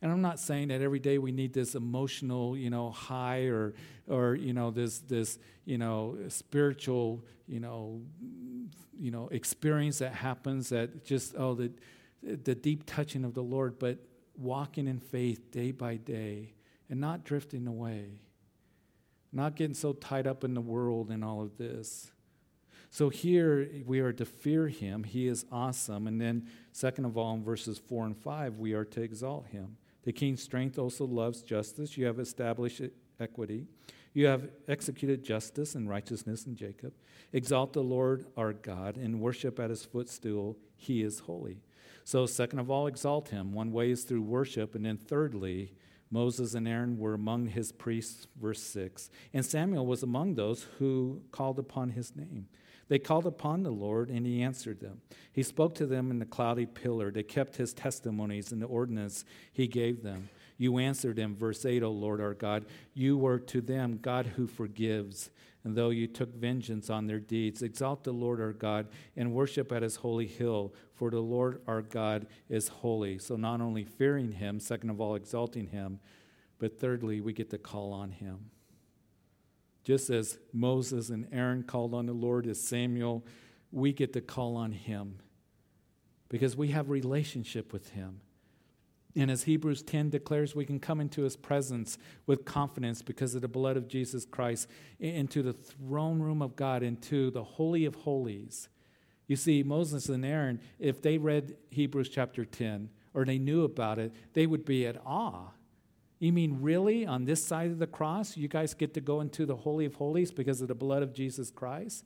And 0.00 0.10
I'm 0.10 0.22
not 0.22 0.40
saying 0.40 0.68
that 0.68 0.80
every 0.80 1.00
day 1.00 1.18
we 1.18 1.32
need 1.32 1.52
this 1.52 1.74
emotional, 1.74 2.56
you 2.56 2.70
know, 2.70 2.90
high 2.90 3.42
or, 3.42 3.74
or 4.08 4.36
you 4.36 4.54
know, 4.54 4.70
this, 4.70 5.00
this, 5.00 5.38
you 5.66 5.76
know, 5.76 6.16
spiritual, 6.28 7.26
you 7.46 7.60
know, 7.60 8.00
you 8.98 9.10
know, 9.10 9.28
experience 9.28 9.98
that 9.98 10.14
happens 10.14 10.70
that 10.70 11.04
just, 11.04 11.34
oh, 11.36 11.54
the, 11.54 11.70
the 12.22 12.54
deep 12.54 12.84
touching 12.86 13.24
of 13.24 13.34
the 13.34 13.42
Lord, 13.42 13.78
but 13.78 13.98
walking 14.34 14.86
in 14.88 14.98
faith 14.98 15.50
day 15.50 15.72
by 15.72 15.96
day 15.96 16.54
and 16.88 16.98
not 16.98 17.24
drifting 17.24 17.66
away, 17.66 18.22
not 19.32 19.56
getting 19.56 19.74
so 19.74 19.92
tied 19.92 20.26
up 20.26 20.44
in 20.44 20.54
the 20.54 20.60
world 20.60 21.10
and 21.10 21.24
all 21.24 21.42
of 21.42 21.58
this. 21.58 22.10
So 22.90 23.10
here 23.10 23.68
we 23.84 24.00
are 24.00 24.12
to 24.14 24.24
fear 24.24 24.68
him. 24.68 25.04
He 25.04 25.26
is 25.26 25.44
awesome. 25.52 26.06
And 26.06 26.20
then, 26.20 26.48
second 26.72 27.04
of 27.04 27.18
all, 27.18 27.34
in 27.34 27.44
verses 27.44 27.78
4 27.78 28.06
and 28.06 28.16
5, 28.16 28.58
we 28.58 28.72
are 28.72 28.84
to 28.86 29.02
exalt 29.02 29.46
him. 29.48 29.76
The 30.04 30.12
king's 30.12 30.42
strength 30.42 30.78
also 30.78 31.04
loves 31.04 31.42
justice. 31.42 31.98
You 31.98 32.06
have 32.06 32.18
established 32.18 32.80
equity. 33.20 33.66
You 34.14 34.26
have 34.26 34.48
executed 34.66 35.22
justice 35.22 35.74
and 35.74 35.88
righteousness 35.88 36.46
in 36.46 36.56
Jacob. 36.56 36.94
Exalt 37.32 37.74
the 37.74 37.82
Lord 37.82 38.24
our 38.36 38.54
God 38.54 38.96
and 38.96 39.20
worship 39.20 39.60
at 39.60 39.68
his 39.68 39.84
footstool. 39.84 40.56
He 40.76 41.02
is 41.02 41.20
holy. 41.20 41.58
So, 42.04 42.24
second 42.24 42.58
of 42.58 42.70
all, 42.70 42.86
exalt 42.86 43.28
him. 43.28 43.52
One 43.52 43.70
way 43.70 43.90
is 43.90 44.04
through 44.04 44.22
worship. 44.22 44.74
And 44.74 44.86
then, 44.86 44.96
thirdly, 44.96 45.74
Moses 46.10 46.54
and 46.54 46.66
Aaron 46.66 46.98
were 46.98 47.14
among 47.14 47.48
his 47.48 47.72
priests, 47.72 48.26
verse 48.40 48.62
6. 48.62 49.10
And 49.32 49.44
Samuel 49.44 49.86
was 49.86 50.02
among 50.02 50.34
those 50.34 50.66
who 50.78 51.22
called 51.30 51.58
upon 51.58 51.90
his 51.90 52.16
name. 52.16 52.48
They 52.88 52.98
called 52.98 53.26
upon 53.26 53.62
the 53.62 53.70
Lord, 53.70 54.08
and 54.08 54.24
he 54.24 54.42
answered 54.42 54.80
them. 54.80 55.02
He 55.30 55.42
spoke 55.42 55.74
to 55.74 55.86
them 55.86 56.10
in 56.10 56.18
the 56.18 56.24
cloudy 56.24 56.64
pillar. 56.64 57.10
They 57.10 57.22
kept 57.22 57.56
his 57.56 57.74
testimonies 57.74 58.50
and 58.50 58.62
the 58.62 58.66
ordinance 58.66 59.24
he 59.52 59.66
gave 59.66 60.02
them. 60.02 60.30
You 60.56 60.78
answered 60.78 61.18
him, 61.18 61.36
verse 61.36 61.64
8, 61.64 61.82
O 61.82 61.90
Lord 61.90 62.20
our 62.20 62.34
God. 62.34 62.64
You 62.94 63.16
were 63.18 63.38
to 63.40 63.60
them 63.60 63.98
God 64.00 64.26
who 64.26 64.46
forgives. 64.46 65.30
And 65.68 65.76
though 65.76 65.90
you 65.90 66.06
took 66.06 66.34
vengeance 66.34 66.88
on 66.88 67.06
their 67.06 67.20
deeds, 67.20 67.60
exalt 67.60 68.02
the 68.02 68.10
Lord 68.10 68.40
our 68.40 68.54
God 68.54 68.88
and 69.18 69.34
worship 69.34 69.70
at 69.70 69.82
his 69.82 69.96
holy 69.96 70.26
hill, 70.26 70.72
for 70.94 71.10
the 71.10 71.20
Lord 71.20 71.60
our 71.66 71.82
God 71.82 72.26
is 72.48 72.68
holy. 72.68 73.18
So, 73.18 73.36
not 73.36 73.60
only 73.60 73.84
fearing 73.84 74.32
him, 74.32 74.60
second 74.60 74.88
of 74.88 74.98
all, 74.98 75.14
exalting 75.14 75.66
him, 75.66 76.00
but 76.58 76.80
thirdly, 76.80 77.20
we 77.20 77.34
get 77.34 77.50
to 77.50 77.58
call 77.58 77.92
on 77.92 78.12
him. 78.12 78.48
Just 79.84 80.08
as 80.08 80.38
Moses 80.54 81.10
and 81.10 81.28
Aaron 81.32 81.62
called 81.62 81.92
on 81.92 82.06
the 82.06 82.14
Lord, 82.14 82.46
as 82.46 82.58
Samuel, 82.58 83.26
we 83.70 83.92
get 83.92 84.14
to 84.14 84.22
call 84.22 84.56
on 84.56 84.72
him 84.72 85.18
because 86.30 86.56
we 86.56 86.68
have 86.68 86.88
relationship 86.88 87.74
with 87.74 87.90
him. 87.90 88.22
And 89.16 89.30
as 89.30 89.44
Hebrews 89.44 89.82
10 89.82 90.10
declares, 90.10 90.54
we 90.54 90.64
can 90.64 90.78
come 90.78 91.00
into 91.00 91.22
his 91.22 91.36
presence 91.36 91.98
with 92.26 92.44
confidence 92.44 93.02
because 93.02 93.34
of 93.34 93.42
the 93.42 93.48
blood 93.48 93.76
of 93.76 93.88
Jesus 93.88 94.24
Christ 94.24 94.68
into 95.00 95.42
the 95.42 95.52
throne 95.52 96.20
room 96.20 96.42
of 96.42 96.56
God, 96.56 96.82
into 96.82 97.30
the 97.30 97.42
Holy 97.42 97.84
of 97.84 97.94
Holies. 97.94 98.68
You 99.26 99.36
see, 99.36 99.62
Moses 99.62 100.08
and 100.08 100.24
Aaron, 100.24 100.60
if 100.78 101.02
they 101.02 101.18
read 101.18 101.56
Hebrews 101.70 102.08
chapter 102.08 102.44
10 102.44 102.90
or 103.14 103.24
they 103.24 103.38
knew 103.38 103.64
about 103.64 103.98
it, 103.98 104.12
they 104.34 104.46
would 104.46 104.64
be 104.64 104.86
at 104.86 105.00
awe 105.04 105.50
you 106.18 106.32
mean, 106.32 106.58
really, 106.60 107.06
on 107.06 107.24
this 107.24 107.44
side 107.44 107.70
of 107.70 107.78
the 107.78 107.86
cross, 107.86 108.36
you 108.36 108.48
guys 108.48 108.74
get 108.74 108.94
to 108.94 109.00
go 109.00 109.20
into 109.20 109.46
the 109.46 109.54
Holy 109.54 109.84
of 109.84 109.94
Holies 109.94 110.32
because 110.32 110.60
of 110.60 110.68
the 110.68 110.74
blood 110.74 111.02
of 111.02 111.12
Jesus 111.12 111.50
Christ? 111.50 112.04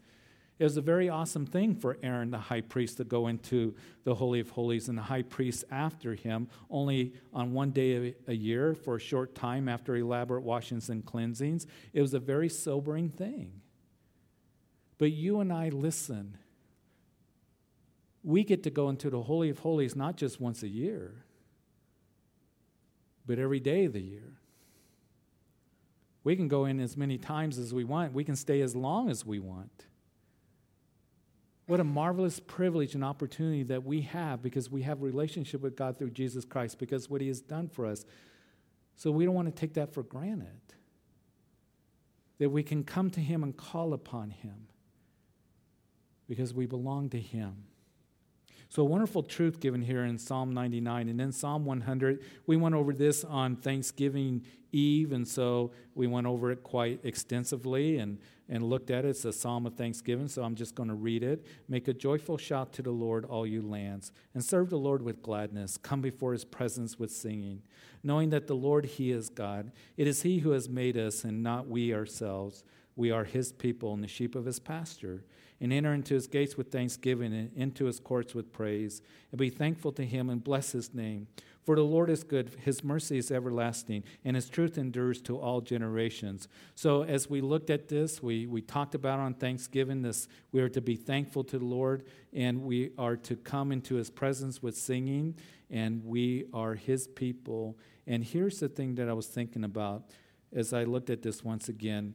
It 0.62 0.66
was 0.66 0.76
a 0.76 0.80
very 0.80 1.08
awesome 1.08 1.44
thing 1.44 1.74
for 1.74 1.98
Aaron, 2.04 2.30
the 2.30 2.38
high 2.38 2.60
priest, 2.60 2.98
to 2.98 3.04
go 3.04 3.26
into 3.26 3.74
the 4.04 4.14
Holy 4.14 4.38
of 4.38 4.50
Holies, 4.50 4.88
and 4.88 4.96
the 4.96 5.02
high 5.02 5.22
priest 5.22 5.64
after 5.72 6.14
him, 6.14 6.46
only 6.70 7.14
on 7.32 7.52
one 7.52 7.72
day 7.72 8.14
a 8.28 8.32
year 8.32 8.72
for 8.72 8.94
a 8.94 9.00
short 9.00 9.34
time 9.34 9.68
after 9.68 9.96
elaborate 9.96 10.44
washings 10.44 10.88
and 10.88 11.04
cleansings. 11.04 11.66
It 11.92 12.00
was 12.00 12.14
a 12.14 12.20
very 12.20 12.48
sobering 12.48 13.08
thing. 13.08 13.60
But 14.98 15.10
you 15.10 15.40
and 15.40 15.52
I 15.52 15.70
listen. 15.70 16.38
We 18.22 18.44
get 18.44 18.62
to 18.62 18.70
go 18.70 18.88
into 18.88 19.10
the 19.10 19.22
Holy 19.22 19.50
of 19.50 19.58
Holies 19.58 19.96
not 19.96 20.16
just 20.16 20.40
once 20.40 20.62
a 20.62 20.68
year 20.68 21.24
but 23.26 23.40
every 23.40 23.58
day 23.58 23.84
of 23.86 23.94
the 23.94 24.00
year. 24.00 24.38
We 26.22 26.36
can 26.36 26.46
go 26.46 26.66
in 26.66 26.78
as 26.78 26.96
many 26.96 27.18
times 27.18 27.58
as 27.58 27.74
we 27.74 27.82
want, 27.82 28.12
we 28.12 28.22
can 28.22 28.36
stay 28.36 28.60
as 28.60 28.76
long 28.76 29.10
as 29.10 29.26
we 29.26 29.40
want. 29.40 29.86
What 31.66 31.80
a 31.80 31.84
marvelous 31.84 32.40
privilege 32.40 32.94
and 32.94 33.04
opportunity 33.04 33.62
that 33.64 33.84
we 33.84 34.02
have 34.02 34.42
because 34.42 34.70
we 34.70 34.82
have 34.82 35.00
a 35.00 35.04
relationship 35.04 35.60
with 35.60 35.76
God 35.76 35.96
through 35.96 36.10
Jesus 36.10 36.44
Christ 36.44 36.78
because 36.78 37.08
what 37.08 37.20
he 37.20 37.28
has 37.28 37.40
done 37.40 37.68
for 37.68 37.86
us. 37.86 38.04
So 38.96 39.10
we 39.10 39.24
don't 39.24 39.34
want 39.34 39.54
to 39.54 39.58
take 39.58 39.74
that 39.74 39.94
for 39.94 40.02
granted. 40.02 40.60
That 42.38 42.50
we 42.50 42.62
can 42.62 42.82
come 42.82 43.10
to 43.10 43.20
him 43.20 43.42
and 43.42 43.56
call 43.56 43.92
upon 43.92 44.30
him 44.30 44.66
because 46.28 46.52
we 46.52 46.66
belong 46.66 47.10
to 47.10 47.20
him. 47.20 47.64
So, 48.68 48.80
a 48.80 48.86
wonderful 48.86 49.22
truth 49.22 49.60
given 49.60 49.82
here 49.82 50.02
in 50.02 50.16
Psalm 50.16 50.54
99. 50.54 51.10
And 51.10 51.20
then 51.20 51.30
Psalm 51.30 51.66
100, 51.66 52.24
we 52.46 52.56
went 52.56 52.74
over 52.74 52.94
this 52.94 53.22
on 53.22 53.54
Thanksgiving 53.54 54.46
Eve, 54.72 55.12
and 55.12 55.28
so 55.28 55.72
we 55.94 56.06
went 56.06 56.26
over 56.26 56.50
it 56.50 56.62
quite 56.62 57.00
extensively 57.02 57.98
and, 57.98 58.18
and 58.52 58.62
looked 58.62 58.90
at 58.90 59.06
it. 59.06 59.08
It's 59.08 59.24
a 59.24 59.32
psalm 59.32 59.64
of 59.64 59.76
thanksgiving, 59.76 60.28
so 60.28 60.42
I'm 60.42 60.54
just 60.54 60.74
going 60.74 60.90
to 60.90 60.94
read 60.94 61.22
it. 61.22 61.46
Make 61.70 61.88
a 61.88 61.94
joyful 61.94 62.36
shout 62.36 62.74
to 62.74 62.82
the 62.82 62.90
Lord, 62.90 63.24
all 63.24 63.46
you 63.46 63.62
lands, 63.62 64.12
and 64.34 64.44
serve 64.44 64.68
the 64.68 64.76
Lord 64.76 65.00
with 65.00 65.22
gladness. 65.22 65.78
Come 65.78 66.02
before 66.02 66.34
his 66.34 66.44
presence 66.44 66.98
with 66.98 67.10
singing, 67.10 67.62
knowing 68.02 68.28
that 68.28 68.48
the 68.48 68.54
Lord, 68.54 68.84
he 68.84 69.10
is 69.10 69.30
God. 69.30 69.72
It 69.96 70.06
is 70.06 70.20
he 70.20 70.40
who 70.40 70.50
has 70.50 70.68
made 70.68 70.98
us, 70.98 71.24
and 71.24 71.42
not 71.42 71.66
we 71.66 71.94
ourselves. 71.94 72.62
We 72.94 73.10
are 73.10 73.24
his 73.24 73.52
people 73.52 73.94
and 73.94 74.04
the 74.04 74.08
sheep 74.08 74.34
of 74.34 74.44
his 74.44 74.60
pasture 74.60 75.24
and 75.62 75.72
enter 75.72 75.94
into 75.94 76.12
his 76.12 76.26
gates 76.26 76.56
with 76.56 76.72
thanksgiving 76.72 77.32
and 77.32 77.50
into 77.54 77.84
his 77.84 78.00
courts 78.00 78.34
with 78.34 78.52
praise, 78.52 79.00
and 79.30 79.38
be 79.38 79.48
thankful 79.48 79.92
to 79.92 80.04
him 80.04 80.28
and 80.28 80.42
bless 80.42 80.72
his 80.72 80.92
name. 80.92 81.28
For 81.64 81.76
the 81.76 81.82
Lord 81.82 82.10
is 82.10 82.24
good, 82.24 82.56
his 82.64 82.82
mercy 82.82 83.18
is 83.18 83.30
everlasting, 83.30 84.02
and 84.24 84.34
his 84.34 84.48
truth 84.48 84.78
endures 84.78 85.20
to 85.22 85.38
all 85.38 85.60
generations. 85.60 86.48
So, 86.74 87.02
as 87.02 87.30
we 87.30 87.40
looked 87.40 87.70
at 87.70 87.88
this, 87.88 88.20
we, 88.20 88.46
we 88.46 88.60
talked 88.62 88.96
about 88.96 89.20
on 89.20 89.34
Thanksgiving 89.34 90.02
this 90.02 90.26
we 90.50 90.60
are 90.60 90.68
to 90.70 90.80
be 90.80 90.96
thankful 90.96 91.44
to 91.44 91.58
the 91.58 91.64
Lord, 91.64 92.04
and 92.32 92.62
we 92.62 92.90
are 92.98 93.16
to 93.16 93.36
come 93.36 93.70
into 93.70 93.94
his 93.94 94.10
presence 94.10 94.60
with 94.60 94.76
singing, 94.76 95.36
and 95.70 96.04
we 96.04 96.46
are 96.52 96.74
his 96.74 97.06
people. 97.06 97.78
And 98.06 98.24
here's 98.24 98.58
the 98.58 98.68
thing 98.68 98.96
that 98.96 99.08
I 99.08 99.12
was 99.12 99.28
thinking 99.28 99.62
about 99.62 100.10
as 100.52 100.72
I 100.72 100.84
looked 100.84 101.10
at 101.10 101.22
this 101.22 101.44
once 101.44 101.68
again 101.68 102.14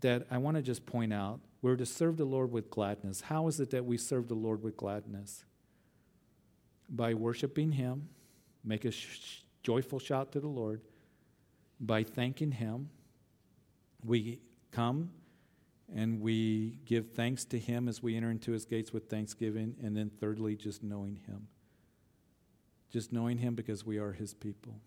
that 0.00 0.26
I 0.30 0.38
want 0.38 0.56
to 0.56 0.62
just 0.62 0.84
point 0.84 1.12
out 1.12 1.40
we're 1.62 1.76
to 1.76 1.86
serve 1.86 2.16
the 2.16 2.24
Lord 2.24 2.50
with 2.50 2.70
gladness. 2.70 3.20
How 3.20 3.46
is 3.46 3.60
it 3.60 3.70
that 3.70 3.84
we 3.84 3.96
serve 3.96 4.28
the 4.28 4.34
Lord 4.34 4.62
with 4.62 4.76
gladness? 4.76 5.44
by 6.92 7.14
worshiping 7.14 7.72
Him, 7.72 8.08
make 8.64 8.84
a 8.84 8.90
sh- 8.90 9.42
joyful 9.62 9.98
shout 9.98 10.32
to 10.32 10.40
the 10.40 10.48
Lord, 10.48 10.82
by 11.80 12.04
thanking 12.04 12.52
Him. 12.52 12.90
We 14.04 14.40
come 14.70 15.10
and 15.94 16.20
we 16.20 16.78
give 16.86 17.10
thanks 17.10 17.44
to 17.46 17.58
Him 17.58 17.88
as 17.88 18.02
we 18.02 18.16
enter 18.16 18.30
into 18.30 18.52
His 18.52 18.64
gates 18.64 18.92
with 18.92 19.08
thanksgiving. 19.08 19.74
And 19.82 19.96
then, 19.96 20.10
thirdly, 20.20 20.56
just 20.56 20.82
knowing 20.82 21.20
Him. 21.26 21.48
Just 22.90 23.12
knowing 23.12 23.38
Him 23.38 23.54
because 23.54 23.84
we 23.84 23.98
are 23.98 24.12
His 24.12 24.34
people. 24.34 24.80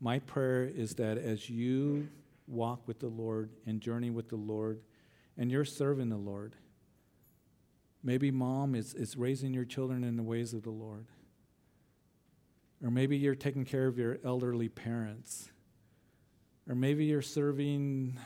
My 0.00 0.18
prayer 0.18 0.64
is 0.64 0.94
that 0.96 1.18
as 1.18 1.48
you 1.48 2.08
walk 2.46 2.86
with 2.86 3.00
the 3.00 3.08
Lord 3.08 3.50
and 3.66 3.80
journey 3.80 4.10
with 4.10 4.28
the 4.28 4.36
Lord, 4.36 4.80
and 5.36 5.50
you're 5.50 5.64
serving 5.64 6.10
the 6.10 6.16
Lord, 6.16 6.54
maybe 8.02 8.30
mom 8.30 8.74
is, 8.74 8.94
is 8.94 9.16
raising 9.16 9.54
your 9.54 9.64
children 9.64 10.04
in 10.04 10.16
the 10.16 10.22
ways 10.22 10.52
of 10.52 10.62
the 10.62 10.70
Lord. 10.70 11.06
Or 12.84 12.90
maybe 12.90 13.16
you're 13.16 13.34
taking 13.34 13.64
care 13.64 13.86
of 13.86 13.96
your 13.96 14.18
elderly 14.22 14.68
parents. 14.68 15.50
Or 16.68 16.74
maybe 16.74 17.06
you're 17.06 17.22
serving 17.22 18.18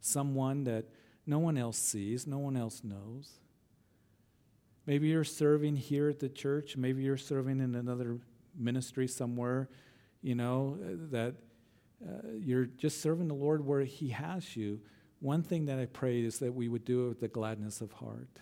someone 0.00 0.64
that 0.64 0.86
no 1.24 1.38
one 1.38 1.56
else 1.56 1.78
sees, 1.78 2.26
no 2.26 2.38
one 2.38 2.56
else 2.56 2.82
knows. 2.82 3.30
Maybe 4.86 5.06
you're 5.06 5.22
serving 5.22 5.76
here 5.76 6.08
at 6.08 6.18
the 6.18 6.28
church. 6.28 6.76
Maybe 6.76 7.02
you're 7.02 7.16
serving 7.16 7.60
in 7.60 7.76
another 7.76 8.18
ministry 8.58 9.06
somewhere, 9.06 9.68
you 10.20 10.34
know, 10.34 10.76
that 11.12 11.36
uh, 12.04 12.28
you're 12.40 12.64
just 12.64 13.00
serving 13.00 13.28
the 13.28 13.34
Lord 13.34 13.64
where 13.64 13.82
He 13.82 14.08
has 14.08 14.56
you. 14.56 14.80
One 15.20 15.44
thing 15.44 15.66
that 15.66 15.78
I 15.78 15.86
pray 15.86 16.22
is 16.22 16.40
that 16.40 16.52
we 16.52 16.66
would 16.66 16.84
do 16.84 17.04
it 17.04 17.08
with 17.10 17.20
the 17.20 17.28
gladness 17.28 17.80
of 17.80 17.92
heart. 17.92 18.40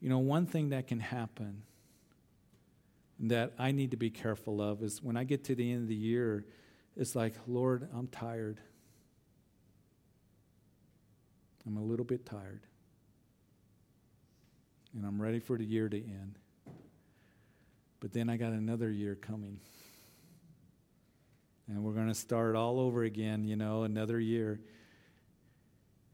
You 0.00 0.08
know, 0.08 0.20
one 0.20 0.46
thing 0.46 0.70
that 0.70 0.86
can 0.86 1.00
happen 1.00 1.64
that 3.22 3.52
I 3.58 3.70
need 3.70 3.92
to 3.92 3.96
be 3.96 4.10
careful 4.10 4.60
of 4.60 4.82
is 4.82 5.02
when 5.02 5.16
I 5.16 5.24
get 5.24 5.44
to 5.44 5.54
the 5.54 5.70
end 5.72 5.82
of 5.82 5.88
the 5.88 5.94
year, 5.94 6.44
it's 6.96 7.14
like, 7.14 7.34
Lord, 7.46 7.88
I'm 7.96 8.08
tired. 8.08 8.60
I'm 11.64 11.76
a 11.76 11.82
little 11.82 12.04
bit 12.04 12.26
tired. 12.26 12.66
And 14.94 15.06
I'm 15.06 15.22
ready 15.22 15.38
for 15.38 15.56
the 15.56 15.64
year 15.64 15.88
to 15.88 15.96
end. 15.96 16.38
But 18.00 18.12
then 18.12 18.28
I 18.28 18.36
got 18.36 18.52
another 18.52 18.90
year 18.90 19.14
coming. 19.14 19.60
And 21.68 21.84
we're 21.84 21.92
going 21.92 22.08
to 22.08 22.14
start 22.14 22.56
all 22.56 22.80
over 22.80 23.04
again, 23.04 23.44
you 23.44 23.54
know, 23.54 23.84
another 23.84 24.18
year. 24.18 24.60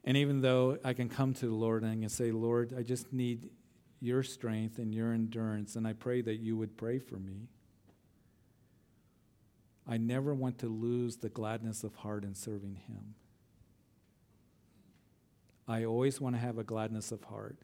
And 0.04 0.16
even 0.18 0.42
though 0.42 0.78
I 0.84 0.92
can 0.92 1.09
come 1.09 1.32
to 1.34 1.46
the 1.46 1.54
Lord 1.54 1.82
and 1.82 1.90
I 1.90 1.96
can 1.96 2.11
say, 2.11 2.30
Lord, 2.30 2.74
I 2.76 2.82
just 2.82 3.12
need 3.12 3.48
your 4.01 4.22
strength 4.22 4.78
and 4.78 4.94
your 4.94 5.12
endurance, 5.12 5.76
and 5.76 5.86
I 5.86 5.92
pray 5.92 6.20
that 6.22 6.36
you 6.36 6.57
would 6.57 6.76
pray 6.76 6.99
for 6.99 7.16
me. 7.16 7.49
I 9.86 9.96
never 9.96 10.34
want 10.34 10.59
to 10.59 10.68
lose 10.68 11.16
the 11.16 11.30
gladness 11.30 11.82
of 11.82 11.94
heart 11.96 12.22
in 12.22 12.34
serving 12.34 12.76
Him. 12.86 13.14
I 15.66 15.84
always 15.84 16.20
want 16.20 16.36
to 16.36 16.40
have 16.40 16.59
a 16.59 16.64
gladness 16.64 17.11
of 17.11 17.24
heart. 17.24 17.57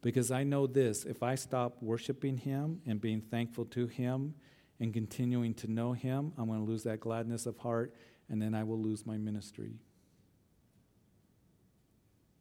Because 0.00 0.30
I 0.30 0.44
know 0.44 0.66
this 0.66 1.04
if 1.04 1.22
I 1.22 1.34
stop 1.34 1.76
worshiping 1.82 2.38
Him 2.38 2.80
and 2.86 3.00
being 3.00 3.20
thankful 3.20 3.66
to 3.66 3.86
Him 3.86 4.34
and 4.80 4.92
continuing 4.92 5.54
to 5.54 5.70
know 5.70 5.92
Him, 5.92 6.32
I'm 6.38 6.46
going 6.46 6.64
to 6.64 6.70
lose 6.70 6.84
that 6.84 7.00
gladness 7.00 7.46
of 7.46 7.58
heart, 7.58 7.94
and 8.28 8.40
then 8.40 8.54
I 8.54 8.64
will 8.64 8.80
lose 8.80 9.06
my 9.06 9.18
ministry. 9.18 9.74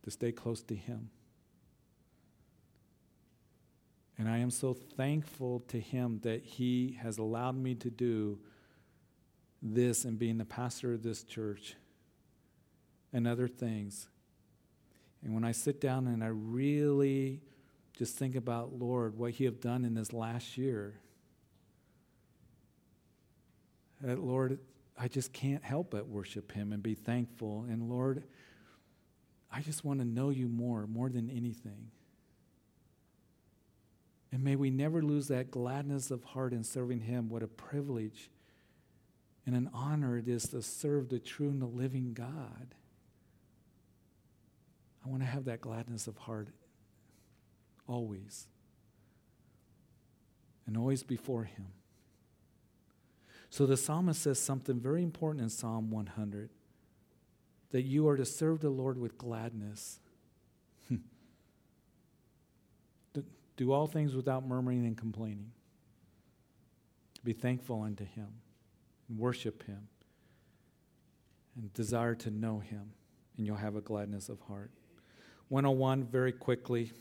To 0.03 0.12
stay 0.12 0.32
close 0.32 0.62
to 0.64 0.76
Him. 0.76 1.10
And 4.18 4.28
I 4.28 4.39
am 4.39 4.49
so 4.49 4.74
thankful 4.74 5.59
to 5.68 5.80
Him 5.80 6.20
that 6.24 6.43
He 6.43 6.97
has 7.01 7.18
allowed 7.18 7.55
me 7.55 7.76
to 7.76 7.89
do 7.89 8.39
this 9.61 10.05
and 10.05 10.18
being 10.18 10.38
the 10.38 10.45
pastor 10.45 10.93
of 10.93 11.03
this 11.03 11.24
church 11.24 11.76
and 13.13 13.28
other 13.28 13.47
things. 13.47 14.07
And 15.24 15.34
when 15.34 15.43
I 15.43 15.51
sit 15.51 15.82
down 15.82 16.07
and 16.07 16.24
I 16.24 16.28
really 16.28 17.41
just 17.97 18.18
think 18.18 18.36
about, 18.36 18.74
Lord, 18.74 19.18
what 19.18 19.39
you 19.39 19.47
have 19.47 19.59
done 19.59 19.86
in 19.86 19.93
this 19.93 20.13
last 20.13 20.57
year, 20.57 20.99
that, 24.01 24.20
Lord, 24.20 24.59
I 24.97 25.07
just 25.07 25.34
can't 25.34 25.63
help 25.63 25.91
but 25.91 26.07
worship 26.07 26.51
Him 26.51 26.74
and 26.74 26.82
be 26.82 26.95
thankful. 26.95 27.65
And 27.70 27.89
Lord, 27.89 28.24
I 29.51 29.61
just 29.61 29.84
want 29.84 29.99
to 29.99 30.05
know 30.05 30.30
you 30.30 30.47
more, 30.47 30.88
more 30.88 31.09
than 31.09 31.30
anything. 31.30 31.91
And 34.32 34.44
may 34.44 34.56
we 34.56 34.70
never 34.70 35.02
lose 35.02 35.28
that 35.30 35.52
gladness 35.52 36.12
of 36.12 36.24
heart 36.24 36.54
in 36.54 36.64
serving 36.64 37.02
Him. 37.02 37.30
What 37.30 37.44
a 37.44 37.48
privilege 37.48 38.30
and 39.46 39.56
an 39.56 39.70
honor 39.74 40.18
it 40.18 40.28
is 40.28 40.44
to 40.50 40.62
serve 40.62 41.10
the 41.10 41.20
true 41.20 41.50
and 41.50 41.62
the 41.62 41.66
living 41.66 42.14
God. 42.14 42.76
I 45.06 45.10
want 45.10 45.22
to 45.22 45.28
have 45.28 45.46
that 45.46 45.62
gladness 45.62 46.08
of 46.08 46.18
heart 46.18 46.50
always 47.88 48.48
and 50.66 50.76
always 50.76 51.04
before 51.04 51.46
Him. 51.46 51.68
So 53.50 53.66
the 53.66 53.78
psalmist 53.78 54.22
says 54.22 54.40
something 54.40 54.80
very 54.80 55.02
important 55.02 55.44
in 55.44 55.50
Psalm 55.50 55.90
100 55.90 56.50
that 57.72 57.84
you 57.84 58.08
are 58.08 58.18
to 58.18 58.26
serve 58.26 58.60
the 58.60 58.70
Lord 58.70 58.98
with 58.98 59.18
gladness. 59.18 60.00
Do 63.58 63.74
all 63.74 63.88
things 63.88 64.16
without 64.16 64.47
murmuring 64.47 64.86
and 64.86 64.95
complaining. 64.95 65.51
Be 67.24 67.34
thankful 67.34 67.82
unto 67.82 68.05
Him, 68.05 68.28
worship 69.10 69.66
Him, 69.66 69.88
and 71.55 71.74
desire 71.74 72.16
to 72.16 72.32
know 72.32 72.60
Him, 72.60 72.91
and 73.36 73.45
you'll 73.45 73.58
have 73.58 73.76
a 73.76 73.82
gladness 73.82 74.30
of 74.30 74.39
heart. 74.41 74.72
101, 75.49 76.05
very 76.05 76.32
quickly. 76.32 76.91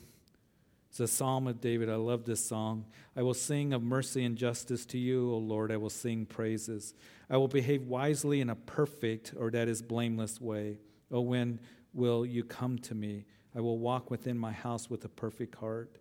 It's 0.89 1.01
a 1.01 1.07
psalm 1.07 1.47
of 1.47 1.61
David. 1.61 1.91
I 1.91 1.97
love 1.97 2.25
this 2.25 2.45
song. 2.45 2.87
I 3.15 3.23
will 3.23 3.35
sing 3.35 3.75
of 3.75 3.83
mercy 3.83 4.25
and 4.25 4.37
justice 4.37 4.87
to 4.87 4.99
you, 4.99 5.31
O 5.31 5.37
Lord. 5.37 5.71
I 5.71 5.77
will 5.77 5.91
sing 5.91 6.25
praises. 6.25 6.95
I 7.29 7.37
will 7.37 7.49
behave 7.49 7.83
wisely 7.83 8.41
in 8.41 8.49
a 8.49 8.55
perfect, 8.55 9.35
or 9.39 9.51
that 9.51 9.69
is 9.69 9.83
blameless 9.83 10.41
way. 10.41 10.79
Oh, 11.11 11.21
when 11.21 11.61
will 11.93 12.25
you 12.25 12.45
come 12.45 12.79
to 12.79 12.95
me? 12.95 13.27
I 13.55 13.61
will 13.61 13.79
walk 13.79 14.11
within 14.11 14.39
my 14.39 14.53
house 14.53 14.89
with 14.89 15.05
a 15.05 15.09
perfect 15.09 15.57
heart. 15.57 15.99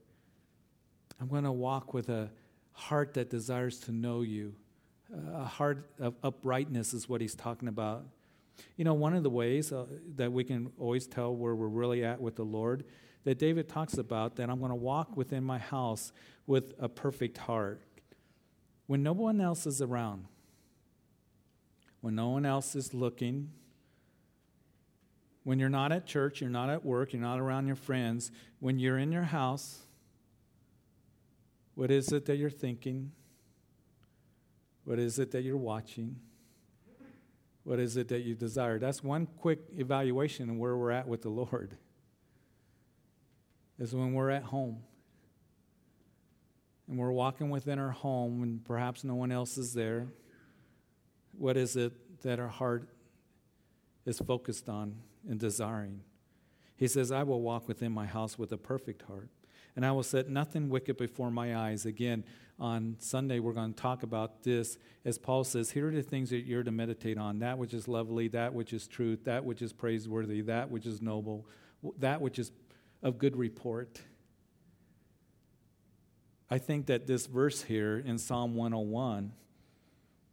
I'm 1.20 1.28
going 1.28 1.44
to 1.44 1.52
walk 1.52 1.94
with 1.94 2.10
a 2.10 2.30
heart 2.74 3.14
that 3.14 3.30
desires 3.30 3.80
to 3.82 3.92
know 3.92 4.22
you. 4.22 4.54
A 5.34 5.46
heart 5.46 5.90
of 6.00 6.16
uprightness 6.24 6.94
is 6.94 7.08
what 7.08 7.22
he's 7.22 7.36
talking 7.36 7.68
about. 7.68 8.06
You 8.78 8.86
know, 8.86 8.94
one 8.94 9.14
of 9.14 9.24
the 9.24 9.30
ways 9.30 9.72
uh, 9.72 9.86
that 10.16 10.32
we 10.32 10.44
can 10.44 10.72
always 10.80 11.08
tell 11.08 11.36
where 11.36 11.56
we're 11.56 11.68
really 11.68 12.04
at 12.04 12.20
with 12.20 12.36
the 12.36 12.44
Lord 12.44 12.86
that 13.26 13.40
David 13.40 13.68
talks 13.68 13.98
about 13.98 14.38
that 14.38 14.50
I'm 14.50 14.60
going 14.60 14.70
to 14.70 14.76
walk 14.76 15.18
within 15.18 15.44
my 15.44 15.58
house 15.58 16.14
with 16.48 16.74
a 16.80 16.88
perfect 16.88 17.38
heart. 17.38 17.82
When 18.88 19.04
no 19.04 19.14
one 19.14 19.42
else 19.42 19.66
is 19.66 19.82
around, 19.82 20.26
when 22.02 22.16
no 22.16 22.30
one 22.30 22.46
else 22.46 22.76
is 22.76 22.94
looking, 22.94 23.50
when 25.44 25.60
you're 25.60 25.70
not 25.70 25.92
at 25.92 26.06
church, 26.06 26.40
you're 26.40 26.52
not 26.52 26.70
at 26.70 26.86
work, 26.86 27.14
you're 27.14 27.22
not 27.22 27.40
around 27.40 27.66
your 27.66 27.76
friends, 27.76 28.32
when 28.60 28.78
you're 28.78 29.00
in 29.00 29.12
your 29.12 29.24
house, 29.24 29.80
what 31.76 31.92
is 31.92 32.12
it 32.12 32.26
that 32.26 32.38
you're 32.38 32.50
thinking? 32.50 33.12
What 34.86 34.98
is 34.98 35.20
it 35.20 35.32
that 35.32 35.44
you're 35.44 35.58
watching? 35.58 36.16
What 37.64 37.80
is 37.80 37.98
it 37.98 38.08
that 38.10 38.22
you 38.22 38.36
desire? 38.36 38.80
That's 38.80 39.04
one 39.04 39.26
quick 39.26 39.60
evaluation 39.76 40.50
of 40.50 40.56
where 40.58 40.78
we're 40.78 40.92
at 40.92 41.08
with 41.08 41.22
the 41.24 41.30
Lord. 41.30 41.78
Is 43.78 43.94
when 43.94 44.14
we're 44.14 44.30
at 44.30 44.44
home 44.44 44.84
and 46.88 46.98
we're 46.98 47.12
walking 47.12 47.50
within 47.50 47.78
our 47.78 47.92
home 47.92 48.42
and 48.44 48.64
perhaps 48.64 49.04
no 49.04 49.16
one 49.16 49.32
else 49.32 49.58
is 49.58 49.74
there. 49.74 50.08
What 51.38 51.58
is 51.58 51.76
it 51.76 52.22
that 52.22 52.40
our 52.40 52.48
heart 52.48 52.88
is 54.06 54.20
focused 54.20 54.70
on 54.70 54.96
and 55.28 55.40
desiring? 55.40 56.02
He 56.78 56.88
says, 56.88 57.12
I 57.12 57.24
will 57.24 57.42
walk 57.42 57.68
within 57.68 57.92
my 57.92 58.06
house 58.06 58.38
with 58.38 58.52
a 58.52 58.58
perfect 58.58 59.02
heart 59.02 59.30
and 59.76 59.86
I 59.86 59.92
will 59.92 60.04
set 60.04 60.30
nothing 60.30 60.70
wicked 60.70 60.98
before 60.98 61.30
my 61.30 61.56
eyes. 61.56 61.86
Again, 61.86 62.24
on 62.60 62.96
Sunday, 63.00 63.40
we're 63.40 63.54
going 63.54 63.74
to 63.74 63.82
talk 63.82 64.04
about 64.04 64.44
this. 64.44 64.78
As 65.04 65.18
Paul 65.18 65.44
says, 65.44 65.72
here 65.72 65.90
are 65.90 65.92
the 65.92 66.02
things 66.02 66.30
that 66.30 66.46
you're 66.46 66.64
to 66.64 66.72
meditate 66.72 67.18
on 67.18 67.40
that 67.40 67.58
which 67.58 67.74
is 67.74 67.88
lovely, 67.88 68.30
that 68.30 68.54
which 68.54 68.72
is 68.72 68.88
truth, 68.88 69.26
that 69.26 69.44
which 69.44 69.62
is 69.62 69.74
praiseworthy, 69.74 70.42
that 70.42 70.70
which 70.72 70.86
is 70.86 71.02
noble, 71.02 71.46
that 72.00 72.22
which 72.22 72.40
is 72.40 72.52
of 73.04 73.18
good 73.18 73.36
report. 73.36 74.02
I 76.50 76.58
think 76.58 76.86
that 76.86 77.08
this 77.08 77.26
verse 77.26 77.64
here 77.64 78.02
in 78.06 78.18
Psalm 78.18 78.56
101, 78.56 79.34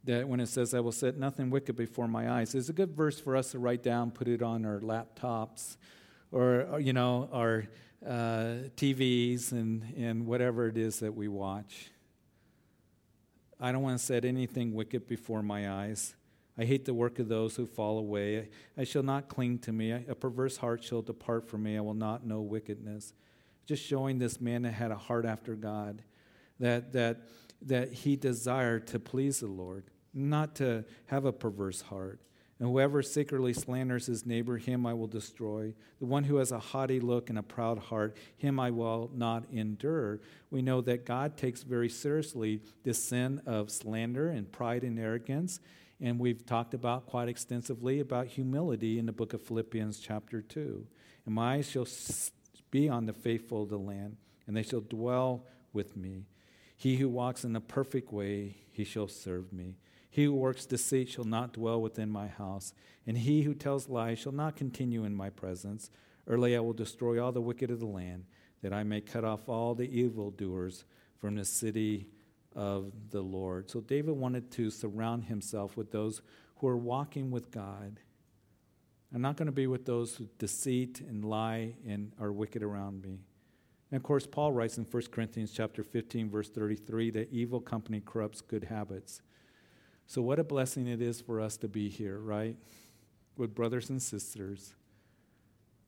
that 0.05 0.27
when 0.27 0.39
it 0.39 0.47
says, 0.47 0.73
I 0.73 0.79
will 0.79 0.91
set 0.91 1.17
nothing 1.17 1.49
wicked 1.49 1.75
before 1.75 2.07
my 2.07 2.31
eyes, 2.31 2.55
is 2.55 2.69
a 2.69 2.73
good 2.73 2.95
verse 2.95 3.19
for 3.19 3.35
us 3.35 3.51
to 3.51 3.59
write 3.59 3.83
down, 3.83 4.11
put 4.11 4.27
it 4.27 4.41
on 4.41 4.65
our 4.65 4.79
laptops 4.79 5.77
or, 6.31 6.67
or 6.71 6.79
you 6.79 6.93
know, 6.93 7.29
our 7.31 7.65
uh, 8.05 8.69
TVs 8.75 9.51
and, 9.51 9.83
and 9.97 10.25
whatever 10.25 10.67
it 10.67 10.77
is 10.77 10.99
that 10.99 11.13
we 11.13 11.27
watch. 11.27 11.89
I 13.59 13.71
don't 13.71 13.81
want 13.81 13.97
to 13.97 14.03
set 14.03 14.25
anything 14.25 14.73
wicked 14.73 15.07
before 15.07 15.41
my 15.41 15.71
eyes. 15.71 16.15
I 16.57 16.65
hate 16.65 16.85
the 16.85 16.93
work 16.93 17.17
of 17.19 17.29
those 17.29 17.55
who 17.55 17.65
fall 17.65 17.97
away. 17.97 18.49
I 18.77 18.83
shall 18.83 19.03
not 19.03 19.27
cling 19.29 19.59
to 19.59 19.71
me. 19.71 19.91
A 19.91 20.15
perverse 20.15 20.57
heart 20.57 20.83
shall 20.83 21.01
depart 21.01 21.47
from 21.47 21.63
me. 21.63 21.77
I 21.77 21.81
will 21.81 21.93
not 21.93 22.25
know 22.25 22.41
wickedness. 22.41 23.13
Just 23.65 23.83
showing 23.83 24.19
this 24.19 24.39
man 24.41 24.63
that 24.63 24.73
had 24.73 24.91
a 24.91 24.95
heart 24.95 25.25
after 25.25 25.55
God, 25.55 26.03
that, 26.59 26.91
that, 26.93 27.21
that 27.61 27.93
he 27.93 28.15
desired 28.15 28.85
to 28.87 28.99
please 28.99 29.39
the 29.39 29.47
Lord, 29.47 29.85
not 30.13 30.55
to 30.55 30.83
have 31.05 31.25
a 31.25 31.31
perverse 31.31 31.81
heart. 31.81 32.19
And 32.59 32.69
whoever 32.69 33.01
secretly 33.01 33.53
slanders 33.53 34.05
his 34.05 34.25
neighbor, 34.25 34.57
him 34.57 34.85
I 34.85 34.93
will 34.93 35.07
destroy. 35.07 35.73
The 35.99 36.05
one 36.05 36.23
who 36.23 36.37
has 36.37 36.51
a 36.51 36.59
haughty 36.59 36.99
look 36.99 37.29
and 37.29 37.39
a 37.39 37.43
proud 37.43 37.79
heart, 37.79 38.15
him 38.37 38.59
I 38.59 38.71
will 38.71 39.09
not 39.13 39.45
endure. 39.51 40.21
We 40.51 40.61
know 40.61 40.79
that 40.81 41.05
God 41.05 41.35
takes 41.35 41.63
very 41.63 41.89
seriously 41.89 42.61
this 42.83 43.03
sin 43.03 43.41
of 43.45 43.71
slander 43.71 44.29
and 44.29 44.51
pride 44.51 44.83
and 44.83 44.99
arrogance. 44.99 45.59
And 45.99 46.19
we've 46.19 46.45
talked 46.45 46.73
about 46.73 47.07
quite 47.07 47.27
extensively 47.27 47.99
about 47.99 48.27
humility 48.27 48.99
in 48.99 49.05
the 49.05 49.11
book 49.11 49.33
of 49.33 49.41
Philippians, 49.41 49.99
chapter 49.99 50.41
2. 50.41 50.85
And 51.25 51.35
my 51.35 51.55
eyes 51.55 51.69
shall 51.69 51.87
be 52.71 52.89
on 52.89 53.05
the 53.05 53.13
faithful 53.13 53.63
of 53.63 53.69
the 53.69 53.77
land, 53.77 54.17
and 54.45 54.55
they 54.55 54.63
shall 54.63 54.81
dwell 54.81 55.45
with 55.71 55.95
me. 55.95 56.25
He 56.75 56.97
who 56.97 57.07
walks 57.07 57.43
in 57.43 57.53
the 57.53 57.61
perfect 57.61 58.11
way, 58.11 58.57
he 58.71 58.83
shall 58.83 59.07
serve 59.07 59.53
me. 59.53 59.77
He 60.13 60.25
who 60.25 60.35
works 60.35 60.67
deceit 60.67 61.09
shall 61.09 61.23
not 61.23 61.53
dwell 61.53 61.81
within 61.81 62.11
my 62.11 62.27
house, 62.27 62.75
and 63.07 63.17
he 63.17 63.41
who 63.41 63.55
tells 63.55 63.89
lies 63.89 64.19
shall 64.19 64.31
not 64.31 64.55
continue 64.55 65.05
in 65.05 65.15
my 65.15 65.31
presence. 65.31 65.89
Early 66.27 66.55
I 66.55 66.59
will 66.59 66.73
destroy 66.73 67.19
all 67.19 67.31
the 67.31 67.41
wicked 67.41 67.71
of 67.71 67.79
the 67.79 67.87
land, 67.87 68.25
that 68.61 68.71
I 68.71 68.83
may 68.83 69.01
cut 69.01 69.25
off 69.25 69.49
all 69.49 69.73
the 69.73 69.89
evildoers 69.89 70.85
from 71.17 71.33
the 71.33 71.43
city 71.43 72.09
of 72.55 72.91
the 73.09 73.23
Lord. 73.23 73.71
So 73.71 73.81
David 73.81 74.11
wanted 74.11 74.51
to 74.51 74.69
surround 74.69 75.23
himself 75.23 75.75
with 75.75 75.89
those 75.89 76.21
who 76.57 76.67
are 76.67 76.77
walking 76.77 77.31
with 77.31 77.49
God. 77.49 77.99
I'm 79.15 79.21
not 79.23 79.35
going 79.35 79.47
to 79.47 79.51
be 79.51 79.65
with 79.65 79.87
those 79.87 80.15
who 80.15 80.29
deceit 80.37 81.01
and 81.01 81.25
lie 81.25 81.73
and 81.87 82.11
are 82.19 82.31
wicked 82.31 82.61
around 82.61 83.01
me. 83.01 83.17
And 83.89 83.97
of 83.97 84.03
course, 84.03 84.27
Paul 84.27 84.51
writes 84.51 84.77
in 84.77 84.83
1 84.83 85.03
Corinthians 85.09 85.51
chapter 85.51 85.83
15, 85.83 86.29
verse 86.29 86.49
33, 86.49 87.09
that 87.09 87.33
evil 87.33 87.59
company 87.59 87.99
corrupts 87.99 88.41
good 88.41 88.65
habits. 88.65 89.23
So 90.07 90.21
what 90.21 90.39
a 90.39 90.43
blessing 90.43 90.87
it 90.87 91.01
is 91.01 91.21
for 91.21 91.39
us 91.39 91.57
to 91.57 91.67
be 91.67 91.89
here, 91.89 92.19
right? 92.19 92.55
With 93.37 93.55
brothers 93.55 93.89
and 93.89 94.01
sisters 94.01 94.73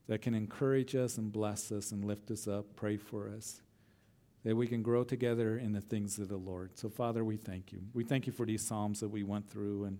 that 0.08 0.22
can 0.22 0.34
encourage 0.34 0.94
us 0.94 1.18
and 1.18 1.32
bless 1.32 1.70
us 1.70 1.92
and 1.92 2.04
lift 2.04 2.30
us 2.30 2.48
up, 2.48 2.76
pray 2.76 2.96
for 2.96 3.28
us 3.28 3.60
that 4.44 4.54
we 4.54 4.68
can 4.68 4.80
grow 4.80 5.02
together 5.02 5.58
in 5.58 5.72
the 5.72 5.80
things 5.80 6.20
of 6.20 6.28
the 6.28 6.36
Lord. 6.36 6.70
So, 6.78 6.88
Father, 6.88 7.24
we 7.24 7.36
thank 7.36 7.72
you. 7.72 7.80
We 7.94 8.04
thank 8.04 8.28
you 8.28 8.32
for 8.32 8.46
these 8.46 8.62
Psalms 8.62 9.00
that 9.00 9.08
we 9.08 9.24
went 9.24 9.50
through. 9.50 9.84
And 9.84 9.98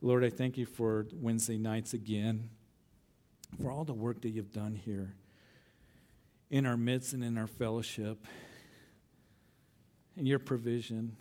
Lord, 0.00 0.24
I 0.24 0.30
thank 0.30 0.56
you 0.56 0.66
for 0.66 1.08
Wednesday 1.12 1.58
nights 1.58 1.92
again, 1.92 2.48
for 3.60 3.72
all 3.72 3.84
the 3.84 3.92
work 3.92 4.20
that 4.22 4.30
you've 4.30 4.52
done 4.52 4.76
here 4.76 5.16
in 6.48 6.64
our 6.64 6.76
midst 6.76 7.12
and 7.12 7.24
in 7.24 7.36
our 7.36 7.48
fellowship, 7.48 8.24
and 10.16 10.28
your 10.28 10.38
provision. 10.38 11.16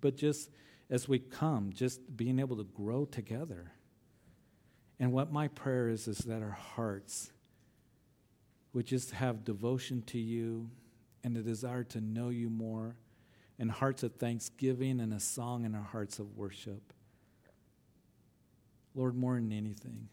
But 0.00 0.16
just 0.16 0.50
as 0.90 1.08
we 1.08 1.18
come, 1.18 1.72
just 1.72 2.16
being 2.16 2.38
able 2.38 2.56
to 2.56 2.64
grow 2.64 3.04
together. 3.04 3.72
And 5.00 5.12
what 5.12 5.32
my 5.32 5.48
prayer 5.48 5.88
is, 5.88 6.06
is 6.06 6.18
that 6.18 6.42
our 6.42 6.50
hearts 6.50 7.32
would 8.72 8.86
just 8.86 9.12
have 9.12 9.44
devotion 9.44 10.02
to 10.02 10.18
you 10.18 10.70
and 11.22 11.36
a 11.36 11.42
desire 11.42 11.84
to 11.84 12.00
know 12.00 12.28
you 12.28 12.50
more, 12.50 12.96
and 13.58 13.70
hearts 13.70 14.02
of 14.02 14.14
thanksgiving 14.16 15.00
and 15.00 15.14
a 15.14 15.20
song 15.20 15.64
in 15.64 15.74
our 15.74 15.82
hearts 15.82 16.18
of 16.18 16.36
worship. 16.36 16.92
Lord, 18.94 19.16
more 19.16 19.36
than 19.36 19.52
anything, 19.52 20.08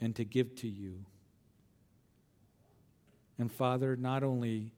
and 0.00 0.14
to 0.16 0.24
give 0.24 0.54
to 0.56 0.68
you. 0.68 1.04
And 3.38 3.50
Father, 3.50 3.96
not 3.96 4.22
only 4.22 4.72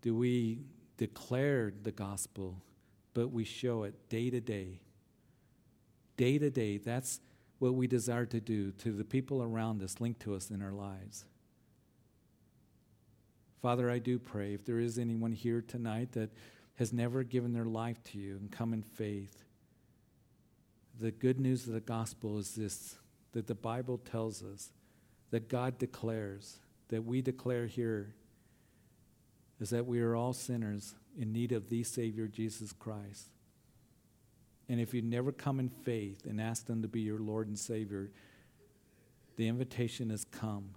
do 0.00 0.14
we 0.14 0.60
declare 0.96 1.72
the 1.82 1.92
gospel, 1.92 2.62
but 3.14 3.32
we 3.32 3.44
show 3.44 3.84
it 3.84 4.08
day 4.08 4.28
to 4.30 4.40
day. 4.40 4.80
Day 6.16 6.38
to 6.38 6.50
day, 6.50 6.78
that's 6.78 7.20
what 7.58 7.74
we 7.74 7.86
desire 7.86 8.26
to 8.26 8.40
do 8.40 8.72
to 8.72 8.92
the 8.92 9.04
people 9.04 9.42
around 9.42 9.82
us, 9.82 10.00
linked 10.00 10.20
to 10.20 10.34
us 10.34 10.50
in 10.50 10.60
our 10.60 10.72
lives. 10.72 11.24
Father, 13.62 13.90
I 13.90 13.98
do 13.98 14.18
pray 14.18 14.52
if 14.52 14.64
there 14.66 14.78
is 14.78 14.98
anyone 14.98 15.32
here 15.32 15.62
tonight 15.62 16.12
that 16.12 16.30
has 16.74 16.92
never 16.92 17.22
given 17.22 17.52
their 17.52 17.64
life 17.64 18.02
to 18.04 18.18
you 18.18 18.36
and 18.36 18.50
come 18.50 18.74
in 18.74 18.82
faith, 18.82 19.44
the 21.00 21.10
good 21.10 21.40
news 21.40 21.66
of 21.66 21.72
the 21.72 21.80
gospel 21.80 22.38
is 22.38 22.54
this 22.54 22.96
that 23.32 23.46
the 23.48 23.54
Bible 23.54 23.98
tells 23.98 24.42
us, 24.42 24.70
that 25.30 25.48
God 25.48 25.78
declares, 25.78 26.58
that 26.88 27.04
we 27.04 27.20
declare 27.20 27.66
here, 27.66 28.14
is 29.64 29.70
that 29.70 29.86
we 29.86 30.02
are 30.02 30.14
all 30.14 30.34
sinners 30.34 30.94
in 31.18 31.32
need 31.32 31.50
of 31.50 31.70
the 31.70 31.82
Savior, 31.82 32.28
Jesus 32.28 32.70
Christ. 32.70 33.30
And 34.68 34.78
if 34.78 34.92
you 34.92 35.00
never 35.00 35.32
come 35.32 35.58
in 35.58 35.70
faith 35.70 36.26
and 36.26 36.38
ask 36.38 36.66
them 36.66 36.82
to 36.82 36.88
be 36.88 37.00
your 37.00 37.18
Lord 37.18 37.48
and 37.48 37.58
Savior, 37.58 38.10
the 39.36 39.48
invitation 39.48 40.10
has 40.10 40.26
come 40.26 40.74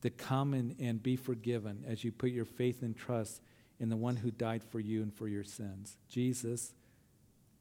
to 0.00 0.10
come 0.10 0.54
and, 0.54 0.74
and 0.80 1.00
be 1.00 1.14
forgiven 1.14 1.84
as 1.86 2.02
you 2.02 2.10
put 2.10 2.30
your 2.30 2.44
faith 2.44 2.82
and 2.82 2.96
trust 2.96 3.40
in 3.78 3.88
the 3.88 3.96
one 3.96 4.16
who 4.16 4.32
died 4.32 4.64
for 4.64 4.80
you 4.80 5.02
and 5.02 5.14
for 5.14 5.28
your 5.28 5.44
sins. 5.44 5.96
Jesus, 6.08 6.74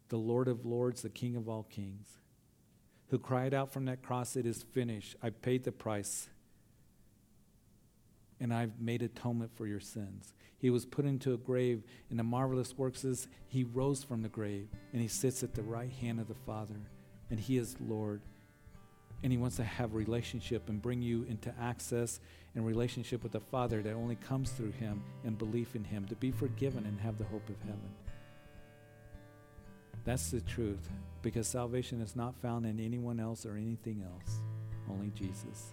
the 0.10 0.18
Lord 0.18 0.48
of 0.48 0.66
Lords, 0.66 1.04
the 1.04 1.10
King 1.10 1.36
of 1.36 1.48
all 1.48 1.68
kings, 1.70 2.18
who 3.10 3.20
cried 3.20 3.54
out 3.54 3.72
from 3.72 3.86
that 3.86 4.02
cross, 4.02 4.36
It 4.36 4.48
is 4.48 4.64
finished. 4.64 5.16
I 5.22 5.30
paid 5.30 5.64
the 5.64 5.72
price, 5.72 6.28
and 8.42 8.54
I've 8.54 8.82
made 8.82 9.02
atonement 9.02 9.52
for 9.56 9.66
your 9.66 9.80
sins. 9.80 10.34
He 10.58 10.70
was 10.70 10.86
put 10.86 11.06
into 11.06 11.34
a 11.34 11.38
grave, 11.38 11.84
and 12.10 12.20
the 12.20 12.24
marvelous 12.24 12.78
works 12.78 13.06
is 13.06 13.30
he 13.48 13.64
rose 13.64 14.04
from 14.04 14.22
the 14.22 14.30
grave, 14.30 14.68
and 14.92 15.02
he 15.02 15.08
sits 15.08 15.44
at 15.44 15.54
the 15.54 15.64
right 15.64 15.92
hand 15.92 16.20
of 16.20 16.28
the 16.28 16.36
Father, 16.36 16.82
and 17.30 17.40
he 17.40 17.58
is 17.58 17.78
Lord 17.80 18.22
and 19.24 19.32
he 19.32 19.38
wants 19.38 19.58
to 19.58 19.64
have 19.64 19.94
relationship 19.94 20.70
and 20.70 20.82
bring 20.82 21.02
you 21.02 21.26
into 21.30 21.54
access 21.60 22.20
and 22.56 22.66
relationship 22.66 23.24
with 23.24 23.32
the 23.32 23.40
Father 23.40 23.82
that 23.82 23.94
only 23.94 24.16
comes 24.16 24.52
through 24.52 24.72
him 24.72 25.02
and 25.24 25.38
belief 25.38 25.76
in 25.76 25.84
him, 25.84 26.06
to 26.06 26.16
be 26.16 26.32
forgiven 26.32 26.86
and 26.86 27.00
have 27.00 27.18
the 27.18 27.24
hope 27.26 27.48
of 27.50 27.56
heaven. 27.62 27.90
That's 30.04 30.32
the 30.32 30.42
truth, 30.42 30.90
because 31.22 31.48
salvation 31.48 32.02
is 32.02 32.16
not 32.16 32.36
found 32.42 32.66
in 32.66 32.80
anyone 32.80 33.20
else 33.20 33.46
or 33.46 33.56
anything 33.56 34.04
else, 34.04 34.42
only 34.90 35.12
Jesus. 35.12 35.72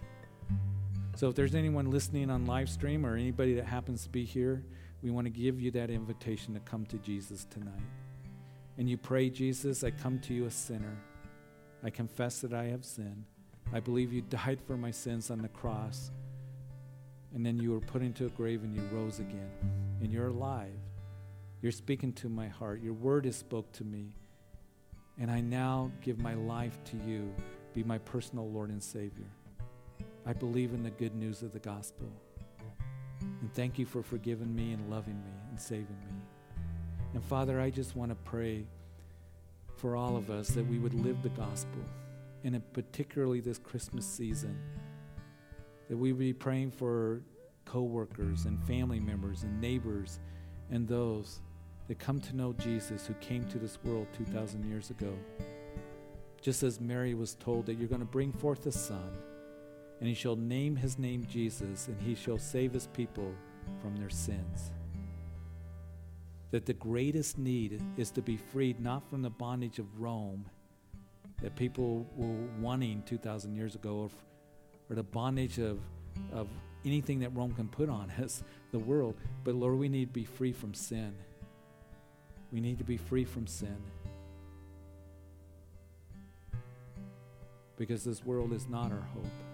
So 1.15 1.27
if 1.29 1.35
there's 1.35 1.55
anyone 1.55 1.91
listening 1.91 2.29
on 2.29 2.45
live 2.45 2.69
stream 2.69 3.05
or 3.05 3.15
anybody 3.15 3.53
that 3.55 3.65
happens 3.65 4.03
to 4.03 4.09
be 4.09 4.23
here, 4.23 4.63
we 5.01 5.11
want 5.11 5.25
to 5.25 5.31
give 5.31 5.59
you 5.59 5.71
that 5.71 5.89
invitation 5.89 6.53
to 6.53 6.59
come 6.61 6.85
to 6.87 6.97
Jesus 6.97 7.45
tonight. 7.49 7.81
And 8.77 8.89
you 8.89 8.97
pray, 8.97 9.29
Jesus, 9.29 9.83
I 9.83 9.91
come 9.91 10.19
to 10.19 10.33
you 10.33 10.45
a 10.45 10.51
sinner. 10.51 10.97
I 11.83 11.89
confess 11.89 12.39
that 12.41 12.53
I 12.53 12.65
have 12.65 12.85
sinned. 12.85 13.25
I 13.73 13.79
believe 13.79 14.13
you 14.13 14.21
died 14.21 14.59
for 14.65 14.77
my 14.77 14.91
sins 14.91 15.29
on 15.29 15.41
the 15.41 15.49
cross. 15.49 16.11
And 17.33 17.45
then 17.45 17.57
you 17.57 17.71
were 17.71 17.79
put 17.79 18.01
into 18.01 18.25
a 18.25 18.29
grave 18.29 18.63
and 18.63 18.73
you 18.75 18.81
rose 18.91 19.19
again. 19.19 19.51
And 20.01 20.11
you're 20.11 20.27
alive. 20.27 20.79
You're 21.61 21.71
speaking 21.71 22.13
to 22.13 22.29
my 22.29 22.47
heart. 22.47 22.81
Your 22.81 22.93
word 22.93 23.25
is 23.25 23.35
spoke 23.35 23.71
to 23.73 23.83
me. 23.83 24.15
And 25.19 25.29
I 25.29 25.41
now 25.41 25.91
give 26.01 26.19
my 26.19 26.33
life 26.33 26.79
to 26.85 26.97
you. 27.05 27.33
Be 27.73 27.83
my 27.83 27.97
personal 27.97 28.49
Lord 28.49 28.69
and 28.69 28.81
Savior. 28.81 29.27
I 30.29 30.33
believe 30.33 30.75
in 30.75 30.83
the 30.83 30.91
good 30.91 31.15
news 31.15 31.41
of 31.41 31.53
the 31.53 31.59
gospel. 31.59 32.05
And 33.41 33.51
thank 33.55 33.79
you 33.79 33.87
for 33.87 34.03
forgiving 34.03 34.55
me 34.55 34.73
and 34.73 34.87
loving 34.87 35.15
me 35.23 35.31
and 35.49 35.59
saving 35.59 35.87
me. 35.87 36.21
And 37.15 37.23
Father, 37.23 37.59
I 37.59 37.71
just 37.71 37.95
want 37.95 38.11
to 38.11 38.15
pray 38.15 38.67
for 39.77 39.95
all 39.95 40.15
of 40.15 40.29
us 40.29 40.49
that 40.49 40.67
we 40.67 40.77
would 40.77 40.93
live 40.93 41.23
the 41.23 41.29
gospel 41.29 41.81
and 42.43 42.61
particularly 42.73 43.39
this 43.39 43.57
Christmas 43.57 44.05
season, 44.05 44.55
that 45.87 45.97
we 45.97 46.11
be 46.11 46.31
praying 46.31 46.69
for 46.69 47.23
coworkers 47.65 48.45
and 48.45 48.63
family 48.65 48.99
members 48.99 49.41
and 49.41 49.59
neighbors 49.59 50.19
and 50.69 50.87
those 50.87 51.41
that 51.87 51.97
come 51.97 52.21
to 52.21 52.35
know 52.35 52.53
Jesus 52.53 53.07
who 53.07 53.15
came 53.15 53.45
to 53.45 53.57
this 53.57 53.79
world 53.83 54.05
2,000 54.15 54.63
years 54.69 54.91
ago. 54.91 55.11
Just 56.39 56.61
as 56.61 56.79
Mary 56.79 57.15
was 57.15 57.33
told 57.33 57.65
that 57.65 57.79
you're 57.79 57.87
going 57.87 57.99
to 57.99 58.05
bring 58.05 58.31
forth 58.31 58.67
a 58.67 58.71
son, 58.71 59.09
and 59.99 60.07
he 60.07 60.15
shall 60.15 60.35
name 60.35 60.75
his 60.75 60.97
name 60.97 61.25
Jesus, 61.29 61.87
and 61.87 62.01
he 62.01 62.15
shall 62.15 62.37
save 62.37 62.73
his 62.73 62.87
people 62.87 63.33
from 63.81 63.95
their 63.95 64.09
sins. 64.09 64.71
That 66.51 66.65
the 66.65 66.73
greatest 66.73 67.37
need 67.37 67.81
is 67.97 68.09
to 68.11 68.21
be 68.21 68.37
freed 68.37 68.79
not 68.79 69.07
from 69.09 69.21
the 69.21 69.29
bondage 69.29 69.79
of 69.79 69.99
Rome 69.99 70.45
that 71.41 71.55
people 71.55 72.05
were 72.15 72.47
wanting 72.59 73.03
2,000 73.05 73.55
years 73.55 73.75
ago, 73.75 73.95
or, 73.95 74.09
or 74.89 74.95
the 74.95 75.03
bondage 75.03 75.57
of, 75.57 75.79
of 76.33 76.47
anything 76.85 77.19
that 77.19 77.29
Rome 77.35 77.53
can 77.53 77.67
put 77.67 77.89
on 77.89 78.11
us, 78.23 78.43
the 78.71 78.79
world. 78.79 79.15
But 79.43 79.55
Lord, 79.55 79.77
we 79.77 79.89
need 79.89 80.07
to 80.07 80.13
be 80.13 80.25
free 80.25 80.51
from 80.51 80.73
sin. 80.73 81.13
We 82.51 82.59
need 82.59 82.77
to 82.79 82.83
be 82.83 82.97
free 82.97 83.25
from 83.25 83.47
sin. 83.47 83.77
Because 87.77 88.03
this 88.03 88.25
world 88.25 88.51
is 88.51 88.67
not 88.67 88.91
our 88.91 89.07
hope. 89.13 89.48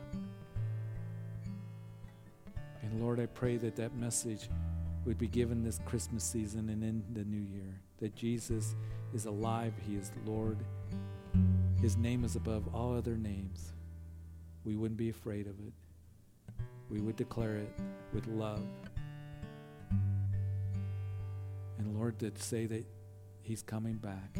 And 2.85 3.01
Lord, 3.01 3.19
I 3.19 3.25
pray 3.25 3.57
that 3.57 3.75
that 3.77 3.95
message 3.95 4.47
would 5.05 5.17
be 5.17 5.27
given 5.27 5.63
this 5.63 5.79
Christmas 5.85 6.23
season 6.23 6.69
and 6.69 6.83
in 6.83 7.03
the 7.13 7.23
new 7.23 7.41
year. 7.41 7.81
That 7.99 8.15
Jesus 8.15 8.75
is 9.13 9.25
alive, 9.25 9.73
He 9.87 9.95
is 9.95 10.11
Lord. 10.25 10.59
His 11.81 11.97
name 11.97 12.23
is 12.23 12.35
above 12.35 12.73
all 12.75 12.95
other 12.95 13.17
names. 13.17 13.73
We 14.63 14.75
wouldn't 14.75 14.99
be 14.99 15.09
afraid 15.09 15.47
of 15.47 15.55
it. 15.59 15.73
We 16.89 17.01
would 17.01 17.15
declare 17.15 17.57
it 17.57 17.73
with 18.13 18.27
love. 18.27 18.63
And 21.79 21.97
Lord, 21.97 22.19
to 22.19 22.31
say 22.37 22.67
that 22.67 22.85
He's 23.41 23.63
coming 23.63 23.95
back. 23.95 24.37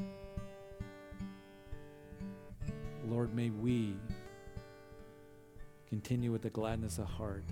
Lord, 3.08 3.36
may 3.36 3.50
we 3.50 3.96
continue 5.90 6.32
with 6.32 6.44
the 6.44 6.50
gladness 6.52 7.00
of 7.00 7.06
heart 7.06 7.44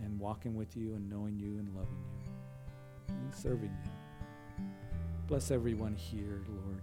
and 0.00 0.18
walking 0.18 0.54
with 0.54 0.76
you 0.76 0.94
and 0.94 1.08
knowing 1.08 1.38
you 1.38 1.58
and 1.58 1.68
loving 1.74 2.04
you 3.08 3.14
and 3.14 3.34
serving 3.34 3.76
you. 3.84 4.64
Bless 5.26 5.50
everyone 5.50 5.94
here, 5.94 6.42
Lord. 6.48 6.80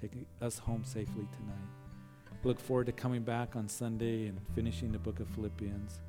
Take 0.00 0.12
us 0.40 0.58
home 0.58 0.84
safely 0.84 1.28
tonight. 1.38 2.38
Look 2.44 2.58
forward 2.58 2.86
to 2.86 2.92
coming 2.92 3.22
back 3.22 3.54
on 3.54 3.68
Sunday 3.68 4.26
and 4.26 4.40
finishing 4.54 4.90
the 4.90 4.98
book 4.98 5.20
of 5.20 5.28
Philippians. 5.28 6.00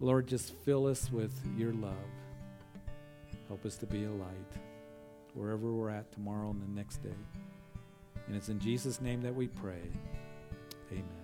Lord, 0.00 0.26
just 0.26 0.54
fill 0.64 0.86
us 0.86 1.10
with 1.12 1.32
your 1.56 1.72
love. 1.72 1.94
Help 3.48 3.64
us 3.64 3.76
to 3.76 3.86
be 3.86 4.04
a 4.04 4.10
light 4.10 4.52
wherever 5.34 5.72
we're 5.72 5.90
at 5.90 6.10
tomorrow 6.12 6.50
and 6.50 6.62
the 6.62 6.74
next 6.74 7.02
day. 7.02 7.10
And 8.26 8.36
it's 8.36 8.48
in 8.48 8.58
Jesus' 8.58 9.00
name 9.00 9.22
that 9.22 9.34
we 9.34 9.48
pray. 9.48 9.82
Amen. 10.90 11.19